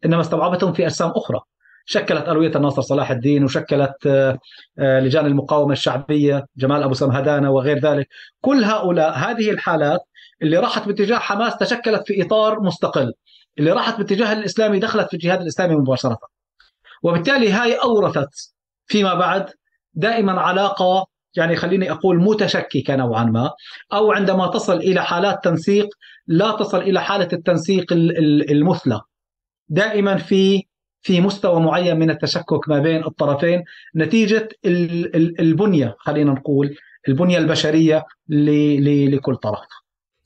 [0.04, 1.40] إنما استوعبتهم في أجسام أخرى.
[1.84, 4.38] شكلت الويه الناصر صلاح الدين وشكلت آه،
[4.78, 8.08] آه، لجان المقاومة الشعبية جمال أبو سمهدانة وغير ذلك.
[8.40, 10.00] كل هؤلاء هذه الحالات
[10.42, 13.12] اللي راحت باتجاه حماس تشكلت في إطار مستقل
[13.58, 16.18] اللي راحت باتجاه الإسلامي دخلت في الجهاد الإسلامي مباشرة.
[17.02, 18.52] وبالتالي هاي أورثت
[18.86, 19.50] فيما بعد
[19.94, 21.06] دائما علاقة
[21.36, 23.50] يعني خليني أقول متشككة نوعا ما
[23.92, 25.88] أو عندما تصل إلى حالات تنسيق
[26.26, 27.92] لا تصل إلى حالة التنسيق
[28.50, 29.00] المثلى.
[29.68, 30.62] دائما في
[31.04, 33.62] في مستوى معين من التشكك ما بين الطرفين.
[33.96, 34.48] نتيجة
[35.40, 36.76] البنية خلينا نقول
[37.08, 38.04] البنية البشرية
[39.08, 39.58] لكل طرف.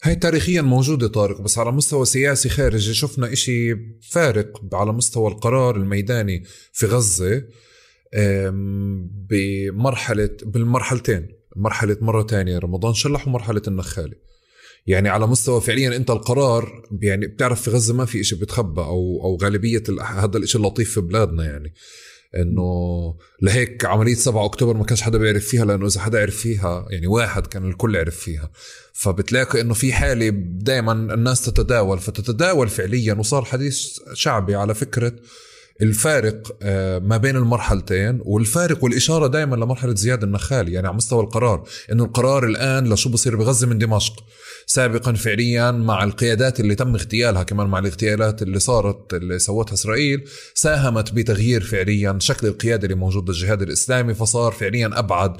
[0.02, 2.94] هي تاريخيا موجودة طارق بس على مستوى سياسي خارجي.
[2.94, 3.74] شفنا إشي
[4.12, 6.42] فارق على مستوى القرار الميداني
[6.72, 7.42] في غزة
[9.30, 11.28] بمرحلة بالمرحلتين.
[11.56, 14.14] مرحلة مرة تانية رمضان شلح ومرحلة النخالة
[14.86, 19.20] يعني على مستوى فعليا أنت القرار يعني بتعرف في غزة ما في إشي بتخبى أو
[19.24, 21.74] أو غالبية هذا الإشي اللطيف في بلادنا يعني.
[22.36, 26.86] إنه لهيك عملية 7 أكتوبر ما كانش حدا بيعرف فيها لأنه إذا حدا عرف فيها
[26.90, 28.50] يعني واحد كان الكل عرف فيها.
[28.92, 35.12] فبتلاقي إنه في حالة دائما الناس تتداول فتتداول فعليا وصار حديث شعبي على فكرة
[35.82, 41.68] الفارق آه، ما بين المرحلتين والفارق والإشارة دائما لمرحلة زياد النخالي يعني على مستوى القرار
[41.92, 44.24] إنه القرار الآن لشو بصير بغزة من دمشق.
[44.66, 50.28] سابقا فعليا مع القيادات اللي تم اغتيالها كمان مع الاغتيالات اللي صارت اللي سوتها إسرائيل
[50.54, 55.36] ساهمت بتغيير فعليا شكل القيادة اللي موجود للجهاد الإسلامي فصار فعليا أبعد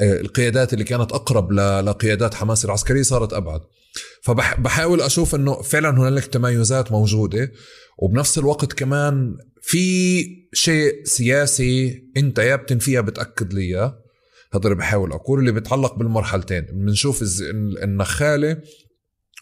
[0.00, 3.60] آه، القيادات اللي كانت أقرب لقيادات حماس العسكرية صارت أبعد.
[4.22, 7.52] فبحاول أشوف أنه فعلا هنالك تمايزات موجودة
[7.98, 9.36] وبنفس الوقت كمان
[9.68, 13.98] في شيء سياسي انت يا بتنفيها بتأكد لي إياه.
[14.54, 17.24] هذا اللي بحاول أقول اللي بيتعلق بالمرحلتين بنشوف
[17.82, 18.60] النخالة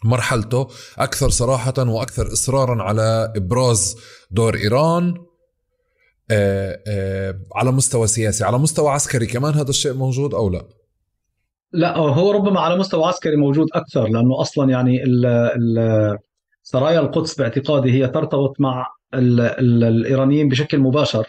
[0.05, 3.97] مرحلته أكثر صراحة وأكثر إصرارا على إبراز
[4.31, 5.15] دور إيران
[6.31, 10.69] آآ آآ على مستوى سياسي على مستوى عسكري كمان هذا الشيء موجود أو لا؟
[11.73, 15.05] لا هو ربما على مستوى عسكري موجود أكثر لأنه أصلا يعني
[16.63, 21.27] سرايا القدس باعتقادي هي ترتبط مع ال ال الإيرانيين بشكل مباشر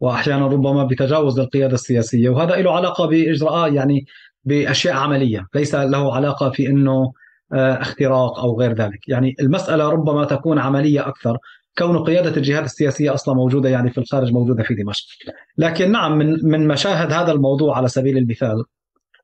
[0.00, 4.06] وأحيانا ربما بتجاوز القيادة السياسية وهذا له علاقة باجراءات يعني
[4.44, 7.12] بأشياء عملية ليس له علاقة في إنه
[7.52, 9.08] آه، اختراق أو غير ذلك.
[9.08, 11.38] يعني المسألة ربما تكون عملية أكثر
[11.78, 15.06] كون قيادة الجهات السياسية أصلا موجودة يعني في الخارج موجودة في دمشق.
[15.58, 18.64] لكن نعم من من مشاهد هذا الموضوع على سبيل المثال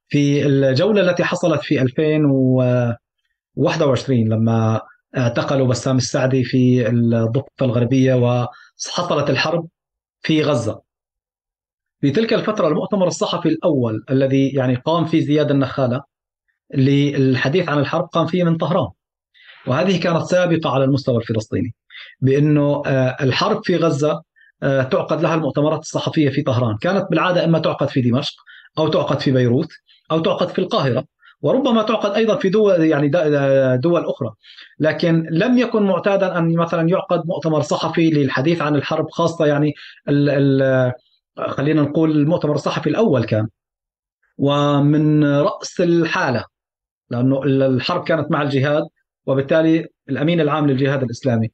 [0.08, 4.80] في الجولة التي حصلت في 2021 لما
[5.16, 9.68] اعتقلوا بسام السعدي في الضفة الغربية وحصلت الحرب
[10.20, 10.80] في غزة.
[12.00, 16.02] في تلك الفترة المؤتمر الصحفي الأول الذي يعني قام فيه زياد النخالة
[16.74, 18.88] للحديث عن الحرب قام فيه من طهران.
[19.66, 21.74] وهذه كانت سابقه على المستوى الفلسطيني
[22.20, 24.22] بأنه آه، الحرب في غزة
[24.62, 28.34] آه، تعقد لها المؤتمرات الصحفية في طهران، كانت بالعادة إما تعقد في دمشق
[28.78, 29.68] أو تعقد في بيروت
[30.10, 31.04] أو تعقد في القاهرة
[31.46, 33.08] وربما تعقد أيضا في دول يعني
[33.78, 34.30] دول أخرى.
[34.78, 39.72] لكن لم يكن معتادا أن مثلا يعقد مؤتمر صحفي للحديث عن الحرب خاصة يعني
[40.08, 40.92] ال ال
[41.50, 43.48] خلينا نقول المؤتمر الصحفي الأول كان.
[44.38, 46.44] ومن رأس الحالة
[47.10, 48.82] لأنه الحرب كانت مع الجهاد
[49.26, 51.48] وبالتالي الأمين العام للجهاد الإسلامي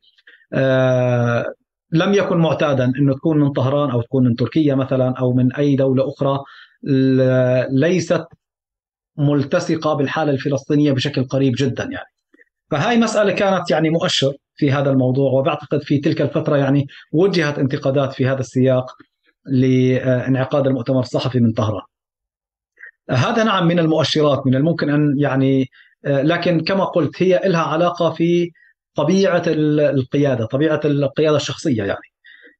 [0.53, 1.45] آه
[1.93, 5.77] لم يكن معتادا إنه تكون من طهران أو تكون من تركيا مثلا أو من أي
[5.77, 6.39] دولة أخرى.
[7.71, 8.25] ليست
[9.17, 12.13] ملتصقة بالحالة الفلسطينية بشكل قريب جدا يعني
[12.71, 18.13] فهاي مسألة كانت يعني مؤشر في هذا الموضوع وبعتقد في تلك الفترة يعني وجهت انتقادات
[18.13, 18.93] في هذا السياق
[19.47, 21.83] لانعقاد المؤتمر الصحفي من طهران.
[23.11, 25.67] هذا نعم من المؤشرات من الممكن أن يعني
[26.05, 28.51] لكن كما قلت هي لها علاقة في
[28.95, 32.13] طبيعة القيادة، طبيعة القيادة الشخصية يعني.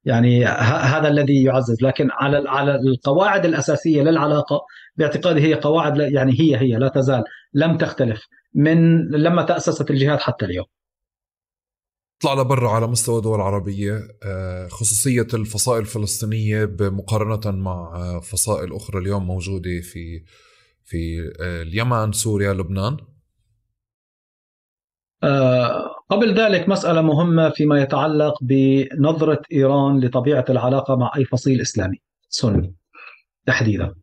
[0.05, 4.61] يعني هذا الذي يعزز لكن على على القواعد الأساسية للعلاقة
[4.95, 10.45] باعتقادي هي قواعد يعني هي هي لا تزال لم تختلف من لما تأسست الجهاد حتى
[10.45, 10.65] اليوم.
[12.23, 18.99] طلع لبرا على مستوى دول عربية آه، خصوصية الفصائل الفلسطينية مقارنة مع آه، فصائل أخرى
[19.01, 20.23] اليوم موجودة في
[20.83, 22.97] في آه، اليمن سوريا لبنان.
[26.09, 31.97] قبل ذلك مسألة مهمة فيما يتعلق بنظرة إيران لطبيعة العلاقة مع أي فصيل إسلامي.
[32.29, 32.75] سني
[33.45, 33.95] تحديدا.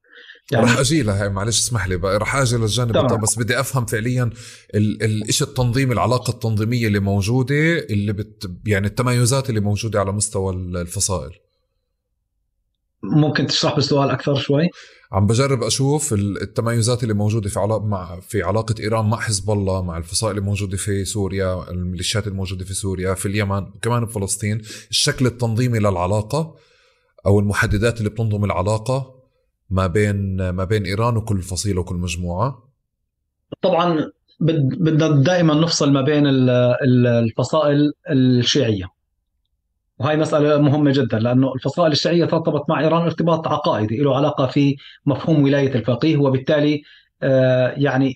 [0.52, 3.20] يعني رح أجي لها معلش اسمح لي بقى رح أجي للجانب طبعا.
[3.20, 4.30] بس بدي أفهم فعليا
[4.74, 11.30] الشيء التنظيمي العلاقة التنظيمية اللي موجودة اللي بت يعني التميزات اللي موجودة على مستوى الفصائل.
[13.02, 14.68] ممكن تشرح بالسؤال أكثر شوي؟
[15.12, 19.82] عم بجرب أشوف التميزات اللي موجودة في علاقه مع في علاقة إيران مع حزب الله
[19.82, 25.26] مع الفصائل اللي موجودة في سوريا الميليشيات الموجوده في سوريا في اليمن وكمان بفلسطين الشكل
[25.26, 26.56] التنظيمي للعلاقة
[27.26, 29.19] أو المحددات اللي بتنظم العلاقة
[29.70, 32.68] ما بين ما بين إيران وكل فصيلة وكل مجموعة؟
[33.62, 34.10] طبعا
[34.40, 39.00] بدنا دائما نفصل ما بين الفصائل الشيعية.
[39.98, 44.76] وهي مسألة مهمة جدا لأنه الفصائل الشيعية ترتبط مع إيران ارتباط عقائدي له علاقة في
[45.06, 46.82] مفهوم ولاية الفقيه وبالتالي
[47.22, 48.14] آه، يعني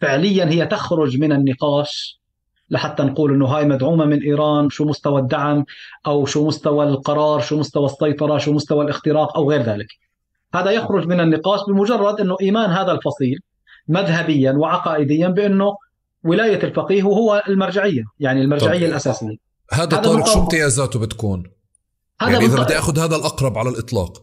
[0.00, 2.20] فعليا هي تخرج من النقاش
[2.70, 5.64] لحتى نقول إنه هاي مدعومة من إيران شو مستوى الدعم
[6.06, 9.88] أو شو مستوى القرار شو مستوى السيطرة شو مستوى الاختراق أو غير ذلك.
[10.54, 13.38] هذا يخرج من النقاش بمجرد إنه إيمان هذا الفصيل
[13.88, 15.76] مذهبيا وعقائديا بأنه
[16.24, 19.36] ولاية الفقيه هو المرجعية يعني المرجعية الأساسية.
[19.72, 21.50] هذا طارق شو امتيازاته بتكون؟
[22.20, 24.22] هذا يعني إذا بدي أخذ هذا الأقرب على الإطلاق.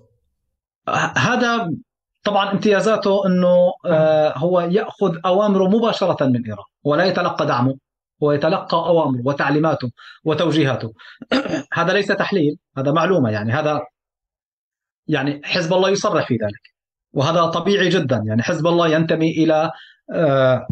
[1.17, 1.69] هذا
[2.23, 7.75] طبعا امتيازاته إنه آه، هو يأخذ أوامره مباشرة من إيران ولا يتلقى دعمه
[8.23, 9.91] هو يتلقى أوامره وتعليماته
[10.23, 10.93] وتوجيهاته.
[11.73, 13.81] هذا ليس تحليل هذا معلومة يعني هذا
[15.07, 16.75] يعني حزب الله يصرح في ذلك.
[17.13, 18.23] وهذا طبيعي جدا.
[18.27, 19.71] يعني حزب الله ينتمي إلى
[20.13, 20.67] آه،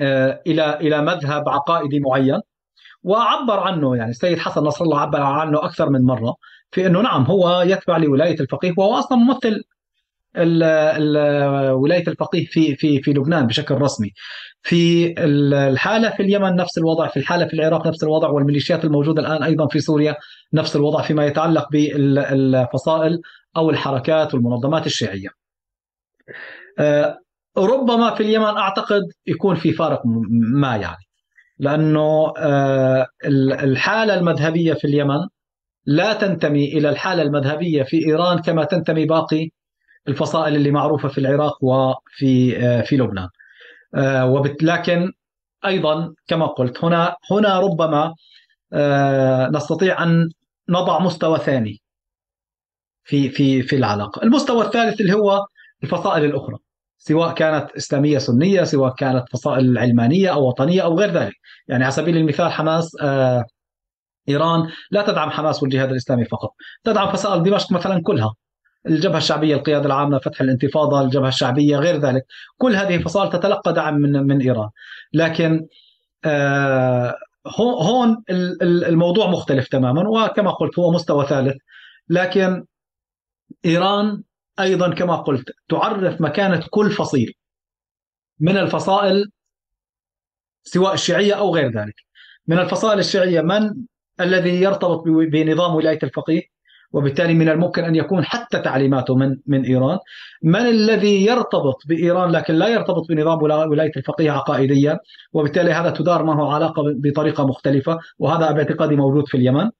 [0.00, 2.40] آه، إلى إلى مذهب عقائدي معين.
[3.02, 6.34] وعبر عنه يعني السيد حسن نصر الله عبر عنه أكثر من مرة
[6.70, 9.62] في إنه نعم هو يتبع لولاية الفقيه وهو أصلا ممثل
[10.36, 14.10] ولاية الفقيه في في في لبنان بشكل رسمي.
[14.62, 19.42] في الحالة في اليمن نفس الوضع، في الحالة في العراق نفس الوضع والميليشيات الموجودة الآن
[19.42, 20.16] أيضا في سوريا
[20.52, 23.18] نفس الوضع فيما يتعلق بالفصائل
[23.56, 25.28] أو الحركات والمنظمات الشيعية.
[26.78, 27.18] آه،
[27.58, 30.02] ربما في اليمن أعتقد يكون في فارق
[30.54, 31.04] ما يعني
[31.58, 33.06] لأنه آه،
[33.64, 35.18] الحالة المذهبية في اليمن
[35.86, 39.50] لا تنتمي إلى الحالة المذهبية في إيران كما تنتمي باقي
[40.08, 43.28] الفصائل اللي معروفة في العراق وفي آه، في لبنان.
[43.94, 45.12] آه، لكن
[45.66, 48.14] أيضا كما قلت هنا هنا ربما
[48.72, 50.28] آه، نستطيع أن
[50.68, 51.82] نضع مستوى ثاني
[53.04, 55.46] في في في العلاقة، المستوى الثالث اللي هو
[55.82, 56.56] الفصائل الأخرى
[56.98, 61.34] سواء كانت إسلامية سنية، سواء كانت فصائل علمانية أو وطنية أو غير ذلك،
[61.68, 62.96] يعني على سبيل المثال حماس
[64.28, 66.50] إيران لا تدعم حماس والجهاد الإسلامي فقط،
[66.84, 68.34] تدعم فصائل دمشق مثلا كلها،
[68.86, 72.26] الجبهة الشعبية القيادة العامة فتح الانتفاضة الجبهة الشعبية غير ذلك.
[72.58, 74.68] كل هذه الفصائل تتلقى دعم من من إيران.
[75.12, 75.66] لكن
[76.24, 77.16] آه
[77.58, 78.24] هون
[78.62, 81.56] الموضوع مختلف تماما وكما قلت هو مستوى ثالث.
[82.08, 82.64] لكن
[83.64, 84.22] إيران
[84.60, 87.34] أيضا كما قلت تعرف مكانة كل فصيل
[88.40, 89.30] من الفصائل
[90.64, 91.94] سواء الشيعية أو غير ذلك.
[92.46, 93.74] من الفصائل الشيعية من
[94.20, 96.51] الذي يرتبط بنظام ولاية الفقيه؟
[96.92, 99.98] وبالتالي من الممكن أن يكون حتى تعليماته من من إيران.
[100.42, 104.98] من الذي يرتبط بإيران لكن لا يرتبط بنظام ولاية الفقيه عقائديا؟
[105.32, 109.70] وبالتالي هذا تدار معه علاقة بطريقة مختلفة وهذا باعتقادي موجود في اليمن.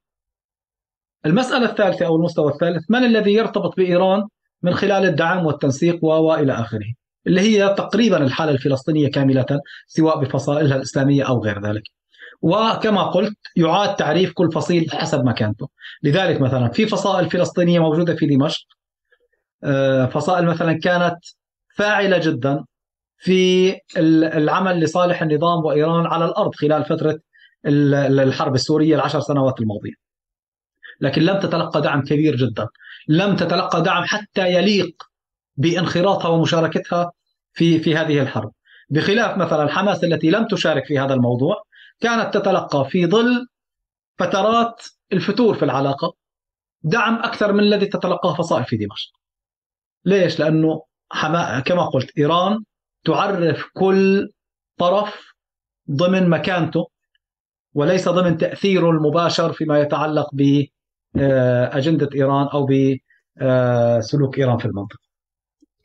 [1.27, 4.23] المسألة الثالثة أو المستوى الثالث من الذي يرتبط بإيران
[4.63, 6.93] من خلال الدعم والتنسيق وإلى آخره؟
[7.27, 9.47] اللي هي تقريبا الحالة الفلسطينية كاملة
[9.87, 11.83] سواء بفصائلها الإسلامية أو غير ذلك.
[12.43, 15.69] وكما قلت يعاد تعريف كل فصيل حسب مكانته.
[16.03, 18.67] لذلك مثلا في فصائل فلسطينية موجودة في دمشق
[19.65, 21.17] آه، فصائل مثلا كانت
[21.77, 22.65] فاعلة جدا
[23.19, 27.19] في العمل لصالح النظام وإيران على الأرض خلال فترة
[27.67, 29.95] الحرب السورية العشر سنوات الماضية.
[31.01, 32.67] لكن لم تتلقى دعم كبير جدا.
[33.09, 35.03] لم تتلقى دعم حتى يليق
[35.57, 37.13] بانخراطها ومشاركتها
[37.53, 38.53] في في هذه الحرب.
[38.91, 41.63] بخلاف مثلا حماس التي لم تشارك في هذا الموضوع
[42.03, 43.47] كانت تتلقى في ظل
[44.19, 46.15] فترات الفتور في العلاقة
[46.83, 49.13] دعم أكثر من الذي تتلقاه فصائل في دمشق.
[50.05, 50.83] ليش؟ لأنه
[51.65, 52.65] كما قلت إيران
[53.05, 54.29] تعرف كل
[54.79, 55.35] طرف
[55.91, 56.87] ضمن مكانته
[57.75, 65.02] وليس ضمن تأثيره المباشر فيما يتعلق باجنده آه، إيران أو بسلوك إيران في المنطقة.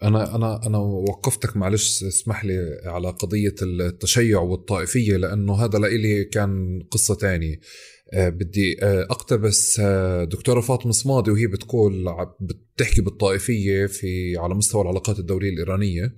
[0.04, 6.80] أنا أنا أنا وقفتك معلش اسمح لي على قضية التشيع والطائفية لأنه هذا لإلي كان
[6.92, 7.60] قصة تانية.
[8.14, 12.06] أه بدي أه أقتبس أه دكتورة فاطمة صمادي وهي بتقول
[12.40, 16.16] بتحكي بالطائفية في على مستوى العلاقات الدولية الإيرانية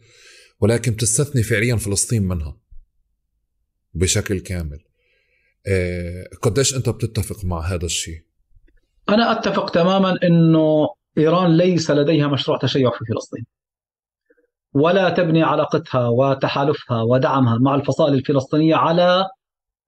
[0.60, 2.58] ولكن بتستثني فعليا فلسطين منها
[3.94, 4.80] بشكل كامل.
[6.42, 8.22] قديش أنت بتتفق مع هذا الشيء؟
[9.10, 10.88] أنا أتفق تماما إنه
[11.18, 13.46] إيران ليس لديها مشروع تشيع في فلسطين.
[14.74, 19.26] ولا تبني علاقتها وتحالفها ودعمها مع الفصائل الفلسطينية على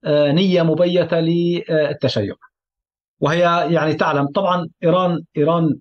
[0.04, 2.34] آه، نية مبيتة للتشيع.
[3.20, 3.40] وهي
[3.74, 5.80] يعني تعلم طبعا إيران إيران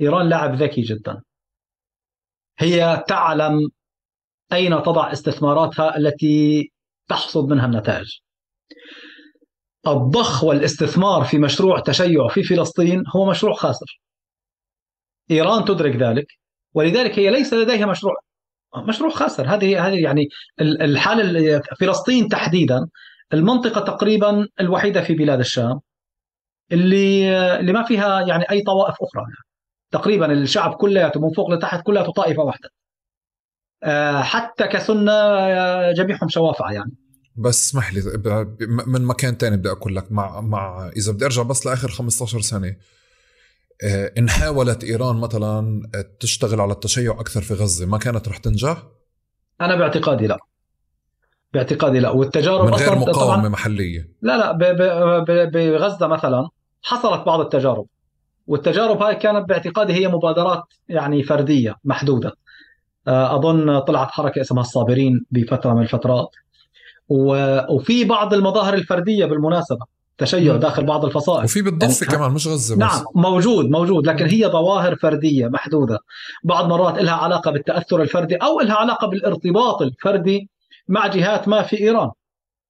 [0.00, 1.22] إيران لاعب ذكي جدا.
[2.58, 3.70] هي تعلم
[4.52, 6.70] أين تضع استثماراتها التي
[7.08, 8.18] تحصد منها النتائج.
[9.86, 14.00] الضخ والاستثمار في مشروع تشيع في فلسطين هو مشروع خاسر.
[15.30, 16.26] إيران تدرك ذلك
[16.74, 18.14] ولذلك هي ليس لديها مشروع.
[18.88, 19.46] مشروع خاسر.
[19.46, 20.28] هذه هذه يعني
[20.60, 22.88] الحالة فلسطين تحديدا
[23.34, 25.80] المنطقة تقريبا الوحيدة في بلاد الشام
[26.72, 29.24] اللي اللي ما فيها يعني أي طوائف أخرى.
[29.92, 32.70] تقريبا الشعب كلياته من فوق لتحت كلياته طائفة واحدة.
[33.82, 36.92] آه، حتى كسنة آه، جميعهم شوافع يعني.
[37.36, 38.00] بس اسمح لي
[38.86, 42.76] من مكان تاني بدي أقول لك مع مع إذا بدي أرجع بس لآخر 15 سنة.
[44.18, 45.82] إن حاولت إيران مثلا
[46.20, 48.82] تشتغل على التشيع أكثر في غزة ما كانت رح تنجح؟
[49.60, 50.38] أنا باعتقادي لا.
[51.54, 52.10] باعتقادي لا.
[52.10, 54.08] والتجارب من غير مقاومة محلية.
[54.22, 54.52] لا لا
[55.44, 56.48] بغزة مثلا
[56.82, 57.86] حصلت بعض التجارب.
[58.46, 62.32] والتجارب هاي كانت باعتقادي هي مبادرات يعني فردية محدودة.
[63.08, 66.28] آه، أظن طلعت حركة اسمها الصابرين بفترة من الفترات.
[67.08, 69.86] وفي بعض المظاهر الفردية بالمناسبة.
[70.18, 71.44] تشيع داخل بعض الفصائل.
[71.44, 72.80] وفي بالضفه يعني كمان مش غزة بس.
[72.80, 75.98] نعم موجود موجود لكن هي ظواهر فردية محدودة.
[76.44, 80.48] بعض مرات لها علاقة بالتأثر الفردي أو لها علاقة بالارتباط الفردي
[80.88, 82.10] مع جهات ما في إيران.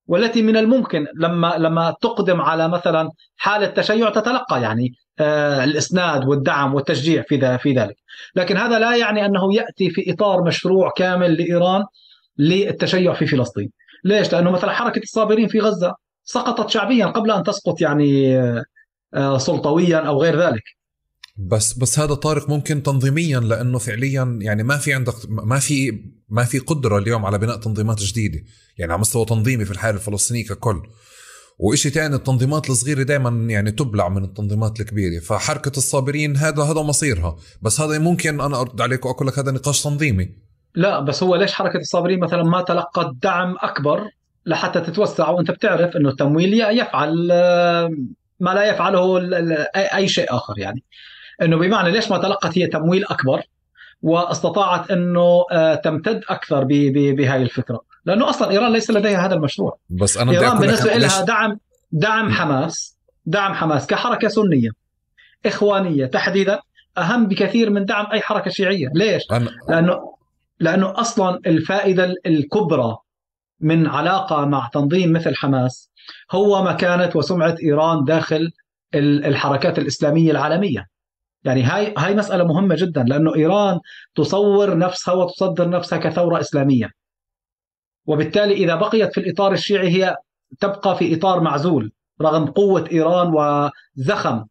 [0.07, 6.75] والتي من الممكن لما لما تقدم على مثلا حالة تشيع تتلقى يعني آه الإسناد والدعم
[6.75, 7.97] والتشجيع في في ذلك،
[8.35, 11.85] لكن هذا لا يعني أنه يأتي في إطار مشروع كامل لإيران
[12.39, 13.71] للتشيع في فلسطين.
[14.05, 15.95] ليش؟ لأنه مثلا حركة الصابرين في غزة
[16.29, 18.39] سقطت شعبيا قبل أن تسقط يعني
[19.15, 20.63] آه، سلطويا أو غير ذلك.
[21.37, 26.45] بس بس هذا طارق ممكن تنظيميا لأنه فعليا يعني ما في عندك ما في ما
[26.45, 28.41] في قدرة اليوم على بناء تنظيمات جديدة
[28.79, 30.83] يعني على مستوى تنظيمي في الحاله الفلسطينيه ككل.
[31.59, 37.37] وإشي تاني التنظيمات الصغيرة دائما يعني تبلع من التنظيمات الكبيرة فحركة الصابرين هذا هذا مصيرها.
[37.63, 40.29] بس هذا ممكن أنا أرد عليك وأقول لك هذا نقاش تنظيمي.
[40.75, 44.18] لا بس هو ليش حركة الصابرين مثلا ما تلقت دعم أكبر
[44.49, 47.91] لحتى تتوسع وأنت بتعرف أنه التمويل يفعل آه،
[48.41, 49.21] ما لا يفعله
[49.77, 50.83] أي شيء آخر يعني.
[51.43, 53.43] إنه بمعنى ليش ما تلقت هي تمويل أكبر
[54.03, 56.65] واستطاعت إنه آه، تمتد أكثر
[56.95, 59.79] بهاي الفكرة؟ لأنه أصلا إيران ليس لديها هذا المشروع.
[59.91, 61.59] بس أنا إيران بالنسبة لها دعم
[61.93, 62.97] دعم حماس
[63.27, 64.71] دعم حماس كحركة سنية
[65.47, 66.61] إخوانية تحديدا
[66.99, 68.89] أهم بكثير من دعم أي حركة شيعية.
[68.95, 69.51] ليش؟ أنا...
[69.69, 70.15] لأنه
[70.61, 72.97] لأنه أصلا الفائدة الكبرى
[73.61, 75.91] من علاقة مع تنظيم مثل حماس
[76.33, 78.51] هو مكانه وسمعه إيران داخل
[78.95, 80.87] الحركات الإسلامية العالمية.
[81.45, 83.81] يعني هاي هاي مسألة مهمة جدا لأنه إيران
[84.15, 86.91] تصور نفسها وتصدر نفسها كثورة إسلامية.
[88.07, 90.17] وبالتالي إذا بقيت في الإطار الشيعي هي
[90.61, 94.45] تبقى في إطار معزول رغم قوة إيران وزخم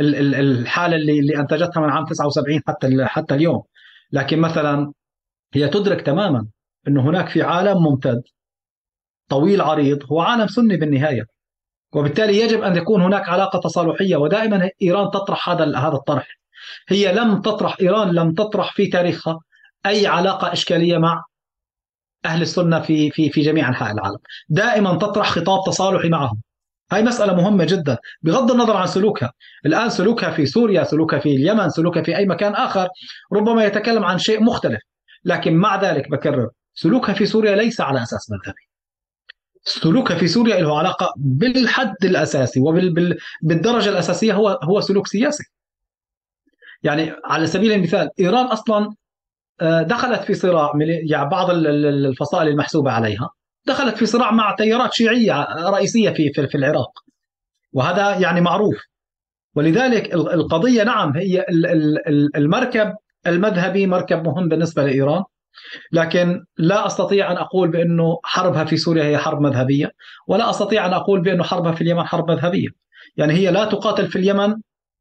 [0.00, 3.62] الحالة اللي, اللي أنتجتها من عام 79 حتى حتى اليوم.
[4.12, 4.92] لكن مثلا
[5.54, 6.46] هي تدرك تماما
[6.88, 8.22] أنه هناك في عالم ممتد
[9.28, 11.26] طويل عريض هو عالم سني بالنهاية.
[11.92, 16.28] وبالتالي يجب أن يكون هناك علاقة تصالحيه ودائما إيران تطرح هذا هذا الطرح.
[16.88, 19.40] هي لم تطرح إيران لم تطرح في تاريخها
[19.86, 21.24] أي علاقة إشكالية مع
[22.24, 24.18] أهل السنة في في في جميع أنحاء العالم.
[24.48, 26.42] دائما تطرح خطاب تصالحي معهم.
[26.92, 27.98] هاي مسألة مهمة جدا.
[28.22, 29.32] بغض النظر عن سلوكها.
[29.66, 32.88] الآن سلوكها في سوريا سلوكها في اليمن سلوكها في أي مكان آخر
[33.32, 34.80] ربما يتكلم عن شيء مختلف.
[35.24, 38.65] لكن مع ذلك بكرر سلوكها في سوريا ليس على أساس مذهبي.
[39.66, 45.44] سلوكها في سوريا له علاقة بالحد الأساسي وبالدرجه الأساسية هو هو سلوك سياسي.
[46.82, 48.94] يعني على سبيل المثال إيران أصلا
[49.60, 53.30] آه، دخلت في صراع يعني بعض الفصائل المحسوبة عليها
[53.66, 56.90] دخلت في صراع مع تيارات شيعية رئيسية في في العراق.
[57.72, 58.76] وهذا يعني معروف.
[59.54, 61.44] ولذلك القضية نعم هي
[62.36, 62.94] المركب
[63.26, 65.22] المذهبي مركب مهم بالنسبة لإيران
[65.92, 69.90] لكن لا أستطيع أن أقول بأنه حربها في سوريا هي حرب مذهبية
[70.28, 72.68] ولا أستطيع أن أقول بأنه حربها في اليمن حرب مذهبية.
[73.16, 74.54] يعني هي لا تقاتل في اليمن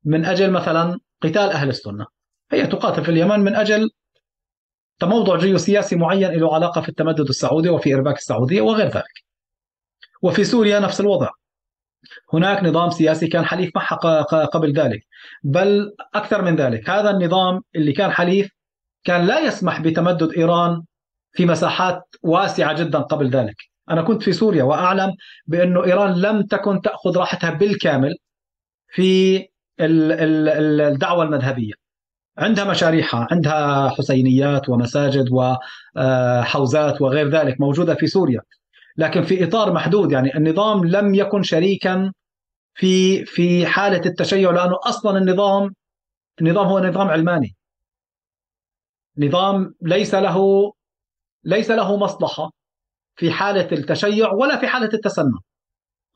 [0.06, 2.06] من أجل مثلا قتال أهل السنة.
[2.52, 3.90] هي تقاتل في اليمن من أجل
[5.00, 9.26] تموضع جيوسياسي معين له علاقة في التمدد السعودي وفي إرباك السعودية وغير ذلك.
[10.22, 11.30] وفي سوريا نفس الوضع.
[12.34, 13.96] هناك نظام سياسي كان حليف معها
[14.46, 15.02] قبل ذلك.
[15.44, 18.55] بل أكثر من ذلك هذا النظام اللي كان حليف
[19.06, 20.82] كان لا يسمح بتمدد إيران
[21.32, 23.56] في مساحات واسعة جدا قبل ذلك.
[23.90, 25.14] أنا كنت في سوريا وأعلم
[25.48, 28.16] بأنه إيران لم تكن تأخذ راحتها بالكامل
[28.90, 29.46] في
[29.80, 31.74] الدعوة المذهبية.
[32.38, 38.42] عندها مشاريعها عندها حسينيات ومساجد وحوزات وغير ذلك موجودة في سوريا.
[38.98, 42.12] لكن في إطار محدود يعني النظام لم يكن شريكا
[42.74, 45.76] في في حالة التشيع لأنه أصلا النظام
[46.42, 47.56] النظام هو نظام علماني.
[49.18, 50.72] نظام ليس له
[51.44, 52.52] ليس له مصلحة
[53.16, 55.40] في حالة التشيع ولا في حالة التسنن.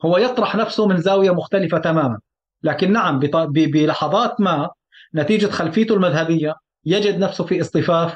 [0.04, 2.18] هو يطرح نفسه من زاوية مختلفة تماما.
[2.62, 4.70] لكن نعم بلحظات ما
[5.14, 6.54] نتيجة خلفيته المذهبية
[6.84, 8.14] يجد نفسه في اصطفاف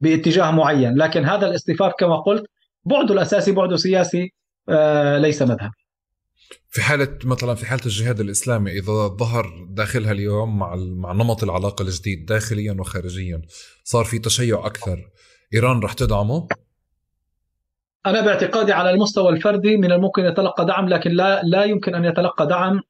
[0.00, 0.98] باتجاه معين.
[0.98, 2.44] لكن هذا الاصطفاف كما قلت
[2.84, 4.32] بعده الأساسي بعده سياسي
[4.68, 5.83] آه ليس مذهبي.
[6.74, 11.82] في حالة مثلا في حالة الجهاد الإسلامي إذا ظهر داخلها اليوم مع مع نمط العلاقة
[11.82, 13.42] الجديد داخليا وخارجيا
[13.84, 15.10] صار في تشيع أكثر
[15.54, 16.48] إيران رح تدعمه؟
[18.06, 22.46] أنا باعتقادي على المستوى الفردي من الممكن يتلقى دعم لكن لا لا يمكن أن يتلقى
[22.46, 22.80] دعم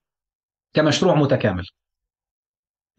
[0.74, 1.64] كمشروع متكامل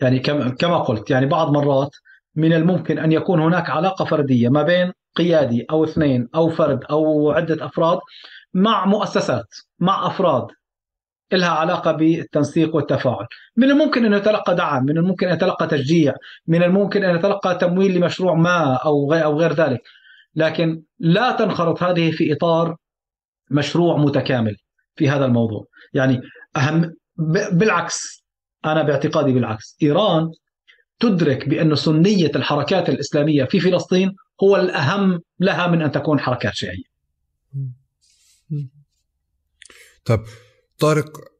[0.02, 0.20] يعني
[0.60, 1.96] كما قلت يعني بعض مرات
[2.36, 7.32] من الممكن أن يكون هناك علاقة فردية ما بين قيادي أو اثنين أو فرد أو
[7.32, 8.00] عدة أفراد
[8.54, 9.48] مع مؤسسات
[9.80, 10.48] مع أفراد
[11.32, 13.26] لها علاقة بالتنسيق والتفاعل.
[13.58, 16.14] من الممكن أن يتلقى دعم من الممكن أن يتلقى تشجيع
[16.48, 19.82] من الممكن أن يتلقى تمويل لمشروع ما أو أو غير ذلك.
[20.36, 22.76] لكن لا تنخرط هذه في إطار
[23.52, 24.56] مشروع متكامل
[24.96, 25.66] في هذا الموضوع.
[25.94, 26.22] يعني
[26.58, 26.94] أهم
[27.52, 28.26] بالعكس
[28.66, 29.78] أنا باعتقادي بالعكس.
[29.84, 30.32] إيران
[31.00, 34.12] تدرك بأن سنية الحركات الإسلامية في فلسطين
[34.44, 36.96] هو الأهم لها من أن تكون حركات شيعية.
[40.06, 40.20] طيب
[40.80, 41.32] طارق.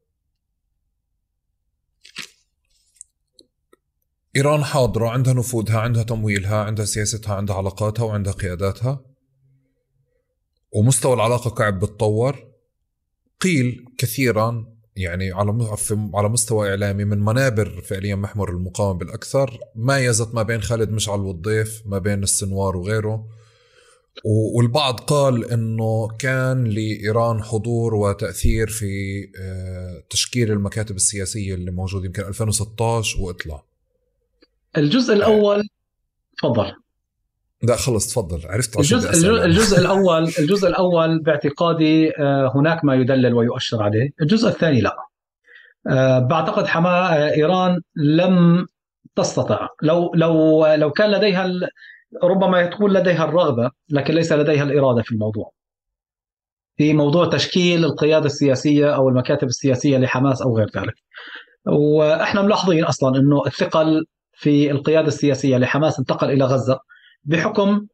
[4.36, 9.04] إيران حاضرة عندها نفوذها عندها تمويلها عندها سياستها عندها علاقاتها وعندها قياداتها.
[10.72, 12.52] ومستوى العلاقة قاعد بتطور.
[13.40, 15.68] قيل كثيرا يعني على
[16.14, 21.82] على مستوى إعلامي من منابر فعليا محور المقاومة بالأكثر مايزت ما بين خالد مشعل والضيف
[21.86, 23.28] ما بين السنوار وغيره.
[24.24, 32.22] والبعض قال إنه كان لإيران حضور وتأثير في آه، تشكيل المكاتب السياسية اللي موجودة يمكن
[32.22, 33.62] 2016 وإطلع.
[34.76, 35.68] الجزء الأول
[36.38, 36.72] تفضل.
[37.62, 43.82] لا خلص تفضل عرفت الجزء, الجزء الأول الجزء الأول باعتقادي آه، هناك ما يدلل ويؤشر
[43.82, 44.10] عليه.
[44.22, 44.96] الجزء الثاني لا.
[45.88, 48.66] آه، بعتقد حما آه، إيران لم
[49.16, 49.68] تستطع.
[49.82, 51.50] لو لو لو كان لديها
[52.22, 55.52] ربما تكون لديها الرغبة لكن ليس لديها الإرادة في الموضوع
[56.76, 60.94] في موضوع تشكيل القيادة السياسية أو المكاتب السياسية لحماس أو غير ذلك
[61.66, 66.78] وإحنا ملاحظين أصلا إنه الثقل في القيادة السياسية لحماس انتقل إلى غزة
[67.24, 67.86] بحكم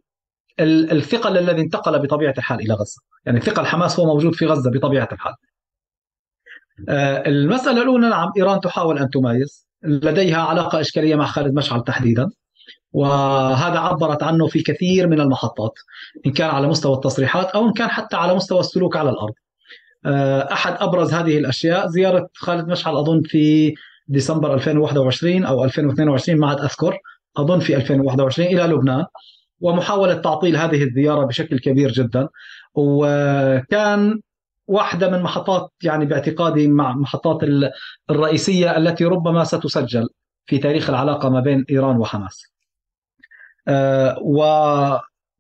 [0.61, 5.09] الثقل الذي انتقل بطبيعة الحال إلى غزة، يعني ثقل حماس هو موجود في غزة بطبيعة
[5.13, 5.35] الحال.
[6.89, 12.31] آه، المسألة الأولى نعم إيران تحاول أن تمايز، لديها علاقة إشكالية مع خالد مشعل تحديدا.
[12.93, 15.73] وهذا عبرت عنه في كثير من المحطات
[16.27, 19.35] إن كان على مستوى التصريحات أو إن كان حتى على مستوى السلوك على الأرض.
[20.07, 23.75] آه، أحد أبرز هذه الأشياء زيارة خالد مشعل أظن في
[24.09, 26.99] ديسمبر 2021 أو 2022 ما عاد أذكر
[27.37, 29.05] أظن في 2021 إلى لبنان
[29.61, 32.29] ومحاولة تعطيل هذه الزيارة بشكل كبير جدا
[32.75, 34.21] وكان
[34.67, 37.39] واحدة من محطات يعني باعتقادي مع محطات
[38.11, 40.09] الرئيسية التي ربما ستسجل
[40.47, 42.52] في تاريخ العلاقة ما بين إيران وحماس.
[43.69, 44.19] آه،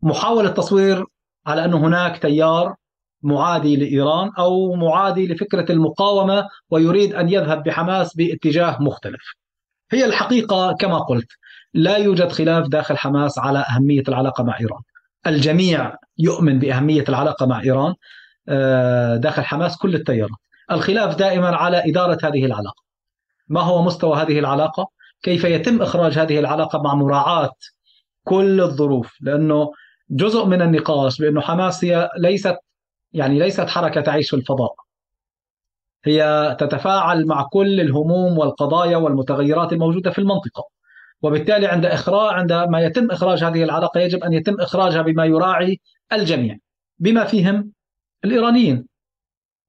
[0.02, 1.04] ومحاولة تصوير
[1.46, 2.74] على أنه هناك تيار
[3.22, 9.22] معادي لإيران أو معادي لفكرة المقاومة ويريد أن يذهب بحماس باتجاه مختلف.
[9.92, 11.28] هي الحقيقة كما قلت
[11.74, 14.80] لا يوجد خلاف داخل حماس على أهمية العلاقة مع إيران.
[15.26, 17.94] الجميع يؤمن بأهمية العلاقة مع إيران
[18.48, 20.38] آه، داخل حماس كل التيارات.
[20.70, 22.82] الخلاف دائما على إدارة هذه العلاقة.
[23.48, 24.86] ما هو مستوى هذه العلاقة؟
[25.22, 27.50] كيف يتم إخراج هذه العلاقة مع مراعاة
[28.24, 29.72] كل الظروف لأنه
[30.10, 32.56] جزء من النقاش بأنه حماس هي ليست
[33.12, 34.74] يعني ليست حركة تعيش في الفضاء.
[36.04, 40.64] هي تتفاعل مع كل الهموم والقضايا والمتغيرات الموجودة في المنطقة.
[41.22, 45.80] وبالتالي عند إخراج عندما يتم إخراج هذه العلاقة يجب أن يتم إخراجها بما يراعي
[46.12, 46.56] الجميع
[46.98, 47.72] بما فيهم
[48.24, 48.86] الإيرانيين.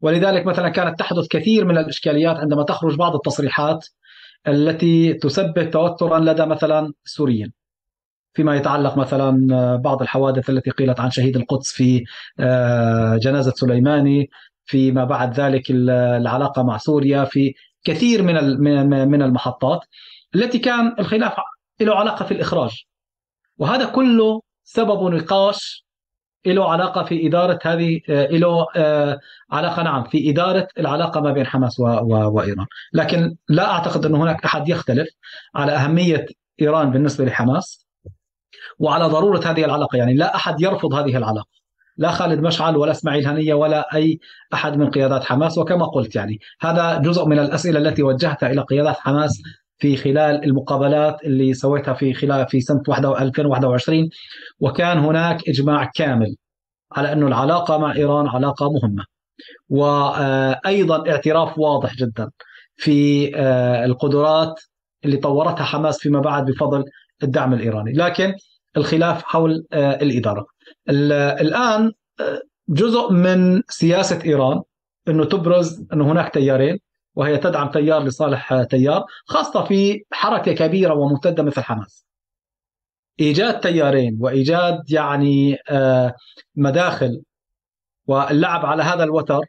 [0.02, 3.88] ولذلك مثلا كانت تحدث كثير من الإشكاليات عندما تخرج بعض التصريحات
[4.48, 7.54] التي تسبب توترا لدى مثلا السوريين
[8.34, 12.04] فيما يتعلق مثلا بعض الحوادث التي قيلت عن شهيد القدس في
[12.40, 14.30] آه، جنازة سليماني
[14.66, 17.54] فيما بعد ذلك العلاقة مع سوريا في
[17.84, 19.80] كثير من من المحطات
[20.36, 21.34] التي كان الخلاف
[21.82, 22.84] له علاقة في الإخراج.
[23.58, 25.86] وهذا كله سبب نقاش
[26.46, 29.20] له علاقة في إدارة هذه آه، له آه،
[29.52, 32.66] علاقة نعم في إدارة العلاقة ما بين حماس وإيران.
[32.94, 35.08] لكن لا أعتقد أن هناك أحد يختلف
[35.56, 36.26] على أهمية
[36.62, 37.83] إيران بالنسبة لحماس.
[38.80, 39.98] وعلى ضرورة هذه العلاقة.
[39.98, 41.54] يعني لا أحد يرفض هذه العلاقة.
[41.98, 44.20] لا خالد مشعل ولا إسماعيل هنية ولا أي
[44.54, 45.58] أحد من قيادات حماس.
[45.58, 49.42] وكما قلت يعني هذا جزء من الأسئلة التي وجهتها إلى قيادات حماس
[49.78, 54.10] في خلال المقابلات اللي سويتها في خلال في سنة 2021
[54.60, 56.36] وكان هناك إجماع كامل
[56.92, 59.06] على انه العلاقة مع إيران علاقة مهمة.
[59.70, 62.30] وأيضا اعتراف واضح جدا
[62.76, 64.62] في آه، القدرات
[65.06, 66.84] اللي طورتها حماس فيما بعد بفضل
[67.24, 67.94] الدعم الإيراني.
[67.94, 68.34] لكن
[68.78, 70.46] الخلاف حول آه، الإدارة.
[70.90, 74.62] الآن آه، جزء من سياسة إيران
[75.08, 76.80] إنه تبرز انه هناك تيارين
[77.16, 82.06] وهي تدعم تيار لصالح تيار خاصة في حركة كبيرة وممتدة مثل حماس.
[83.20, 86.14] إيجاد تيارين وإيجاد يعني آه،
[86.56, 87.22] مداخل
[88.08, 89.40] واللعب على هذا الوتر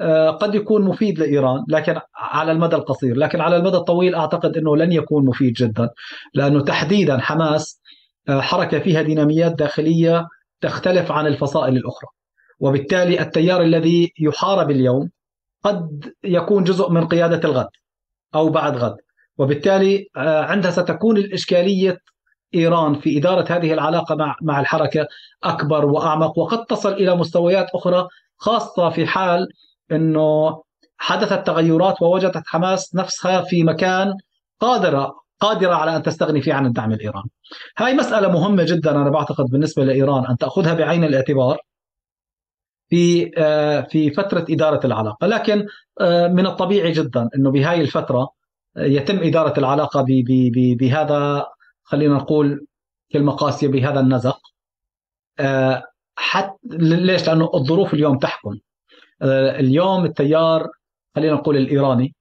[0.00, 3.16] آه، قد يكون مفيد لإيران لكن على المدى القصير.
[3.16, 5.90] لكن على المدى الطويل أعتقد إنه لن يكون مفيد جدا
[6.34, 7.83] لأنه تحديدا حماس آه،
[8.30, 10.28] حركة فيها ديناميات داخلية
[10.60, 12.08] تختلف عن الفصائل الأخرى.
[12.60, 15.10] وبالتالي التيار الذي يحارب اليوم
[15.64, 17.68] قد يكون جزء من قيادة الغد
[18.34, 18.96] أو بعد غد.
[19.38, 21.98] وبالتالي آه، عندها ستكون الإشكالية
[22.54, 25.06] إيران في إدارة هذه العلاقة مع مع الحركة
[25.44, 29.48] أكبر وأعمق وقد تصل إلى مستويات أخرى خاصة في حال
[29.92, 30.62] إنه
[30.98, 34.14] حدثت تغيرات ووجدت حماس نفسها في مكان
[34.60, 37.30] قادره قادرة على أن تستغني فيه عن الدعم الايراني.
[37.78, 41.58] هاي مسألة مهمة جدا أنا بعتقد بالنسبة لإيران أن تأخذها بعين الاعتبار
[42.90, 45.66] في آه، في فترة إدارة العلاقة، لكن
[46.00, 48.28] آه، من الطبيعي جدا إنه بهاي الفترة
[48.76, 50.04] يتم إدارة العلاقة
[50.78, 51.46] بهذا
[51.82, 52.66] خلينا نقول
[53.12, 54.40] كلمة قاسية بهذا النزق.
[55.38, 55.84] آه،
[56.16, 58.58] حتى ليش؟ لأنه الظروف اليوم تحكم
[59.22, 60.70] آه، اليوم التيار
[61.16, 62.14] خلينا نقول الإيراني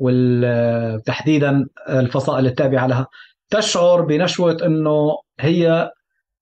[0.00, 3.06] وتحديدا الفصائل التابعة لها
[3.50, 5.90] تشعر بنشوة إنه هي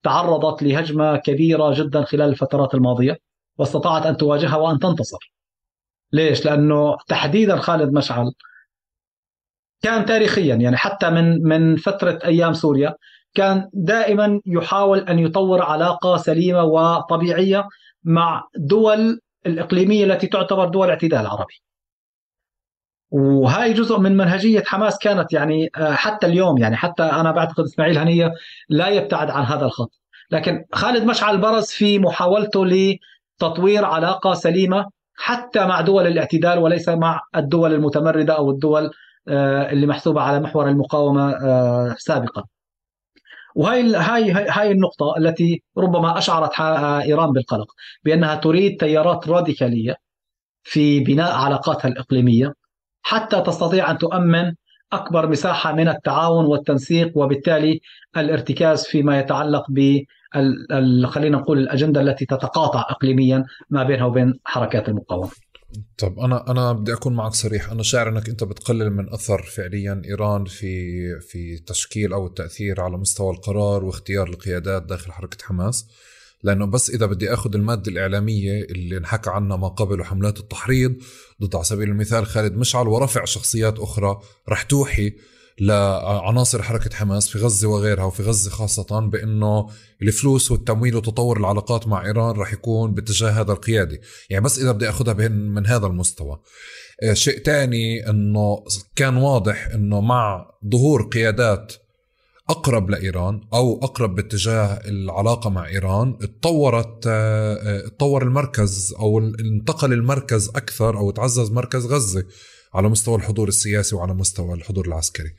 [0.02, 3.16] تعرضت لهجمة كبيرة جدا خلال الفترات الماضية
[3.58, 5.32] واستطاعت أن تواجهها وأن تنتصر.
[6.12, 8.32] ليش؟ لأنه تحديدا خالد مشعل
[9.82, 12.94] كان تاريخيا يعني حتى من من فترة أيام سوريا
[13.34, 17.68] كان دائما يحاول أن يطور علاقة سليمة وطبيعية
[18.04, 21.62] مع دول الإقليمية التي تعتبر دول اعتدال عربي
[23.10, 27.98] وهاي جزء من منهجية حماس كانت يعني آه، حتى اليوم يعني حتى أنا بعتقد إسماعيل
[27.98, 28.32] هنية
[28.68, 29.92] لا يبتعد عن هذا الخط.
[30.30, 37.20] لكن خالد مشعل برز في محاولته لتطوير علاقة سليمة حتى مع دول الاعتدال وليس مع
[37.36, 38.90] الدول المتمردة أو الدول
[39.28, 42.44] آه، اللي محسوبة على محور المقاومة آه، سابقا.
[43.54, 46.60] وهي هاي هاي النقطة التي ربما أشعرت
[47.06, 47.66] إيران بالقلق
[48.04, 49.96] بأنها تريد تيارات راديكالية
[50.62, 52.54] في بناء علاقاتها الإقليمية
[53.02, 54.52] حتى تستطيع أن تؤمن
[54.92, 57.80] أكبر مساحة من التعاون والتنسيق وبالتالي
[58.16, 60.02] الارتكاز فيما يتعلق ب
[61.06, 65.30] خلينا نقول الأجندة التي تتقاطع إقليميا ما بينها وبين حركات المقاومة.
[65.98, 67.70] طب أنا أنا بدي أكون معك صريح.
[67.70, 72.96] أنا شاعر إنك أنت بتقلل من أثر فعليا إيران في في تشكيل أو التأثير على
[72.96, 75.88] مستوى القرار واختيار القيادات داخل حركة حماس.
[76.42, 80.94] لأنه بس إذا بدي آخذ المادة الإعلامية اللي انحكى عنها ما قبل وحملات التحريض
[81.42, 85.12] ضد على سبيل المثال خالد مشعل ورفع شخصيات أخرى رح توحي
[85.60, 89.68] لعناصر حركة حماس في غزة وغيرها وفي غزة خاصة بأنه
[90.02, 94.00] الفلوس والتمويل وتطور العلاقات مع إيران رح يكون باتجاه هذا القيادي
[94.30, 96.40] يعني بس إذا بدي أخذها من هذا المستوى.
[97.02, 98.64] آه، شيء تاني أنه
[98.96, 101.72] كان واضح أنه مع ظهور قيادات
[102.50, 109.92] أقرب لإيران أو أقرب باتجاه العلاقة مع إيران اتطورت آه، آه، اتطور المركز أو انتقل
[109.92, 112.24] المركز أكثر أو تعزز مركز غزة
[112.74, 115.30] على مستوى الحضور السياسي وعلى مستوى الحضور العسكري.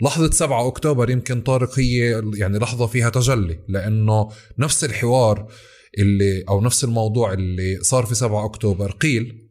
[0.00, 4.28] لحظة 7 أكتوبر يمكن طارق هي يعني لحظة فيها تجلي لأنه
[4.58, 5.52] نفس الحوار
[5.98, 9.48] اللي أو نفس الموضوع اللي صار في 7 أكتوبر قيل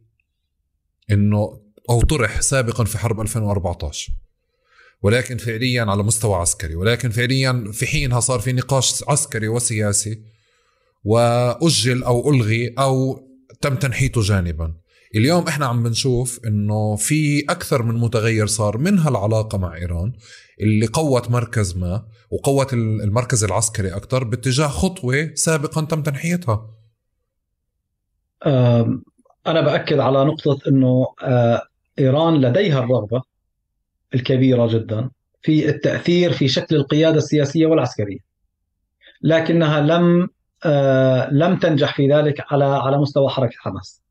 [1.10, 1.60] إنه
[1.90, 4.12] أو طرح سابقا في حرب 2014
[5.02, 10.22] ولكن فعليا على مستوى عسكري ولكن فعليا في حينها صار في نقاش عسكري وسياسي
[11.04, 13.20] وأجل أو ألغي أو
[13.60, 14.74] تم تنحيته جانبا.
[15.14, 20.12] اليوم إحنا عم بنشوف إنه في أكثر من متغير صار منها العلاقه مع إيران
[20.60, 26.70] اللي قوت مركز ما وقوت المركز العسكري أكثر باتجاه خطوة سابقا تم تنحيتها.
[29.46, 31.62] أنا بأكد على نقطة إنه آه،
[31.98, 33.22] إيران لديها الرغبة
[34.14, 35.10] الكبيرة جدا
[35.42, 38.18] في التأثير في شكل القيادة السياسية والعسكرية.
[39.22, 40.28] لكنها لم
[40.64, 44.02] آه، لم تنجح في ذلك على على مستوى حركة حماس.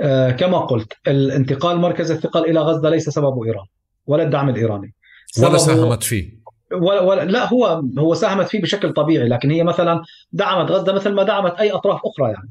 [0.00, 3.66] آه، كما قلت الانتقال مركز الثقل إلى غزة ليس سببه إيران
[4.06, 4.94] ولا الدعم الإيراني.
[5.42, 6.44] ولا ساهمت فيه.
[6.72, 10.02] ولا, ولا لا هو هو ساهمت فيه بشكل طبيعي لكن هي مثلا
[10.32, 12.50] دعمت غزة مثل ما دعمت أي أطراف أخرى يعني.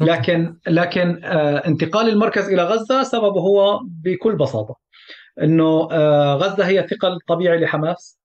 [0.00, 4.83] لكن لكن آه انتقال المركز إلى غزة سببه هو بكل بساطة.
[5.42, 8.18] إنه آه غزة هي ثقل طبيعي لحماس.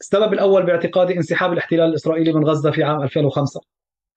[0.00, 3.60] السبب الأول باعتقادي انسحاب الاحتلال الإسرائيلي من غزة في عام 2005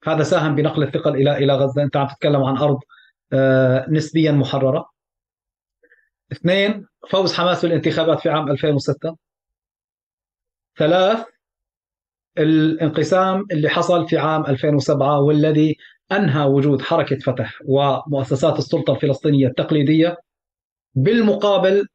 [0.03, 1.83] هذا ساهم بنقل الثقل إلى إلى غزة.
[1.83, 2.79] أنت عم تتكلم عن أرض
[3.33, 4.89] آه، نسبيا محررة.
[6.31, 9.17] اثنين فوز حماس بالانتخابات في عام 2006
[10.77, 11.25] ثلاث
[12.37, 15.77] الانقسام اللي حصل في عام 2007 والذي
[16.11, 20.17] أنهى وجود حركة فتح ومؤسسات السلطة الفلسطينية التقليدية
[20.95, 21.87] بالمقابل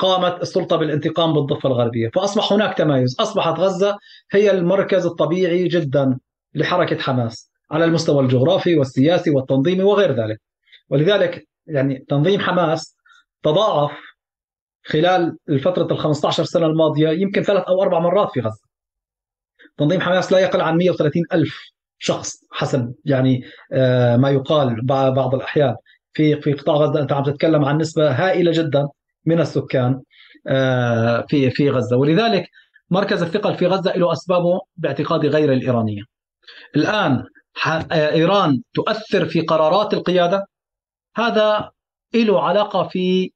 [0.00, 3.96] قامت السلطة بالانتقام بالضفة الغربية، فأصبح هناك تمايز، أصبحت غزة
[4.32, 6.18] هي المركز الطبيعي جدا
[6.54, 10.40] لحركة حماس، على المستوى الجغرافي والسياسي والتنظيمي وغير ذلك.
[10.90, 12.96] ولذلك يعني تنظيم حماس
[13.42, 13.90] تضاعف
[14.84, 18.64] خلال الفترة ال 15 سنة الماضية يمكن ثلاث أو أربع مرات في غزة.
[19.78, 21.60] تنظيم حماس لا يقل عن 130 ألف
[21.98, 25.74] شخص حسب يعني آه، ما يقال بعض الأحيان.
[26.12, 28.88] في في قطاع غزة أنت عم تتكلم عن نسبة هائلة جدا.
[29.26, 30.02] من السكان
[30.46, 31.96] آه، في في غزة.
[31.96, 32.48] ولذلك
[32.90, 36.02] مركز الثقل في غزة له أسبابه باعتقادي غير الإيرانية.
[36.76, 37.24] الآن
[37.66, 40.46] آه، إيران تؤثر في قرارات القيادة.
[41.16, 41.70] هذا
[42.14, 43.32] له علاقة في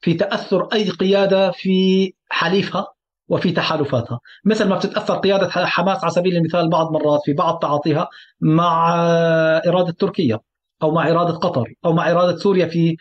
[0.00, 2.86] في تأثر أي قيادة في حليفها
[3.28, 4.20] وفي تحالفاتها.
[4.44, 8.08] مثل ما بتتأثر قيادة حماس على سبيل المثال بعض مرات في بعض تعاطيها
[8.40, 8.94] مع
[9.66, 10.40] إرادة تركيا
[10.82, 12.96] أو مع إرادة قطر أو مع إرادة سوريا في آه،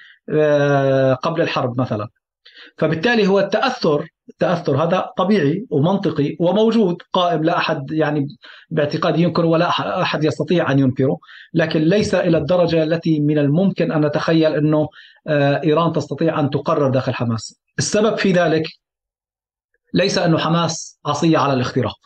[1.24, 2.08] قبل الحرب مثلا.
[2.78, 8.28] فبالتالي هو التأثر التأثر هذا طبيعي ومنطقي وموجود قائم لا أحد يعني
[8.70, 9.70] باعتقادي ينكر ولا
[10.02, 11.18] أحد يستطيع أن ينكره
[11.54, 14.88] لكن ليس إلى الدرجة التي من الممكن أن نتخيل إنه
[15.28, 17.60] آه، إيران تستطيع أن تقرر داخل حماس.
[17.80, 18.64] السبب في ذلك
[19.94, 21.98] ليس انه حماس عصيه على الاختراق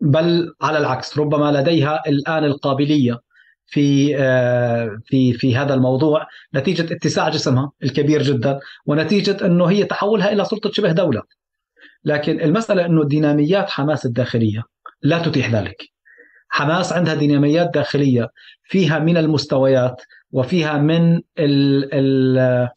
[0.00, 3.20] بل على العكس ربما لديها الآن القابلية
[3.66, 6.26] في آه، في في هذا الموضوع.
[6.54, 11.22] نتيجة اتساع جسمها الكبير جدا ونتيجة أنه هي تحولها إلى سلطة شبه دولة.
[12.04, 14.62] لكن المسألة أنه ديناميات حماس الداخلية
[15.02, 15.76] لا تتيح ذلك.
[16.48, 18.28] حماس عندها ديناميات داخلية
[18.64, 20.02] فيها من المستويات
[20.32, 22.68] وفيها من ال ال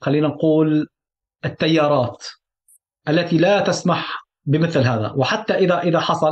[0.00, 0.86] خلينا نقول
[1.44, 2.26] التيارات
[3.08, 5.12] التي لا تسمح بمثل هذا.
[5.16, 6.30] وحتى إذا إذا حصل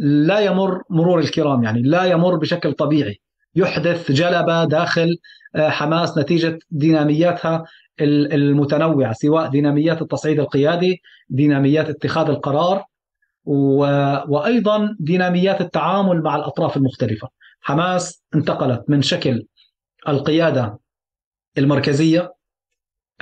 [0.00, 3.20] لا يمر مرور الكرام يعني لا يمر بشكل طبيعي.
[3.54, 5.16] يحدث جلبة داخل
[5.56, 7.64] آه، حماس نتيجة دينامياتها
[8.00, 12.84] المتنوعة سواء ديناميات التصعيد القيادي ديناميات اتخاذ القرار
[13.44, 17.28] وأيضا ديناميات التعامل مع الأطراف المختلفة.
[17.60, 19.46] حماس انتقلت من شكل
[20.08, 20.78] القيادة
[21.58, 22.34] المركزية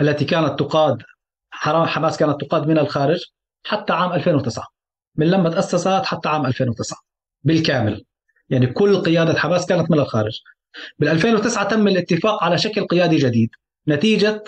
[0.01, 1.03] التي كانت تقاد
[1.51, 3.21] حماس كانت تقاد من الخارج
[3.65, 4.78] حتى عام 2009
[5.19, 6.99] من لما تأسست حتى عام 2009
[7.43, 8.05] بالكامل.
[8.51, 10.41] يعني كل قيادة حماس كانت من الخارج.
[10.99, 13.51] بال 2009 تم الاتفاق على شكل قيادي جديد
[13.89, 14.45] نتيجة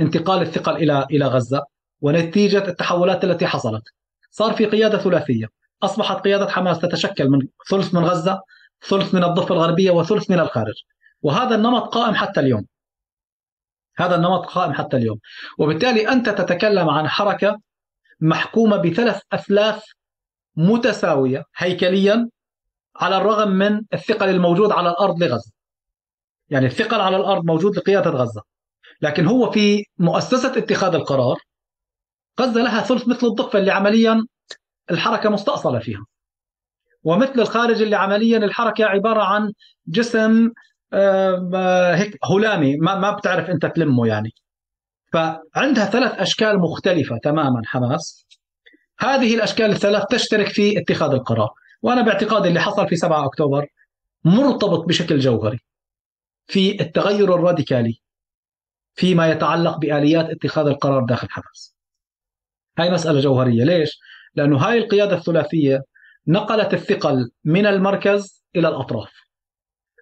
[0.00, 1.64] انتقال الثقل إلى إلى غزة
[2.00, 3.82] ونتيجة التحولات التي حصلت.
[4.30, 5.46] صار في قيادة ثلاثية.
[5.82, 7.38] أصبحت قيادة حماس تتشكل من
[7.70, 8.42] ثلث من غزة
[8.88, 10.74] ثلث من الضفة الغربية وثلث من الخارج.
[11.22, 12.66] وهذا النمط قائم حتى اليوم.
[13.96, 15.18] هذا النمط قائم حتى اليوم.
[15.58, 17.60] وبالتالي أنت تتكلم عن حركة
[18.20, 19.82] محكومة بثلاث أثلاث
[20.56, 22.28] متساوية هيكليا
[22.96, 25.52] على الرغم من الثقل الموجود على الأرض لغزة.
[26.50, 28.42] يعني الثقل على الأرض موجود لقيادة غزة.
[29.02, 31.36] لكن هو في مؤسسة اتخاذ القرار
[32.40, 34.26] غزة لها ثلث مثل الضفة اللي عمليا
[34.90, 36.04] الحركة مستأصلة فيها.
[37.02, 39.52] ومثل الخارج اللي عمليا الحركة عبارة عن
[39.86, 40.50] جسم
[41.94, 44.30] هيك هلامي ما بتعرف أنت تلمه يعني.
[45.12, 48.26] فعندها ثلاث أشكال مختلفة تماما حماس.
[48.98, 51.50] هذه الأشكال الثلاث تشترك في اتخاذ القرار
[51.82, 53.66] وأنا باعتقادي اللي حصل في 7 أكتوبر
[54.24, 55.58] مرتبط بشكل جوهري
[56.46, 58.00] في التغير الراديكالي
[58.94, 61.76] فيما يتعلق بآليات اتخاذ القرار داخل حماس.
[62.78, 63.98] هاي مسألة جوهرية، ليش؟
[64.34, 65.82] لأنه هاي القيادة الثلاثية
[66.26, 69.12] نقلت الثقل من المركز إلى الأطراف.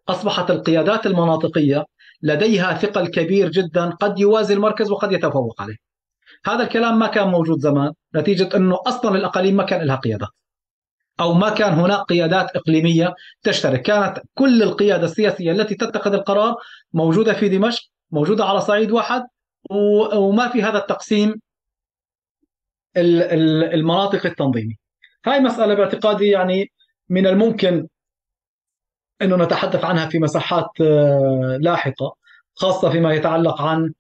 [0.09, 1.85] أصبحت القيادات المناطقية
[2.23, 5.77] لديها ثقل كبير جدا قد يوازي المركز وقد يتفوق عليه.
[6.47, 10.29] هذا الكلام ما كان موجود زمان نتيجة أنه أصلا الأقاليم ما كان لها قيادات
[11.21, 13.83] أو ما كان هناك قيادات إقليمية تشترك.
[13.83, 16.55] كانت كل القيادة السياسية التي تتخذ القرار
[16.93, 19.23] موجودة في دمشق موجودة على صعيد واحد
[20.15, 21.35] وما في هذا التقسيم
[22.97, 24.79] المناطق التنظيمي.
[25.27, 26.73] هاي مسألة باعتقادي يعني
[27.09, 27.89] من الممكن
[29.23, 32.17] أنه نتحدث عنها في مساحات آه، لاحقة
[32.55, 33.93] خاصة فيما يتعلق عن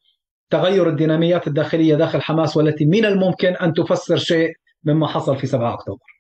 [0.50, 4.52] تغير الديناميات الداخلية داخل حماس والتي من الممكن أن تفسر شيء
[4.84, 6.14] مما حصل في 7 أكتوبر.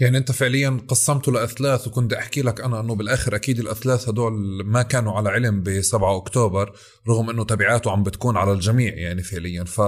[0.00, 4.32] يعني أنت فعليا قسمته لاثلاث وكنت أحكي لك أنا أنه بالآخر أكيد الأثلاث هدول
[4.64, 6.72] ما كانوا على علم ب 7 أكتوبر
[7.08, 9.64] رغم أنه تبعاته عم بتكون على الجميع يعني فعليا.
[9.64, 9.80] ف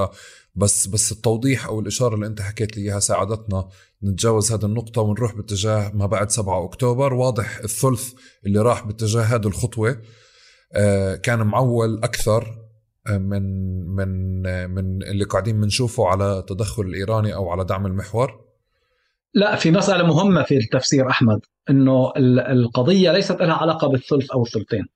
[0.54, 3.68] بس بس التوضيح أو الإشارة اللي أنت حكيت لي إياها ساعدتنا
[4.04, 7.14] نتجاوز هذه النقطة ونروح باتجاه ما بعد 7 أكتوبر.
[7.14, 8.12] واضح الثلث
[8.46, 10.02] اللي راح باتجاه هذه الخطوة
[10.74, 12.61] آه، كان معول أكثر
[13.10, 13.42] من
[13.86, 18.44] من من اللي قاعدين بنشوفه على التدخل الإيراني أو على دعم المحور؟
[19.34, 24.86] لا في مسألة مهمة في التفسير أحمد أنه القضية ليست لها علاقة بالثلث أو الثلثين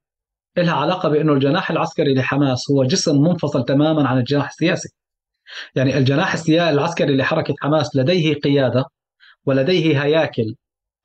[0.57, 4.89] لها علاقة بأنه الجناح العسكري لحماس هو جسم منفصل تماما عن الجناح السياسي
[5.75, 8.85] يعني الجناح العسكري لحركة حماس لديه قيادة
[9.47, 10.55] ولديه هياكل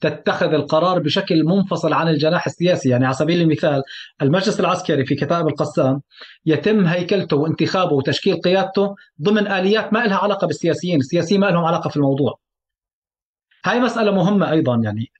[0.01, 2.89] تتخذ القرار بشكل منفصل عن الجناح السياسي.
[2.89, 3.83] يعني على سبيل المثال
[4.21, 6.01] المجلس العسكري في كتائب القسام
[6.45, 11.89] يتم هيكلته وانتخابه وتشكيل قيادته ضمن آليات ما لها علاقة بالسياسيين السياسيين ما لهم علاقة
[11.89, 12.39] في الموضوع.
[13.65, 14.81] هاي مسألة مهمة أيضا.
[14.83, 15.11] يعني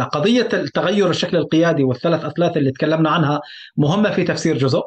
[0.00, 3.40] قضية التغير الشكل القيادي والثلاث أثلاث اللي تكلمنا عنها
[3.76, 4.82] مهمة في تفسير جزء.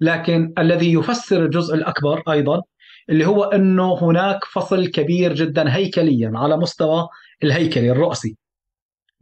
[0.00, 2.62] لكن الذي يفسر الجزء الأكبر أيضا
[3.10, 7.08] اللي هو أنه هناك فصل كبير جدا هيكليا على مستوى
[7.42, 8.36] الهيكلي الرأسي.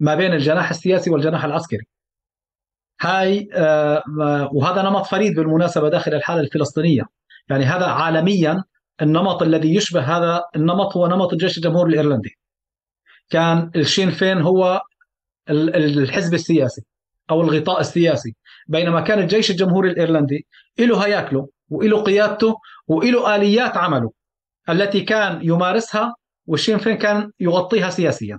[0.00, 1.86] ما بين الجناح السياسي والجناح العسكري.
[3.00, 4.02] هاي آه،
[4.52, 7.02] وهذا نمط فريد بالمناسبة داخل الحالة الفلسطينية.
[7.50, 8.64] يعني هذا عالميا
[9.02, 12.38] النمط الذي يشبه هذا النمط هو نمط الجيش الجمهوري الإيرلندي.
[13.30, 14.80] كان الشين فين هو
[15.50, 16.82] الحزب السياسي
[17.30, 18.34] أو الغطاء السياسي.
[18.68, 20.46] بينما كان الجيش الجمهوري الإيرلندي
[20.78, 22.54] له هياكله وله قيادته
[22.86, 24.10] وله آليات عمله
[24.68, 26.14] التي كان يمارسها
[26.46, 28.38] والشين فين كان يغطيها سياسيا.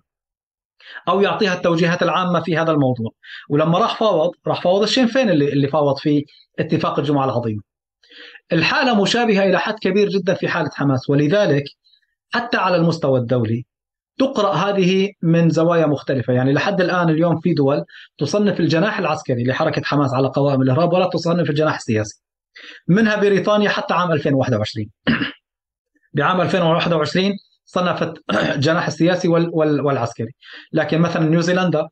[1.09, 3.11] أو يعطيها التوجيهات العامة في هذا الموضوع.
[3.49, 6.25] ولما راح فاوض راح فاوض الشين فين اللي اللي فاوض في
[6.59, 7.61] اتفاق الجمعة العظيمه
[8.53, 11.63] الحالة مشابهة إلى حد كبير جدا في حالة حماس ولذلك
[12.33, 13.65] حتى على المستوى الدولي
[14.19, 16.33] تقرأ هذه من زوايا مختلفة.
[16.33, 17.85] يعني لحد الآن اليوم في دول
[18.17, 22.21] تصنف الجناح العسكري لحركة حماس على قوائم الإرهاب ولا تصنف الجناح السياسي.
[22.87, 24.89] منها بريطانيا حتى عام 2021
[26.13, 27.31] بعام 2021
[27.73, 28.14] صنفت
[28.56, 30.31] الجناح السياسي والعسكري.
[30.73, 31.88] لكن مثلا نيوزيلندا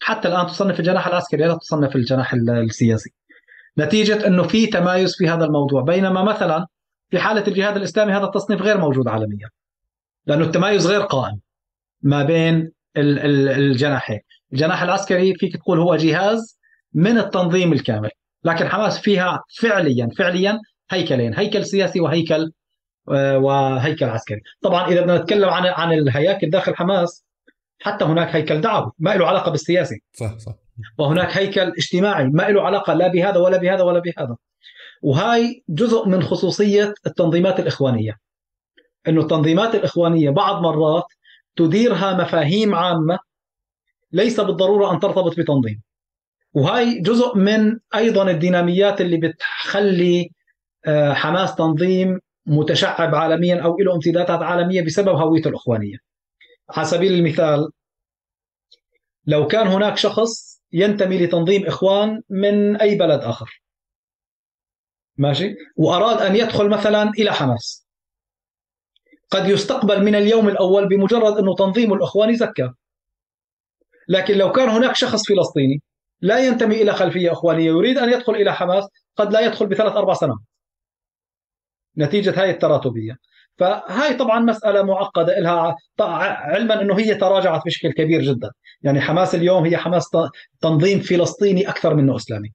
[0.00, 3.10] حتى الآن تصنف الجناح العسكري لا تصنف الجناح السياسي.
[3.78, 6.66] نتيجة إنه في تمايز في هذا الموضوع بينما مثلا
[7.10, 9.48] في حالة الجهاد الإسلامي هذا التصنيف غير موجود عالميا
[10.26, 11.40] لأنه التمايز غير قائم
[12.02, 14.20] ما بين الجناحين
[14.52, 16.60] الجناح العسكري فيك تقول هو جهاز
[16.94, 18.10] من التنظيم الكامل
[18.44, 20.60] لكن حماس فيها فعليا فعليا
[20.90, 22.52] هيكلين هيكل سياسي وهيكل
[23.06, 24.40] وهيكل عسكري.
[24.62, 27.24] طبعا إذا بدنا نتكلم عن عن الهياكل داخل حماس
[27.80, 30.02] حتى هناك هيكل دعوي ما له علاقة بالسياسي.
[30.12, 30.54] صح صح.
[30.98, 34.36] وهناك هيكل اجتماعي ما له علاقة لا بهذا ولا بهذا ولا بهذا.
[35.02, 38.18] وهاي جزء من خصوصية التنظيمات الإخوانية.
[39.08, 41.04] إنه التنظيمات الإخوانية بعض مرات
[41.56, 43.18] تديرها مفاهيم عامة
[44.12, 45.82] ليس بالضرورة أن ترتبط بتنظيم.
[46.54, 50.30] وهي جزء من أيضا الديناميات اللي بتخلي
[50.86, 55.96] آه، حماس تنظيم متشعب عالميا أو له امتدادات عالمية بسبب هويته الأخوانية.
[56.70, 57.68] على سبيل المثال
[59.26, 63.62] لو كان هناك شخص ينتمي لتنظيم إخوان من أي بلد آخر.
[65.16, 67.86] ماشي؟ وأراد أن يدخل مثلا إلى حماس.
[69.30, 72.70] قد يستقبل من اليوم الأول بمجرد أنه تنظيم الأخوان يزكى.
[74.08, 75.82] لكن لو كان هناك شخص فلسطيني
[76.20, 78.84] لا ينتمي إلى خلفية أخوانية يريد أن يدخل إلى حماس
[79.16, 80.38] قد لا يدخل بثلاث أربع سنوات.
[81.98, 83.16] نتيجة هاي التراتبية.
[83.58, 85.76] فهاي طبعا مسألة معقدة لها
[86.44, 88.50] علما أنه هي تراجعت بشكل كبير جدا.
[88.82, 90.04] يعني حماس اليوم هي حماس
[90.60, 92.52] تنظيم فلسطيني أكثر منه إسلامي.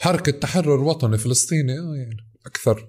[0.00, 2.16] حركة تحرر وطني فلسطيني آه، يعني
[2.46, 2.88] أكثر.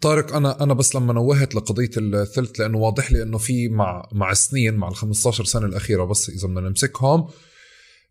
[0.00, 4.32] طارق أنا أنا بس لما نوهت لقضية الثلث لأنه واضح لي إنه في مع مع
[4.32, 7.28] سنين مع ال 15 سنة الأخيرة بس إذا بدنا نمسكهم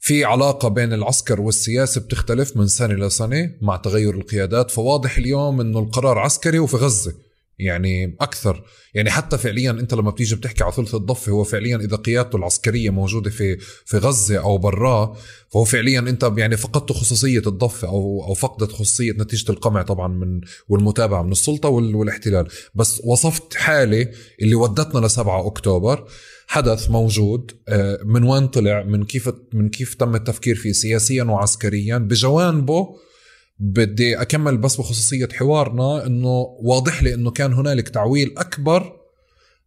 [0.03, 5.79] في علاقة بين العسكر والسياسة بتختلف من سنة لسنه مع تغير القيادات فواضح اليوم إنه
[5.79, 7.13] القرار عسكري وفي غزة
[7.59, 8.63] يعني أكثر.
[8.93, 12.89] يعني حتى فعليا أنت لما بتيجي بتحكي على ثلث الضفة هو فعليا إذا قيادته العسكرية
[12.89, 15.17] موجودة في في غزة أو براه
[15.49, 20.41] فهو فعليا أنت يعني فقدت خصوصية الضفة أو أو فقدت خصوصية نتيجة القمع طبعا من
[20.69, 22.47] والمتابعة من السلطة والاحتلال.
[22.75, 24.07] بس وصفت حاله
[24.41, 26.07] اللي ودتنا ل 7 أكتوبر.
[26.51, 31.97] حدث موجود آه، من وين طلع؟ من كيف من كيف تم التفكير فيه؟ سياسيا وعسكريا.
[31.97, 32.95] بجوانبه
[33.59, 38.93] بدي أكمل بس بخصوصية حوارنا إنه واضح لي إنه كان هنالك تعويل أكبر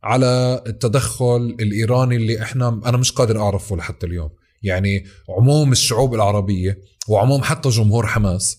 [0.03, 4.31] على التدخل الإيراني اللي إحنا أنا مش قادر أعرفه لحتى اليوم.
[4.63, 6.79] يعني عموم الشعوب العربية
[7.09, 8.59] وعموم حتى جمهور حماس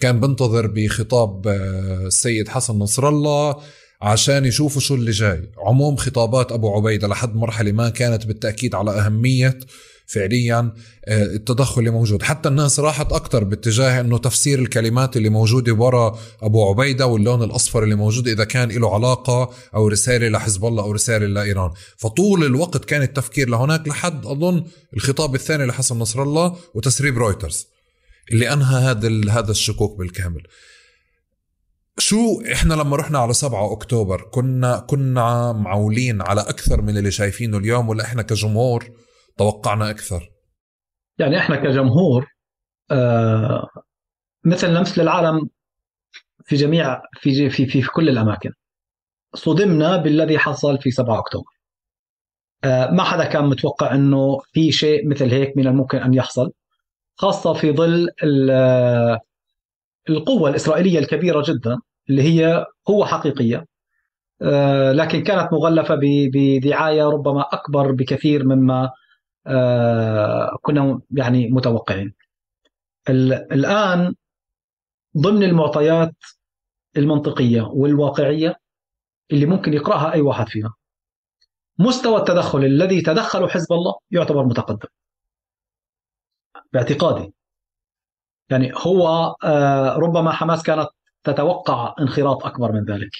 [0.00, 3.56] كان بنتظر بخطاب آه، السيد حسن نصر الله
[4.02, 5.50] عشان يشوفوا شو اللي جاي.
[5.58, 9.58] عموم خطابات أبو عبيدة لحد مرحلة ما كانت بالتأكيد على أهمية
[10.06, 10.72] فعليا
[11.04, 12.22] آه، التدخل اللي موجود.
[12.22, 17.82] حتى الناس راحت أكثر باتجاه أنه تفسير الكلمات اللي موجودة ورا أبو عبيدة واللون الأصفر
[17.82, 21.70] اللي موجود إذا كان له علاقة أو رسالة لحزب الله أو رسالة لإيران.
[21.96, 24.64] فطول الوقت كان التفكير لهناك لحد أظن
[24.96, 27.66] الخطاب الثاني لحسن نصر الله وتسريب رويترز
[28.32, 30.42] اللي أنهى هذا هذا الشكوك بالكامل.
[32.00, 37.58] شو إحنا لما رحنا على 7 أكتوبر كنا كنا معولين على أكثر من اللي شايفينه
[37.58, 38.84] اليوم ولا إحنا كجمهور
[39.38, 40.30] توقعنا أكثر؟
[41.18, 42.26] يعني إحنا كجمهور
[42.90, 43.68] آه
[44.44, 45.48] مثل مثل العالم
[46.44, 48.50] في جميع في في في, في كل الأماكن.
[49.34, 51.52] صدمنا بالذي حصل في 7 أكتوبر.
[52.92, 56.52] ما حدا كان متوقع إنه في شيء مثل هيك من الممكن أن يحصل
[57.16, 58.08] خاصة في ظل
[60.08, 61.78] القوة الإسرائيلية الكبيرة جدا.
[62.10, 63.66] اللي هي قوة حقيقية.
[64.92, 65.98] لكن كانت مغلفة
[66.32, 68.90] بدعاية ربما أكبر بكثير مما
[70.62, 72.14] كنا يعني متوقعين.
[73.52, 74.14] الآن
[75.18, 76.14] ضمن المعطيات
[76.96, 78.56] المنطقية والواقعية
[79.32, 80.70] اللي ممكن يقرأها أي واحد فينا.
[81.78, 84.88] مستوى التدخل الذي تدخله حزب الله يعتبر متقدم.
[86.72, 87.32] باعتقادي.
[88.50, 90.88] يعني هو آه، ربما حماس كانت
[91.24, 93.10] تتوقع انخراط أكبر من ذلك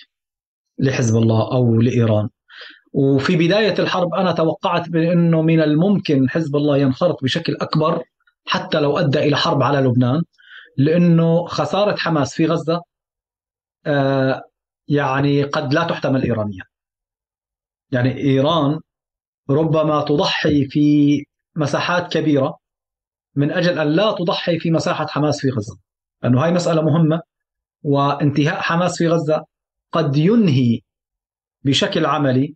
[0.78, 2.28] لحزب الله أو لإيران.
[2.92, 8.04] وفي بداية الحرب أنا توقعت بأنه من الممكن حزب الله ينخرط بشكل أكبر
[8.46, 10.22] حتى لو أدى إلى حرب على لبنان
[10.76, 12.82] لأنه خسارة حماس في غزة
[13.86, 14.42] آه،
[14.88, 16.64] يعني قد لا تحتمل ايرانيا.
[17.90, 18.80] يعني إيران
[19.50, 21.24] ربما تضحي في
[21.56, 22.58] مساحات كبيرة
[23.34, 25.78] من أجل أن لا تضحي في مساحة حماس في غزة
[26.22, 27.22] لأنه هاي مسألة مهمة.
[27.82, 29.44] وانتهاء حماس في غزة
[29.92, 30.80] قد ينهي
[31.64, 32.54] بشكل عملي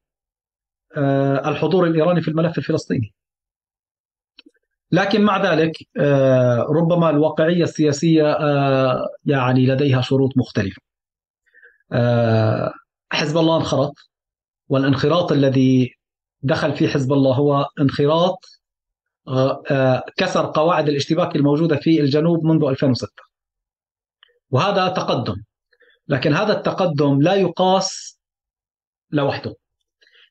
[0.96, 3.14] آه، الحضور الإيراني في الملف الفلسطيني.
[4.90, 10.82] لكن مع ذلك آه، ربما الواقعية السياسية آه، يعني لديها شروط مختلفة.
[13.12, 13.94] حزب الله انخرط
[14.68, 15.94] والانخراط الذي
[16.42, 18.38] دخل فيه حزب الله هو انخراط
[20.16, 23.23] كسر قواعد الاشتباك الموجودة في الجنوب منذ 2006
[24.54, 25.42] وهذا تقدم.
[26.08, 28.18] لكن هذا التقدم لا يقاس
[29.10, 29.54] لوحده.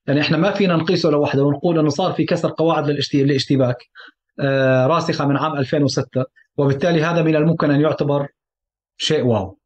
[0.08, 3.78] يعني إحنا ما فينا نقيسه لوحده ونقول إنه صار في كسر قواعد الاشتباك
[4.40, 6.26] آه، راسخة من عام 2006
[6.58, 8.28] وبالتالي هذا من الممكن أن يعتبر
[8.98, 9.58] شيء واو.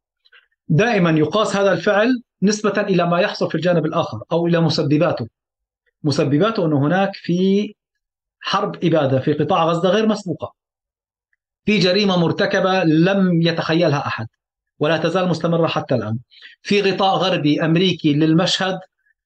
[0.68, 5.28] دائما يقاس هذا الفعل نسبة إلى ما يحصل في الجانب الآخر أو إلى مسبباته.
[6.02, 7.74] مسبباته أنه هناك في
[8.40, 10.54] حرب إبادة في قطاع غزة غير مسبوقة.
[11.64, 14.26] في جريمة مرتكبة لم يتخيلها أحد.
[14.78, 16.18] ولا تزال مستمرة حتى الآن.
[16.62, 18.78] في غطاء غربي أمريكي للمشهد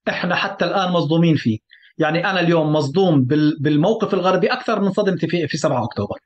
[0.08, 1.58] إحنا حتى الآن مصدومين فيه.
[1.98, 3.24] يعني أنا اليوم مصدوم
[3.60, 6.18] بالموقف الغربي أكثر من صدمتي في في 7 أكتوبر.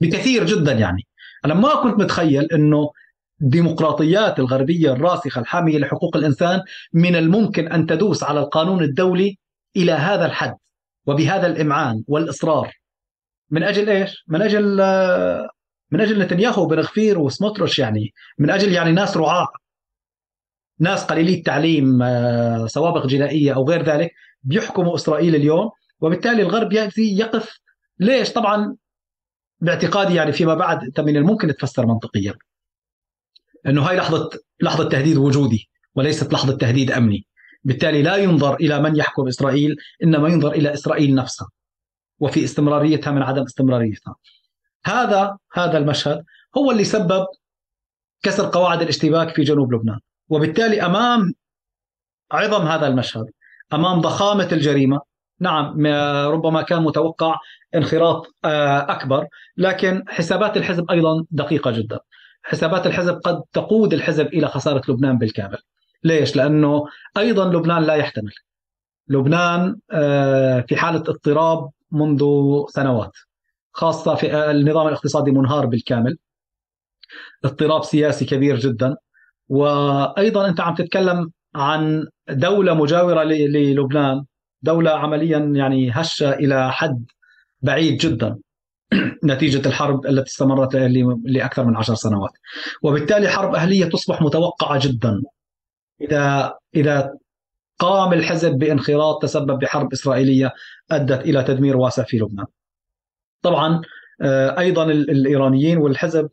[0.00, 1.06] بكثير جدا يعني.
[1.44, 2.90] أنا ما كنت متخيل أنه
[3.42, 6.60] الديمقراطيات الغربية الراسخة الحامية لحقوق الإنسان
[6.92, 9.38] من الممكن أن تدوس على القانون الدولي
[9.76, 10.54] إلى هذا الحد
[11.06, 12.72] وبهذا الإمعان والإصرار.
[13.50, 14.80] من أجل إيش؟ من أجل
[15.94, 19.48] من أجل نتنياهو وبن غفير وسموتروش يعني من أجل يعني ناس رعاة
[20.80, 24.10] ناس قليلي التعليم آه، سوابق جنائية أو غير ذلك
[24.42, 27.58] بيحكموا إسرائيل اليوم وبالتالي الغرب يأتي يقف.
[27.98, 28.76] ليش؟ طبعا
[29.60, 32.34] باعتقادي يعني فيما بعد من الممكن تفسر منطقيا.
[33.66, 34.30] إنه هاي لحظة
[34.60, 37.26] لحظة تهديد وجودي وليست لحظة تهديد أمني.
[37.64, 41.48] بالتالي لا ينظر إلى من يحكم إسرائيل إنما ينظر إلى إسرائيل نفسها
[42.20, 44.16] وفي استمراريتها من عدم استمراريتها.
[44.86, 46.24] هذا هذا المشهد
[46.56, 47.26] هو اللي سبب
[48.22, 49.98] كسر قواعد الاشتباك في جنوب لبنان
[50.28, 51.32] وبالتالي أمام
[52.32, 53.26] عظم هذا المشهد
[53.72, 55.00] أمام ضخامة الجريمة
[55.40, 55.86] نعم
[56.26, 57.38] ربما كان متوقع
[57.74, 61.98] انخراط آه، أكبر لكن حسابات الحزب أيضا دقيقة جدا
[62.42, 65.58] حسابات الحزب قد تقود الحزب إلى خسارة لبنان بالكامل.
[66.04, 66.84] ليش؟ لأنه
[67.16, 68.32] أيضا لبنان لا يحتمل.
[69.08, 72.24] لبنان آه، في حالة اضطراب منذ
[72.68, 73.12] سنوات
[73.74, 76.18] خاصة في النظام الاقتصادي منهار بالكامل.
[77.44, 78.96] اضطراب سياسي كبير جدا.
[79.48, 84.24] وأيضا أنت عم تتكلم عن دولة مجاورة للبنان.
[84.62, 87.04] دولة عمليا يعني هشة إلى حد
[87.62, 88.38] بعيد جدا.
[89.24, 90.74] نتيجة الحرب التي استمرت
[91.24, 92.32] لأكثر من عشر سنوات.
[92.82, 95.22] وبالتالي حرب أهلية تصبح متوقعة جدا.
[96.00, 97.14] إذا إذا
[97.78, 100.52] قام الحزب بانخراط تسبب بحرب إسرائيلية
[100.90, 102.46] أدت إلى تدمير واسع في لبنان.
[103.44, 103.80] طبعا
[104.20, 106.28] آه، أيضا الإيرانيين والحزب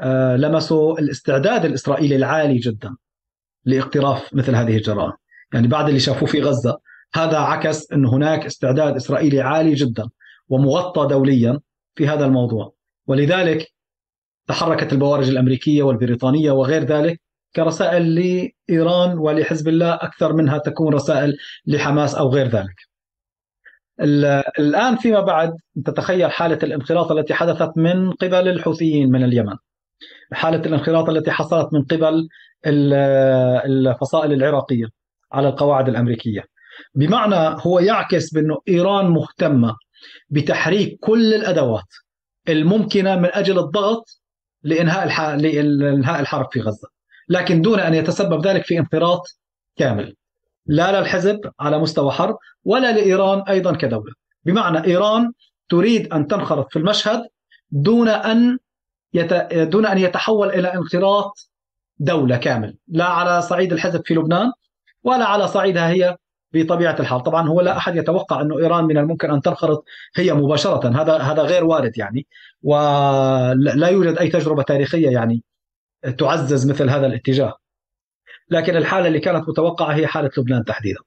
[0.00, 2.96] آه، لمسوا الاستعداد الإسرائيلي العالي جدا
[3.64, 5.12] لاقتراف مثل هذه الجرائم
[5.52, 6.78] يعني بعد اللي شافوه في غزة
[7.14, 10.08] هذا عكس أن هناك استعداد إسرائيلي عالي جدا
[10.48, 11.60] ومغطى دوليا
[11.94, 12.74] في هذا الموضوع
[13.06, 13.66] ولذلك
[14.46, 17.20] تحركت البوارج الأمريكية والبريطانية وغير ذلك
[17.56, 21.36] كرسائل لإيران ولحزب الله أكثر منها تكون رسائل
[21.66, 22.85] لحماس أو غير ذلك.
[24.00, 29.56] الآن فيما بعد تتخيل حالة الانخراط التي حدثت من قبل الحوثيين من اليمن.
[30.32, 32.28] حالة الانخراط التي حصلت من قبل
[33.66, 34.86] الفصائل العراقية
[35.32, 36.44] على القواعد الأمريكية.
[36.94, 39.76] بمعنى هو يعكس بأنه إيران مهتمة
[40.30, 41.84] بتحريك كل الأدوات
[42.48, 44.20] الممكنة من أجل الضغط
[44.62, 45.20] لإنهاء الح...
[45.20, 46.88] لإنهاء الحرب في غزة
[47.28, 49.22] لكن دون أن يتسبب ذلك في انفراط
[49.76, 50.14] كامل
[50.66, 54.12] لا للحزب على مستوى حرب ولا لإيران أيضا كدولة.
[54.44, 55.32] بمعنى إيران
[55.68, 57.22] تريد أن تنخرط في المشهد
[57.70, 58.58] دون أن
[59.14, 59.34] يت...
[59.52, 61.50] دون أن يتحول إلى انخراط
[61.98, 62.76] دولة كامل.
[62.88, 64.52] لا على صعيد الحزب في لبنان
[65.04, 66.16] ولا على صعيدها هي
[66.52, 69.84] بطبيعة الحال، طبعا هو لا أحد يتوقع أنه إيران من الممكن أن تنخرط
[70.16, 72.26] هي مباشرة، هذا هذا غير وارد يعني.
[72.62, 75.42] ولا يوجد أي تجربة تاريخية يعني
[76.18, 77.54] تعزز مثل هذا الاتجاه.
[78.50, 81.00] لكن الحالة اللي كانت متوقعة هي حالة لبنان تحديدا.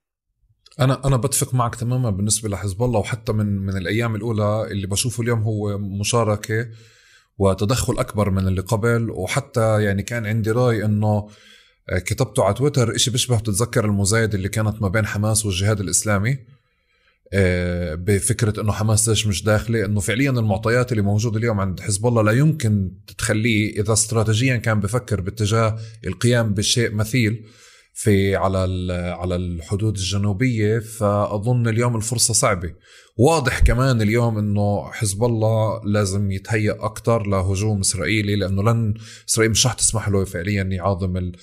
[0.79, 5.23] أنا أنا بتفق معك تماما بالنسبة لحزب الله وحتى من من الأيام الأولى اللي بشوفه
[5.23, 6.67] اليوم هو مشاركة
[7.37, 11.29] وتدخل أكبر من اللي قبل وحتى يعني كان عندي رأي إنه
[11.97, 16.37] كتبته على تويتر إشي بيشبه بتتذكر المزايد اللي كانت ما بين حماس والجهاد الإسلامي
[17.33, 22.07] آه، بفكرة أنه حماس ليش مش داخلة أنه فعليا المعطيات اللي موجودة اليوم عند حزب
[22.07, 27.45] الله لا يمكن تخليه إذا استراتيجيا كان بفكر باتجاه القيام بشيء مثيل
[27.93, 30.79] في على على الحدود الجنوبية.
[30.79, 32.73] فأظن اليوم الفرصة صعبة.
[33.17, 38.93] واضح كمان اليوم إنه حزب الله لازم يتهيأ أكثر لهجوم إسرائيلي لأنه لن
[39.29, 41.35] إسرائيل مش رح تسمح له فعليا يعاظم ال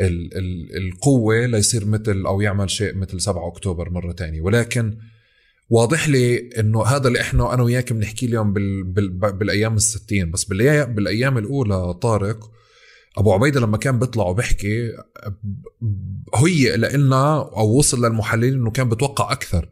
[0.00, 4.40] ال ال القوة ليصير مثل أو يعمل شيء مثل 7 أكتوبر مرة تانية.
[4.40, 4.98] ولكن
[5.72, 10.44] واضح لي إنه هذا اللي إحنا أنا وياك بنحكيه اليوم بال بال بالأيام الستين بس
[10.44, 12.50] بالأيام الأولى طارق
[13.18, 14.92] أبو عبيدة لما كان بيطلع وبيحكي
[16.34, 19.68] هي لنا أو وصل للمحللين إنه كان بتوقع أكثر.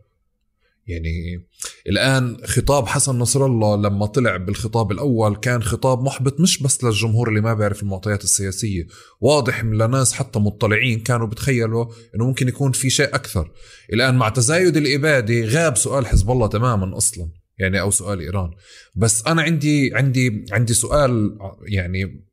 [0.86, 1.46] يعني
[1.88, 7.28] الآن خطاب حسن نصر الله لما طلع بالخطاب الأول كان خطاب محبط مش بس للجمهور
[7.28, 8.86] اللي ما بيعرف المعطيات السياسية
[9.20, 13.50] واضح لناس حتى مطلعين كانوا بتخيلوا إنه ممكن يكون في شيء أكثر.
[13.92, 18.50] الآن مع تزايد الإبادة غاب سؤال حزب الله تماما أصلا يعني أو سؤال إيران.
[18.94, 22.24] بس أنا عندي عندي عندي سؤال يعني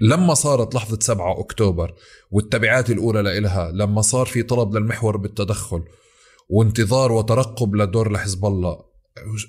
[0.00, 1.94] لما صارت لحظة 7 أكتوبر
[2.30, 5.82] والتبعات الأولى لإلها لما صار في طلب للمحور بالتدخل
[6.48, 8.94] وانتظار وترقب لدور لحزب الله.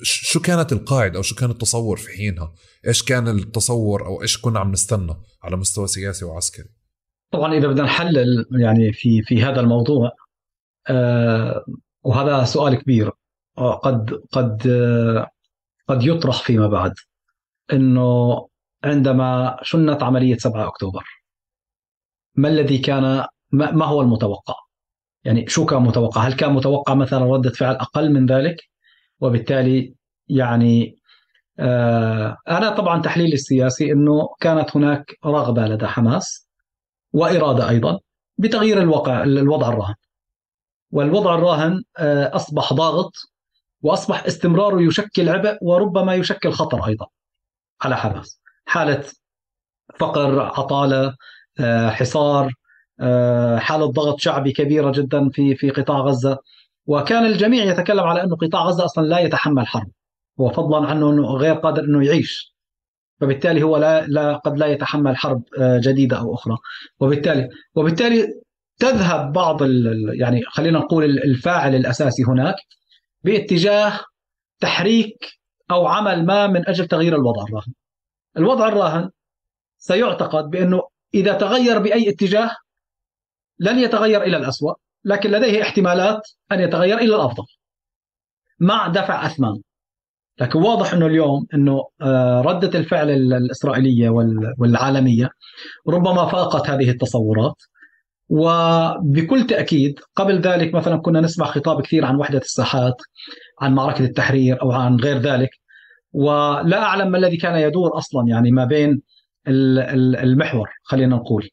[0.03, 2.53] شو كانت القاعدة أو شو كان التصور في حينها؟
[2.88, 6.69] إيش كان التصور أو إيش كنا عم نستنى على مستوى سياسي وعسكري؟
[7.31, 10.11] طبعا إذا بدنا نحلل يعني في في هذا الموضوع
[10.89, 11.65] آه
[12.03, 13.11] وهذا سؤال كبير
[13.57, 15.30] آه قد قد آه
[15.88, 16.93] قد يطرح فيما بعد
[17.73, 18.47] إنه
[18.84, 21.03] عندما شنت عملية 7 أكتوبر
[22.35, 24.64] ما الذي كان ما هو المتوقع؟
[25.26, 28.56] يعني شو كان متوقع؟ هل كان متوقع مثلا ردة فعل أقل من ذلك؟
[29.19, 29.95] وبالتالي
[30.27, 30.95] يعني
[31.60, 36.49] آه أنا طبعا تحليلي السياسي أنه كانت هناك رغبة لدى حماس
[37.14, 37.99] وإرادة أيضا
[38.38, 39.95] بتغيير الواقع الوضع الراهن.
[40.91, 43.11] والوضع الراهن آه أصبح ضاغط
[43.81, 47.07] وأصبح استمراره يشكل عبء وربما يشكل خطر أيضا
[47.81, 48.41] على حماس.
[48.65, 49.03] حالة
[49.99, 51.15] فقر عطالة
[51.60, 52.53] آه، حصار
[53.59, 56.38] حالة ضغط شعبي كبيرة جدا في في قطاع غزة.
[56.88, 59.91] وكان الجميع يتكلم على انه قطاع غزة أصلا لا يتحمل حرب.
[60.39, 62.55] هو فضلا عنه أنه غير قادر أنه يعيش.
[63.22, 66.57] فبالتالي هو لا, لا قد لا يتحمل حرب آه، جديدة أو أخرى.
[66.99, 68.27] وبالتالي وبالتالي
[68.80, 69.61] تذهب بعض
[70.13, 72.55] يعني خلينا نقول الفاعل الأساسي هناك
[73.23, 73.99] باتجاه
[74.59, 75.17] تحريك
[75.72, 77.73] أو عمل ما من أجل تغيير الوضع الراهن.
[78.38, 79.09] الوضع الراهن
[79.77, 80.81] سيعتقد بأنه
[81.13, 82.51] إذا تغير بأي اتجاه
[83.60, 84.73] لن يتغير إلى الأسوأ
[85.06, 86.22] لكن لديه احتمالات
[86.52, 87.44] أن يتغير إلى الأفضل.
[88.60, 89.61] مع دفع أثمان.
[90.40, 94.10] لكن واضح أنه اليوم أنه آه، ردة الفعل الإسرائيلية
[94.60, 95.30] والعالمية
[95.88, 97.56] ربما فاقت هذه التصورات.
[98.30, 102.95] وبكل تأكيد قبل ذلك مثلا كنا نسمع خطاب كثير عن وحدة الساحات
[103.61, 105.49] عن معركة التحرير أو عن غير ذلك.
[106.14, 109.02] ولا أعلم ما الذي كان يدور أصلا يعني ما بين
[109.48, 111.49] المحور خلينا نقول.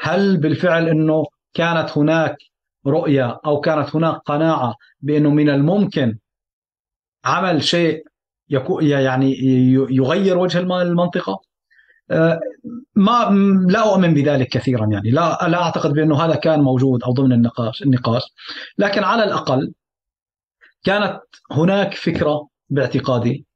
[0.00, 1.24] هل بالفعل إنه
[1.54, 2.36] كانت هناك
[2.86, 6.18] رؤية أو كانت هناك قناعة بأنه من الممكن
[7.24, 8.04] عمل شيء
[8.80, 9.36] يعني
[9.90, 11.40] يغير وجه المنطقة؟
[12.10, 12.40] آه،
[12.94, 13.30] ما
[13.68, 15.10] لا أؤمن بذلك كثيرا يعني.
[15.10, 18.22] لا لا أعتقد بأنه هذا كان موجود أو ضمن النقاش النقاش.
[18.78, 19.72] لكن على الأقل
[20.84, 21.20] كانت
[21.52, 23.46] هناك فكرة باعتقادي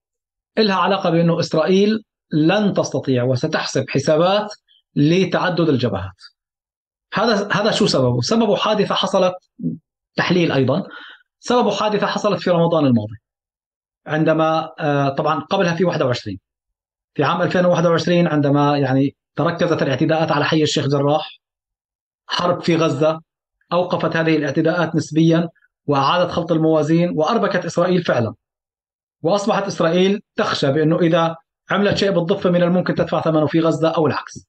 [0.58, 4.54] لها علاقة بأنه إسرائيل لن تستطيع وستحسب حسابات
[4.96, 6.22] لتعدد الجبهات.
[7.14, 9.34] هذا هذا شو سببه؟ سببه حادثة حصلت
[10.16, 10.82] تحليل أيضا
[11.40, 13.16] سببه حادثة حصلت في رمضان الماضي.
[14.06, 16.38] عندما آه، طبعا قبلها في 21
[17.14, 21.40] في عام 2021 عندما يعني تركزت الاعتداءات على حي الشيخ جراح
[22.26, 23.20] حرب في غزة
[23.72, 25.48] أوقفت هذه الاعتداءات نسبيا
[25.86, 28.34] وأعادت خلط الموازين وأربكت إسرائيل فعلا
[29.22, 31.36] وأصبحت إسرائيل تخشى بأنه إذا
[31.70, 34.46] عملت شيء بالضفة من الممكن تدفع ثمنه في غزة أو العكس.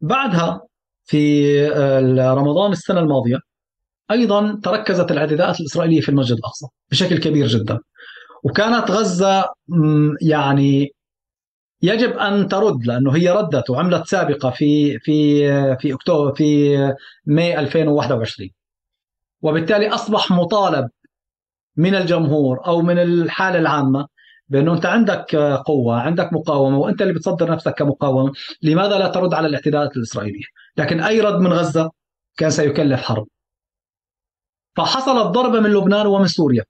[0.00, 0.60] بعدها
[1.04, 1.68] في
[2.18, 3.38] رمضان السنة الماضية
[4.10, 7.78] أيضا تركزت الاعتداءات الإسرائيلية في المسجد الأقصى بشكل كبير جدا.
[8.42, 9.44] وكانت غزة
[10.22, 10.92] يعني
[11.82, 15.44] يجب أن ترد لأنه هي ردت وعملت سابقة في في
[15.76, 16.76] في أكتوبر في
[17.26, 18.50] ماي 2021
[19.42, 20.88] وبالتالي أصبح مطالب
[21.76, 24.06] من الجمهور أو من الحالة العامة
[24.50, 25.36] بأنه أنت عندك
[25.66, 28.32] قوة عندك مقاومة وأنت اللي بتصدر نفسك كمقاومه
[28.62, 30.44] لماذا لا ترد على الاعتداءات الإسرائيلية؟
[30.76, 31.90] لكن أي رد من غزة
[32.36, 33.26] كان سيكلف حرب.
[34.76, 36.64] فحصلت ضربه من لبنان ومن سوريا.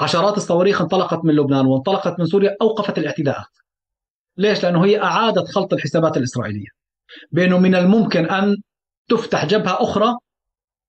[0.00, 3.46] عشرات الصواريخ انطلقت من لبنان وانطلقت من سوريا أوقفت الاعتداءات.
[4.36, 6.68] ليش؟ لأنه هي أعادت خلط الحسابات الإسرائيلية.
[7.32, 8.56] بأنه من الممكن أن
[9.08, 10.14] تفتح جبهة أخرى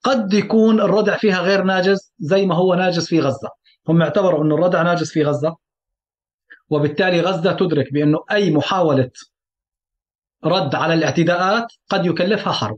[0.03, 3.49] قد يكون الردع فيها غير ناجز زي ما هو ناجز في غزة.
[3.89, 5.55] هم اعتبروا انه الردع ناجز في غزة
[6.69, 9.11] وبالتالي غزة تدرك بانه أي محاولة
[10.45, 12.77] رد على الاعتداءات قد يكلفها حرب.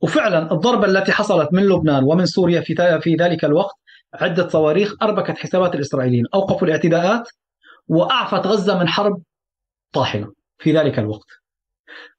[0.00, 3.74] وفعلا الضربة التي حصلت من لبنان ومن سوريا في في ذلك الوقت
[4.14, 7.28] عدة صواريخ أربكت حسابات الإسرائيليين أوقفوا الاعتداءات
[7.88, 9.22] وأعفت غزة من حرب
[9.92, 11.28] طاحنة في ذلك الوقت.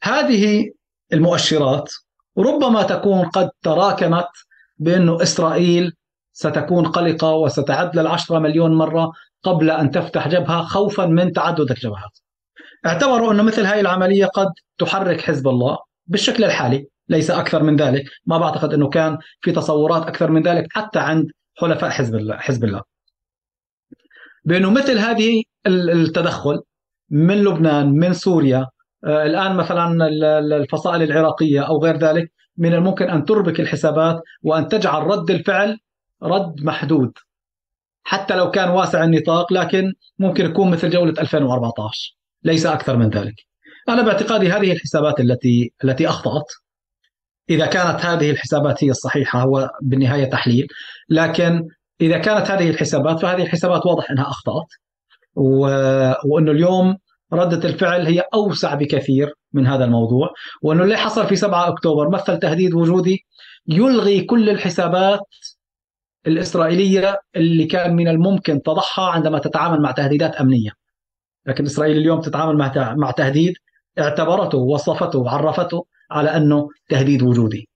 [0.04, 0.72] هذه
[1.14, 1.92] المؤشرات
[2.38, 4.30] ربما تكون قد تراكمت
[4.78, 5.94] بأن إسرائيل
[6.34, 9.12] ستكون قلقة وستعد للعشرة مليون مرة
[9.44, 12.20] قبل أن تفتح جبهة خوفا من تعدد الجبهات.
[12.86, 14.48] اعتبروا أن مثل هذه العملية قد
[14.78, 15.78] تحرك حزب الله
[16.08, 18.06] بالشكل الحالي ليس أكثر من ذلك.
[18.26, 22.64] ما بعتقد أنه كان في تصورات أكثر من ذلك حتى عند حلفاء حزب الله حزب
[22.64, 22.82] الله.
[24.46, 26.60] بأنه مثل هذه التدخل
[27.10, 28.68] من لبنان من سوريا
[29.06, 30.08] آه، الآن مثلا
[30.58, 35.80] الفصائل العراقية أو غير ذلك من الممكن أن تربك الحسابات وأن تجعل رد الفعل
[36.24, 37.12] رد محدود.
[38.04, 43.36] حتى لو كان واسع النطاق لكن ممكن يكون مثل جولة 2014 ليس أكثر من ذلك.
[43.90, 46.46] أنا باعتقادي هذه الحسابات التي التي أخطأت.
[47.50, 50.68] إذا كانت هذه الحسابات هي الصحيحة هو بالنهاية تحليل.
[51.10, 51.68] لكن
[52.02, 54.68] إذا كانت هذه الحسابات فهذه الحسابات واضح أنها أخطأت.
[55.36, 55.60] و...
[56.26, 56.98] وأنه اليوم
[57.34, 60.34] ردة الفعل هي أوسع بكثير من هذا الموضوع.
[60.62, 63.26] وأنه اللي حصل في 7 أكتوبر مثل تهديد وجودي
[63.68, 65.20] يلغي كل الحسابات
[66.28, 70.72] الإسرائيلية اللي كان من الممكن تضعها عندما تتعامل مع تهديدات أمنية.
[71.46, 73.54] لكن إسرائيل اليوم تتعامل مع مع تهديد
[74.00, 77.70] اعتبرته ووصفته وعرفته على أنه تهديد وجودي.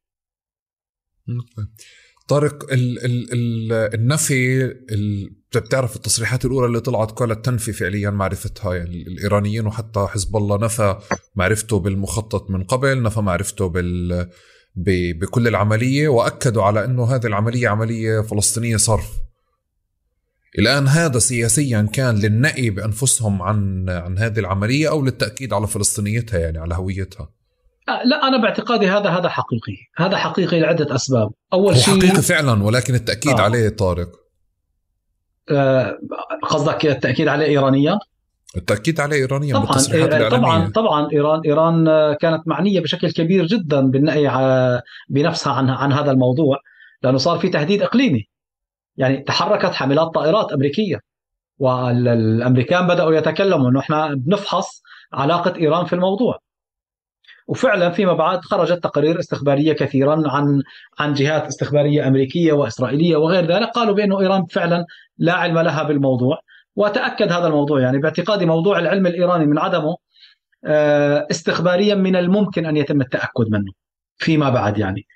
[2.27, 8.75] طارق ال ال ال النفي ال بتعرف التصريحات الأولى اللي طلعت قالت تنفي فعليا معرفتها
[8.75, 10.97] يعني الإيرانيين وحتى حزب الله نفى
[11.35, 14.29] معرفته بالمخطط من قبل نفى معرفته بال
[14.77, 19.11] بكل العملية وأكدوا على إنه هذه العملية عملية فلسطينية صرف.
[20.59, 26.57] الآن هذا سياسيا كان للنأي بأنفسهم عن عن هذه العملية أو للتأكيد على فلسطينيتها يعني
[26.57, 27.29] على هويتها.
[27.89, 29.77] آه، لا أنا باعتقادي هذا هذا حقيقي.
[29.97, 31.31] هذا حقيقي لعدة أسباب.
[31.53, 33.43] أول شيء حقيقي فعلا ولكن التأكيد آه.
[33.43, 34.09] عليه طارق.
[35.51, 35.97] آه،
[36.43, 37.99] قصدك التأكيد عليه ايرانيا؟
[38.55, 44.81] التأكيد عليه ايرانيا طبعا إيه طبعا طبعا إيران إيران كانت معنية بشكل كبير جدا بالنهي
[45.09, 46.57] بنفسها عن عن هذا الموضوع
[47.03, 48.27] لأنه صار في تهديد إقليمي.
[48.97, 50.99] يعني تحركت حاملات طائرات أمريكية
[51.59, 54.81] والأمريكان بدأوا يتكلموا إنه إحنا بنفحص
[55.13, 56.39] علاقة إيران في الموضوع.
[57.47, 60.61] وفعلا فيما بعد خرجت تقارير استخبارية كثيرا عن
[60.99, 64.85] عن جهات استخبارية أمريكية وإسرائيلية وغير ذلك قالوا بأنه إيران فعلا
[65.17, 66.39] لا علم لها بالموضوع.
[66.77, 69.95] وتاكد هذا الموضوع يعني باعتقادي موضوع العلم الإيراني من عدمه
[70.65, 73.71] آه، استخباريا من الممكن أن يتم التأكد منه
[74.17, 75.07] فيما بعد يعني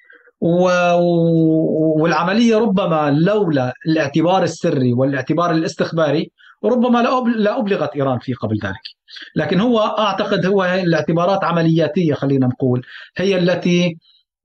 [2.00, 6.32] والعملية ربما لولا الاعتبار السري والاعتبار الاستخباري
[6.64, 7.00] ربما
[7.38, 8.82] لا أبلغت إيران فيه قبل ذلك
[9.36, 12.86] لكن هو أعتقد هو الاعتبارات عملياتية خلينا نقول
[13.18, 13.98] هي التي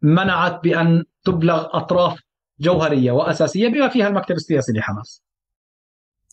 [0.03, 2.21] منعت بأن تبلغ أطراف
[2.61, 5.26] جوهرية وأساسية بما فيها المكتب السياسي لحماس.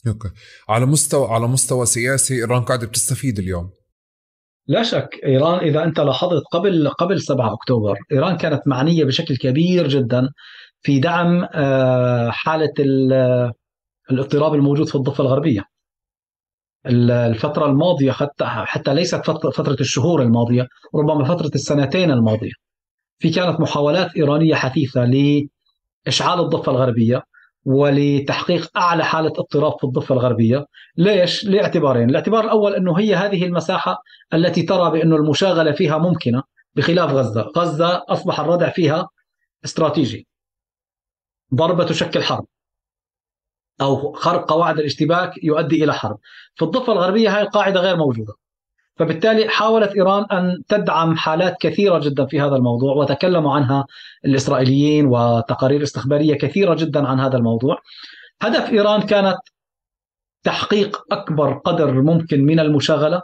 [0.08, 0.30] أوكي
[0.70, 3.70] على مستوى على مستوى سياسي إيران قاعدة بتستفيد اليوم
[4.68, 9.88] لا شك إيران إذا أنت لاحظت قبل قبل 7 أكتوبر إيران كانت معنية بشكل كبير
[9.88, 10.30] جدا
[10.82, 12.74] في دعم آه، حالة
[14.12, 15.64] الاضطراب الموجود في الضفة الغربية.
[16.86, 19.16] الفترة الماضية حتى حتى ليست
[19.56, 22.52] فترة الشهور الماضية ربما فترة السنتين الماضية.
[23.20, 27.24] في كانت محاولات إيرانية حثيثة لإشعال الضفة الغربية
[27.65, 30.65] ولتحقيق أعلى حالة اضطراب في الضفة الغربية،
[30.98, 33.98] ليش؟ لاعتبارين، الاعتبار الأول أنه هي هذه المساحة
[34.34, 36.44] التي ترى بانه المشاغلة فيها ممكنة
[36.76, 39.10] بخلاف غزة، غزة أصبح الردع فيها
[39.65, 40.27] استراتيجي.
[41.56, 42.45] ضربة تشكل حرب.
[43.81, 46.19] أو خرق قواعد الاشتباك يؤدي إلى حرب.
[46.56, 48.34] في الضفة الغربية هاي القاعدة غير موجودة.
[48.95, 53.86] فبالتالي حاولت إيران أن تدعم حالات كثيرة جدا في هذا الموضوع وتكلموا عنها
[54.26, 57.78] الإسرائيليين وتقارير استخبارية كثيرة جدا عن هذا الموضوع.
[58.41, 59.38] هدف إيران كانت
[60.44, 63.22] تحقيق أكبر قدر ممكن من المشاغلة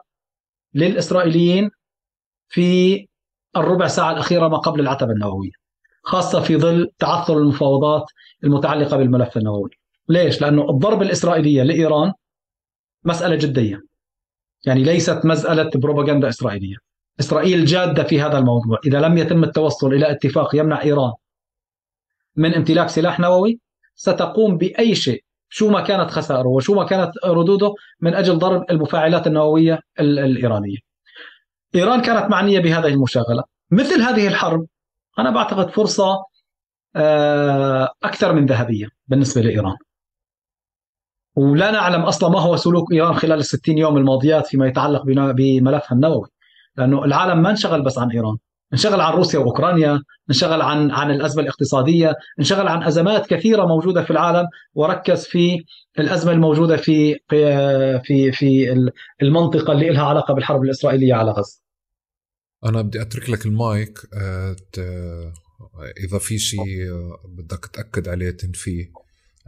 [0.73, 1.69] للإسرائيليين
[2.49, 3.07] في
[3.57, 5.51] الربع ساعة الأخيرة ما قبل العتبة النووية
[6.03, 8.05] خاصة في ظل تعثر المفاوضات
[8.43, 9.69] المتعلقة بالملف النووي.
[10.09, 12.13] ليش؟ لأنه الضرب الإسرائيلية لإيران
[13.03, 13.88] مسألة جدية.
[14.65, 16.75] يعني ليست مسألة بروباغندا إسرائيلية.
[17.19, 18.79] إسرائيل جادة في هذا الموضوع.
[18.85, 21.11] إذا لم يتم التوصل إلى اتفاق يمنع إيران
[22.35, 23.59] من امتلاك سلاح نووي
[23.95, 25.23] ستقوم بأي شيء.
[25.49, 30.77] شو ما كانت خسائره وشو ما كانت ردوده من أجل ضرب المفاعلات النووية الإيرانية.
[31.75, 33.43] إيران كانت معنية بهذه المشاغلة.
[33.71, 34.65] مثل هذه الحرب
[35.19, 36.23] أنا بعتقد فرصة
[36.95, 39.75] آه، أكثر من ذهبية بالنسبة لإيران.
[41.39, 46.27] ولا نعلم أصلا ما هو سلوك إيران خلال الستين يوم الماضيات فيما يتعلق بملفها النووي.
[46.77, 48.37] لأنه العالم ما انشغل بس عن إيران.
[48.73, 54.11] انشغل عن روسيا وأوكرانيا انشغل عن عن الأزمة الاقتصادية انشغل عن أزمات كثيرة موجودة في
[54.11, 55.65] العالم وركز في
[55.99, 57.15] الأزمة الموجودة في
[58.03, 58.73] في في
[59.21, 61.61] المنطقة اللي لها علاقة بالحرب الإسرائيلية على غزة.
[62.65, 64.55] أنا بدي أترك لك المايك آه،
[66.03, 66.91] إذا في شيء
[67.27, 68.91] بدك تأكد عليه تنفيه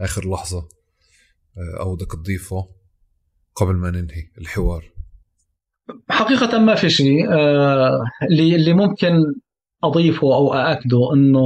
[0.00, 0.68] آخر لحظة.
[1.80, 2.66] أو بدك تضيفه
[3.54, 4.84] قبل ما ننهي الحوار.
[6.10, 7.32] حقيقة ما في شيء.
[7.32, 8.00] آه،
[8.30, 9.12] اللي ممكن
[9.84, 11.40] أضيفه أو أأكده أنه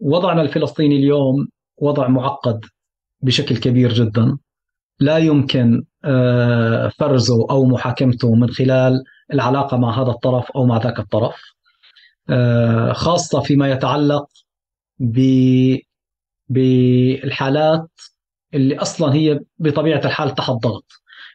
[0.00, 2.60] وضعنا الفلسطيني اليوم وضع معقد
[3.20, 4.38] بشكل كبير جدا.
[5.00, 10.98] لا يمكن آه، فرزه أو محاكمته من خلال العلاقة مع هذا الطرف أو مع ذاك
[10.98, 11.40] الطرف.
[12.92, 14.26] خاصة فيما يتعلق
[16.48, 17.90] بالحالات
[18.54, 20.92] اللي أصلا هي بطبيعة الحال تحت ضغط.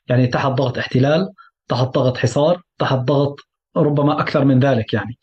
[0.07, 1.29] يعني تحت ضغط احتلال
[1.67, 3.35] تحت ضغط حصار تحت ضغط
[3.77, 5.17] ربما أكثر من ذلك يعني.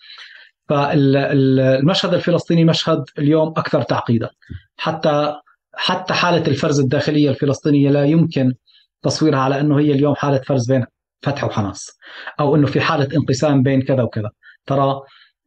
[0.69, 4.31] فالمشهد الفلسطيني مشهد اليوم أكثر تعقيدا.
[4.77, 5.35] حتى
[5.77, 8.55] حتى حالة الفرز الداخلية الفلسطينية لا يمكن
[9.03, 10.87] تصويرها على أنه هي اليوم حالة فرز بين
[11.23, 11.99] فتح وحماس
[12.41, 14.31] أو أنه في حالة انقسام بين كذا وكذا.
[14.67, 15.01] ترى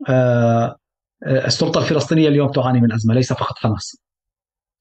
[0.10, 0.76] آه،
[1.24, 3.98] آه، السلطة الفلسطينية اليوم تعاني من أزمة ليس فقط حماس.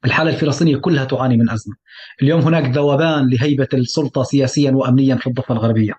[0.05, 1.75] الحالة الفلسطينية كلها تعاني من أزمة.
[2.23, 5.95] اليوم هناك ذوبان لهيبة السلطة سياسيا وأمنيا في الضفة الغربية.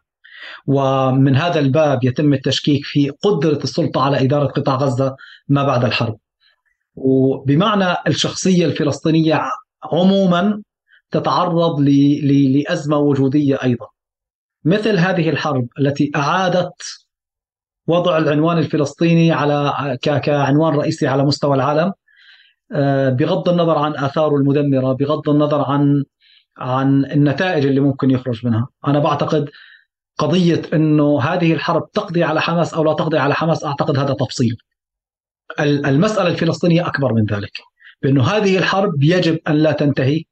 [0.67, 5.15] ومن هذا الباب يتم التشكيك في قدرة السلطة على إدارة قطاع غزة
[5.47, 6.17] ما بعد الحرب.
[6.95, 9.41] وبمعنى الشخصية الفلسطينية
[9.83, 10.61] عموما
[11.11, 13.87] تتعرض لأزمة وجودية أيضا.
[14.65, 16.73] مثل هذه الحرب التي أعادت
[17.87, 21.93] وضع العنوان الفلسطيني على كعنوان رئيسي على مستوى العالم
[23.09, 26.03] بغض النظر عن آثاره المدمرة بغض النظر عن
[26.57, 28.67] عن النتائج اللي ممكن يخرج منها.
[28.87, 29.49] أنا بعتقد
[30.17, 34.57] قضية إنه هذه الحرب تقضي على حماس أو لا تقضي على حماس أعتقد هذا تفصيل.
[35.59, 37.51] المسألة الفلسطينية أكبر من ذلك
[38.01, 40.23] بأنه هذه الحرب يجب أن لا تنتهي.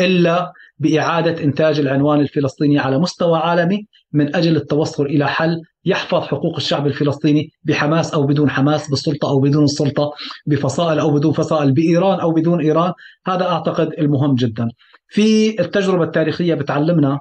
[0.00, 6.56] إلا بإعادة إنتاج العنوان الفلسطيني على مستوى عالمي من أجل التوصل إلى حل يحفظ حقوق
[6.56, 10.12] الشعب الفلسطيني بحماس أو بدون حماس بالسلطة أو بدون السلطة
[10.46, 12.92] بفصائل أو بدون فصائل بإيران أو بدون إيران.
[13.26, 14.68] هذا أعتقد المهم جدا.
[15.08, 17.20] في التجربة التاريخية بتعلمنا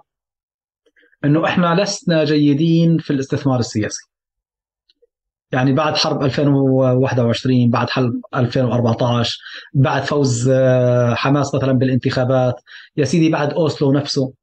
[1.25, 4.16] إنه إحنا لسنا جيدين في الاستثمار السياسي.
[5.51, 9.37] يعني بعد حرب 2021 بعد حرب 2014
[9.73, 12.55] بعد فوز آه، حماس مثلا بالانتخابات.
[12.97, 14.33] يا سيدي بعد أوسلو نفسه.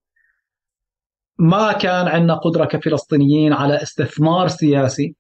[1.39, 5.15] ما كان عندنا قدرة كفلسطينيين على استثمار سياسي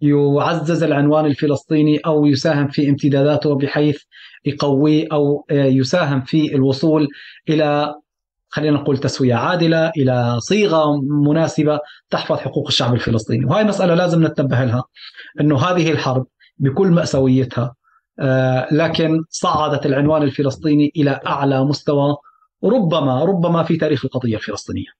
[0.00, 4.02] يعزز العنوان الفلسطيني أو يساهم في امتداداته بحيث
[4.44, 7.08] يقويه أو آه، يساهم في الوصول
[7.48, 7.94] إلى
[8.56, 11.78] خلينا نقول تسوية عادلة إلى صيغة مناسبة
[12.10, 13.44] تحفظ حقوق الشعب الفلسطيني.
[13.44, 14.84] وهي مسألة لازم نتنبه لها
[15.40, 16.26] أنه هذه الحرب
[16.58, 17.74] بكل مأساويتها
[18.20, 22.16] آه، لكن صعدت العنوان الفلسطيني إلى أعلى مستوى
[22.64, 24.90] ربما ربما في تاريخ القضية الفلسطينية.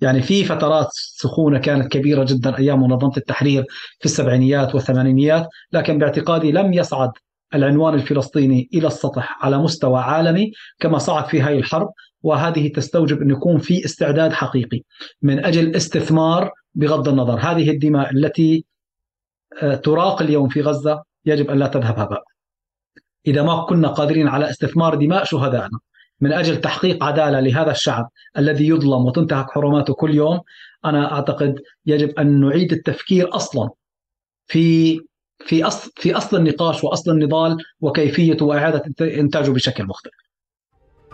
[0.00, 3.64] يعني في فترات سخونة كانت كبيرة جدا أيام منظمة التحرير
[3.98, 7.10] في السبعينيات والثمانينيات لكن باعتقادي لم يصعد
[7.54, 11.88] العنوان الفلسطيني إلى السطح على مستوى عالمي كما صعد في هذه الحرب.
[12.22, 14.82] وهذه تستوجب أن يكون في استعداد حقيقي
[15.22, 18.64] من أجل استثمار بغض النظر هذه الدماء التي
[19.62, 22.22] آه، تراق اليوم في غزة يجب أن لا تذهب هباء
[23.26, 25.78] إذا ما كنا قادرين على استثمار دماء شهدائنا
[26.20, 30.40] من أجل تحقيق عدالة لهذا الشعب الذي يظلم وتنتهك حرماته كل يوم
[30.84, 33.70] أنا أعتقد يجب أن نعيد التفكير أصلا
[34.46, 35.00] في
[35.38, 40.27] في أصل في أصل النقاش وأصل النضال وكيفية وإعادة إنتاجه بشكل مختلف.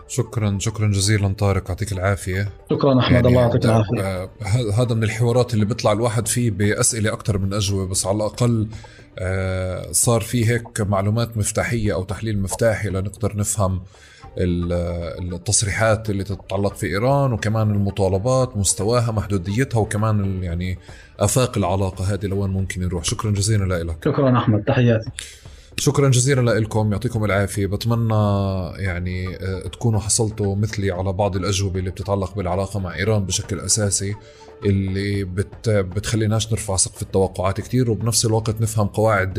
[0.07, 2.49] شكرا شكرا جزيلا طارق يعطيك العافية.
[2.69, 4.01] شكرا أحمد يعني الله يعطيك العافية.
[4.01, 4.29] آه،
[4.73, 8.67] هذا من الحوارات اللي بيطلع الواحد فيه بأسئلة أكثر من أجوبة بس على الأقل
[9.19, 13.81] آه، صار في هيك معلومات مفتاحية أو تحليل مفتاحي لنقدر نفهم
[14.37, 20.77] التصريحات اللي تتعلق في إيران وكمان المطالبات مستواها محدوديتها وكمان يعني
[21.19, 23.03] آفاق العلاقة هذه لوين ممكن يروح.
[23.03, 23.97] شكرا جزيلا لك.
[24.05, 25.09] شكرا أحمد تحياتي.
[25.77, 27.67] شكرا جزيلا لكم يعطيكم العافية.
[27.67, 28.13] بتمنى
[28.77, 34.15] يعني آه، تكونوا حصلتوا مثلي على بعض الأجوبة اللي بتتعلق بالعلاقة مع إيران بشكل أساسي
[34.65, 39.33] اللي بت بتخليناش نرفع سقف التوقعات كثير وبنفس الوقت نفهم قواعد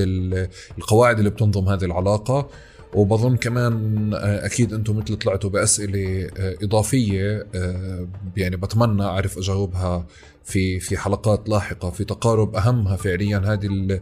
[0.78, 2.48] القواعد اللي بتنظم هذه العلاقة.
[2.94, 7.46] وبظن كمان آه، أكيد أنتم مثل طلعتوا بأسئلة آه، إضافية
[8.36, 10.06] يعني بتمنى أعرف إجاوبها
[10.46, 13.38] في في حلقات لاحقة في تقارب أهمها فعليا.
[13.38, 14.00] هذه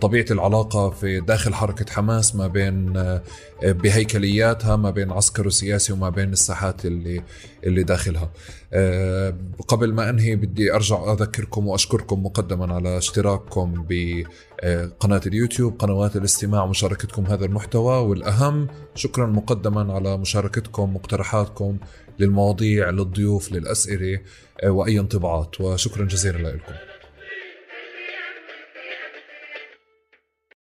[0.00, 3.22] طبيعة العلاقة في داخل حركة حماس ما بين آه،
[3.62, 7.22] بهيكلياتها ما بين عسكر وسياسي وما بين الساحات اللي
[7.64, 8.30] اللي داخلها.
[8.72, 9.36] آه،
[9.68, 17.26] قبل ما أنهي بدي أرجع أذكركم وأشكركم مقدما على اشتراككم بقناه اليوتيوب قنوات الاستماع ومشاركتكم
[17.26, 21.78] هذا المحتوى والأهم شكرا مقدما على مشاركتكم مقترحاتكم
[22.20, 24.20] للمواضيع للضيوف للأسئلة
[24.64, 25.60] وأي انطباعات.
[25.60, 26.89] وشكرا جزيلا لكم.